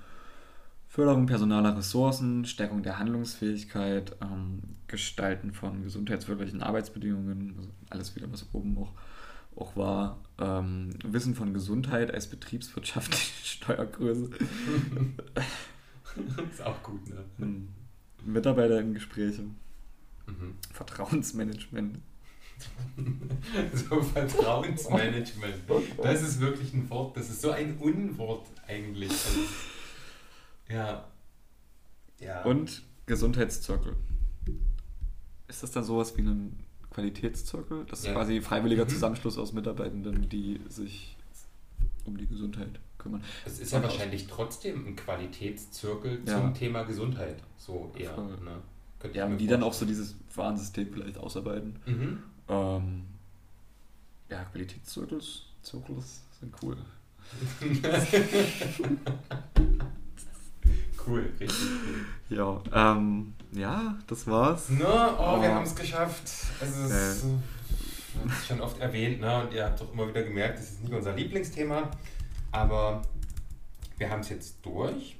Förderung 0.87 1.25
personaler 1.25 1.77
Ressourcen, 1.77 2.45
Stärkung 2.45 2.81
der 2.81 2.97
Handlungsfähigkeit, 2.97 4.15
ähm, 4.21 4.61
Gestalten 4.87 5.51
von 5.51 5.83
gesundheitsförderlichen 5.83 6.63
Arbeitsbedingungen, 6.63 7.55
also 7.57 7.69
alles 7.89 8.15
wieder, 8.15 8.31
was 8.31 8.47
oben 8.53 8.77
auch 8.77 8.93
auch 9.55 9.75
war 9.75 10.19
ähm, 10.37 10.91
Wissen 11.03 11.35
von 11.35 11.53
Gesundheit 11.53 12.13
als 12.13 12.27
betriebswirtschaftliche 12.27 13.33
Steuergröße. 13.45 14.29
ist 16.51 16.61
auch 16.61 16.81
gut, 16.83 17.01
ne? 17.09 17.23
Mitarbeiterinnengespräche. 18.25 19.43
Mhm. 19.43 20.55
Vertrauensmanagement. 20.73 21.99
so 23.73 24.01
Vertrauensmanagement. 24.01 25.55
Das 26.01 26.21
ist 26.21 26.39
wirklich 26.39 26.73
ein 26.73 26.89
Wort, 26.89 27.17
das 27.17 27.29
ist 27.29 27.41
so 27.41 27.51
ein 27.51 27.77
Unwort 27.77 28.47
eigentlich. 28.67 29.11
Also, 29.11 29.39
ja. 30.69 31.07
ja. 32.19 32.43
Und 32.43 32.83
Gesundheitszirkel. 33.05 33.95
Ist 35.47 35.63
das 35.63 35.71
dann 35.71 35.83
sowas 35.83 36.15
wie 36.17 36.21
ein 36.21 36.64
Qualitätszirkel? 36.95 37.85
Das 37.89 37.99
ist 37.99 38.05
ja. 38.05 38.13
quasi 38.13 38.41
freiwilliger 38.41 38.85
mhm. 38.85 38.89
Zusammenschluss 38.89 39.37
aus 39.37 39.51
Mitarbeitenden, 39.51 40.29
die 40.29 40.61
sich 40.69 41.17
um 42.05 42.17
die 42.17 42.25
Gesundheit 42.25 42.79
kümmern. 42.97 43.21
Es 43.45 43.59
ist 43.59 43.73
ja 43.73 43.83
wahrscheinlich 43.83 44.27
trotzdem 44.27 44.87
ein 44.87 44.95
Qualitätszirkel 44.95 46.21
ja. 46.25 46.39
zum 46.39 46.53
Thema 46.53 46.83
Gesundheit. 46.83 47.43
So 47.57 47.91
eher. 47.97 48.15
Ne? 48.15 48.61
Ja, 49.13 49.25
und 49.25 49.37
die 49.37 49.47
dann 49.47 49.61
auch 49.61 49.73
so 49.73 49.85
dieses 49.85 50.15
Warnsystem 50.33 50.91
vielleicht 50.91 51.17
ausarbeiten. 51.17 51.75
Mhm. 51.85 52.23
Ähm, 52.47 53.03
ja, 54.29 54.45
Qualitätszirkels 54.45 55.43
Zirkels 55.61 56.21
sind 56.39 56.55
cool. 56.63 56.77
cool, 61.07 61.31
richtig 61.39 61.67
cool. 62.29 62.37
Ja, 62.37 62.93
ähm, 62.93 63.33
ja, 63.51 63.97
das 64.07 64.27
war's. 64.27 64.69
No, 64.69 64.85
oh, 64.85 65.41
wir 65.41 65.53
haben 65.53 65.65
es 65.65 65.75
geschafft. 65.75 66.23
Es 66.61 66.77
ist, 66.77 67.23
äh. 67.23 68.47
schon 68.47 68.61
oft 68.61 68.79
erwähnt, 68.79 69.21
ne? 69.21 69.43
und 69.43 69.53
ihr 69.53 69.65
habt 69.65 69.79
doch 69.81 69.91
immer 69.91 70.07
wieder 70.07 70.23
gemerkt, 70.23 70.59
das 70.59 70.71
ist 70.71 70.83
nicht 70.83 70.93
unser 70.93 71.13
Lieblingsthema, 71.13 71.91
aber 72.51 73.01
wir 73.97 74.09
haben 74.09 74.21
es 74.21 74.29
jetzt 74.29 74.65
durch, 74.65 75.17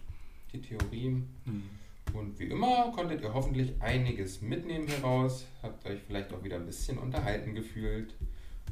die 0.53 0.61
Theorie. 0.61 1.23
Mhm. 1.45 1.69
Und 2.13 2.39
wie 2.39 2.45
immer 2.45 2.91
konntet 2.95 3.21
ihr 3.21 3.33
hoffentlich 3.33 3.73
einiges 3.81 4.41
mitnehmen 4.41 4.87
heraus, 4.87 5.45
habt 5.61 5.85
euch 5.85 5.99
vielleicht 6.07 6.33
auch 6.33 6.43
wieder 6.43 6.55
ein 6.55 6.65
bisschen 6.65 6.97
unterhalten 6.97 7.53
gefühlt. 7.53 8.15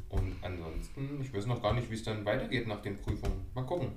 Und 0.08 0.34
ansonsten, 0.42 1.20
ich 1.20 1.34
weiß 1.34 1.46
noch 1.46 1.62
gar 1.62 1.74
nicht, 1.74 1.90
wie 1.90 1.94
es 1.94 2.02
dann 2.02 2.24
weitergeht 2.24 2.66
nach 2.66 2.80
den 2.80 2.96
Prüfungen. 2.96 3.46
Mal 3.54 3.66
gucken. 3.66 3.88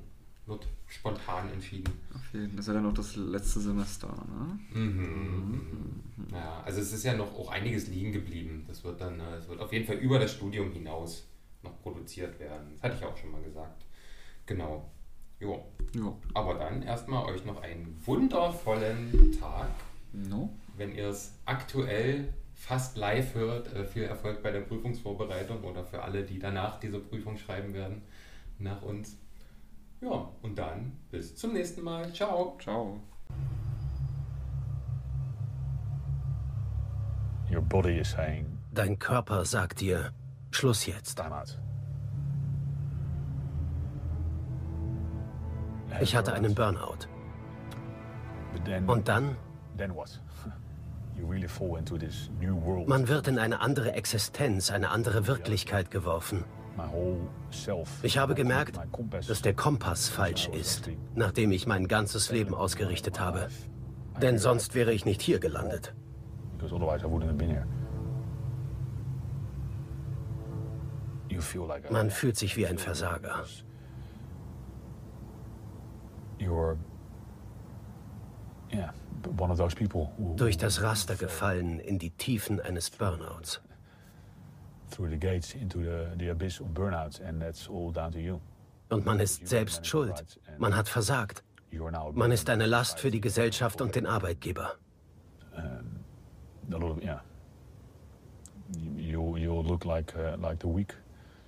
Wird 0.47 0.67
spontan 0.87 1.51
entschieden. 1.51 1.93
Okay, 2.09 2.47
das 2.51 2.61
ist 2.61 2.67
ja 2.67 2.73
dann 2.73 2.85
auch 2.85 2.93
das 2.93 3.15
letzte 3.17 3.59
Semester, 3.59 4.07
ne? 4.07 4.59
Mhm. 4.73 5.01
mhm. 5.01 6.03
Ja, 6.31 6.61
also 6.65 6.81
es 6.81 6.93
ist 6.93 7.03
ja 7.03 7.13
noch 7.13 7.37
auch 7.37 7.51
einiges 7.51 7.87
liegen 7.87 8.11
geblieben. 8.11 8.63
Das 8.67 8.83
wird 8.83 8.99
dann, 9.01 9.19
äh, 9.19 9.35
es 9.35 9.47
wird 9.47 9.59
auf 9.59 9.71
jeden 9.73 9.85
Fall 9.85 9.97
über 9.97 10.19
das 10.19 10.31
Studium 10.31 10.71
hinaus 10.71 11.27
noch 11.63 11.81
produziert 11.81 12.39
werden. 12.39 12.69
Das 12.71 12.83
hatte 12.83 12.95
ich 12.97 13.03
auch 13.03 13.17
schon 13.17 13.31
mal 13.31 13.43
gesagt. 13.43 13.85
Genau. 14.45 14.89
Jo. 15.39 15.65
jo. 15.93 16.17
Aber 16.33 16.55
dann 16.55 16.81
erstmal 16.81 17.25
euch 17.25 17.45
noch 17.45 17.61
einen 17.61 18.01
wundervollen 18.05 19.37
Tag. 19.39 19.69
No. 20.13 20.49
Wenn 20.75 20.95
ihr 20.95 21.09
es 21.09 21.33
aktuell 21.45 22.33
fast 22.53 22.97
live 22.97 23.35
hört, 23.35 23.73
äh, 23.73 23.85
viel 23.85 24.03
Erfolg 24.03 24.41
bei 24.41 24.51
der 24.51 24.61
Prüfungsvorbereitung 24.61 25.63
oder 25.63 25.83
für 25.83 26.01
alle, 26.01 26.23
die 26.23 26.39
danach 26.39 26.79
diese 26.79 26.99
Prüfung 26.99 27.37
schreiben 27.37 27.73
werden, 27.73 28.01
nach 28.57 28.81
uns. 28.81 29.17
Ja, 30.01 30.29
und 30.41 30.57
dann 30.57 30.91
bis 31.09 31.35
zum 31.35 31.53
nächsten 31.53 31.81
Mal. 31.81 32.11
Ciao. 32.13 32.57
Ciao. 32.61 32.99
Your 37.51 37.61
body 37.61 37.99
is 37.99 38.11
saying, 38.11 38.45
Dein 38.73 38.99
Körper 38.99 39.45
sagt 39.45 39.79
dir, 39.79 40.11
Schluss 40.51 40.85
jetzt. 40.85 41.21
Ich 46.01 46.15
hatte 46.15 46.33
einen 46.33 46.53
Burnout. 46.53 47.07
Und 48.85 49.07
dann? 49.07 49.35
Man 52.87 53.07
wird 53.07 53.27
in 53.27 53.39
eine 53.39 53.61
andere 53.61 53.93
Existenz, 53.93 54.69
eine 54.69 54.89
andere 54.89 55.25
Wirklichkeit 55.25 55.89
geworfen. 55.89 56.43
Ich 58.03 58.17
habe 58.17 58.35
gemerkt, 58.35 58.79
dass 59.27 59.41
der 59.41 59.53
Kompass 59.53 60.09
falsch 60.09 60.47
ist, 60.49 60.89
nachdem 61.15 61.51
ich 61.51 61.65
mein 61.67 61.87
ganzes 61.87 62.31
Leben 62.31 62.53
ausgerichtet 62.53 63.19
habe. 63.19 63.49
Denn 64.21 64.37
sonst 64.37 64.75
wäre 64.75 64.93
ich 64.93 65.05
nicht 65.05 65.21
hier 65.21 65.39
gelandet. 65.39 65.93
Man 71.89 72.09
fühlt 72.09 72.37
sich 72.37 72.57
wie 72.57 72.67
ein 72.67 72.77
Versager. 72.77 73.43
Durch 80.35 80.57
das 80.57 80.81
Raster 80.81 81.15
gefallen 81.15 81.79
in 81.79 81.99
die 81.99 82.11
Tiefen 82.11 82.59
eines 82.59 82.89
Burnouts. 82.89 83.61
Und 88.89 89.05
man 89.05 89.19
ist 89.19 89.47
selbst 89.47 89.85
schuld. 89.85 90.39
Man 90.57 90.75
hat 90.75 90.87
versagt. 90.87 91.43
Man 92.13 92.31
ist 92.31 92.49
eine 92.49 92.65
Last 92.65 92.99
für 92.99 93.11
die 93.11 93.21
Gesellschaft 93.21 93.81
und 93.81 93.95
den 93.95 94.05
Arbeitgeber. 94.05 94.75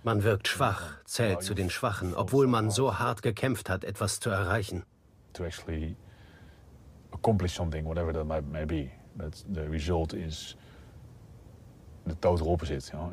Man 0.04 0.24
wirkt 0.24 0.48
schwach, 0.48 1.04
zählt 1.06 1.44
zu 1.44 1.54
den 1.54 1.70
Schwachen, 1.70 2.16
obwohl 2.16 2.48
man 2.48 2.72
so 2.72 3.00
hart 3.00 3.22
gekämpft 3.22 3.70
hat, 3.70 3.84
etwas 3.84 4.20
zu 4.20 4.30
erreichen. 4.30 4.84
To 5.34 5.44
actually 5.44 5.96
accomplish 7.12 7.54
something, 7.54 7.86
whatever 7.86 8.14
that 8.14 8.26
may 8.26 8.66
be. 8.66 8.92
But 9.16 9.44
the 9.54 9.62
result 9.62 10.14
is 10.14 10.56
the. 10.56 10.59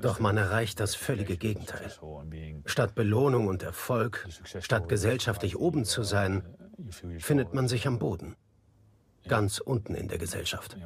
Doch 0.03 0.21
man 0.21 0.37
erreicht 0.37 0.81
das 0.81 0.95
völlige 0.95 1.37
Gegenteil. 1.37 1.91
Statt 2.65 2.95
Belohnung 2.95 3.49
und 3.49 3.63
Erfolg, 3.63 4.27
statt 4.61 4.89
gesellschaftlich 4.89 5.57
oben 5.57 5.85
zu 5.85 6.03
sein, 6.03 6.43
findet 7.19 7.55
man 7.55 7.69
sich 7.69 7.87
am 7.87 7.99
Boden. 7.99 8.37
Ganz 9.29 9.59
unten 9.59 9.95
in 9.95 10.09
der 10.09 10.19
Gesellschaft. 10.19 10.77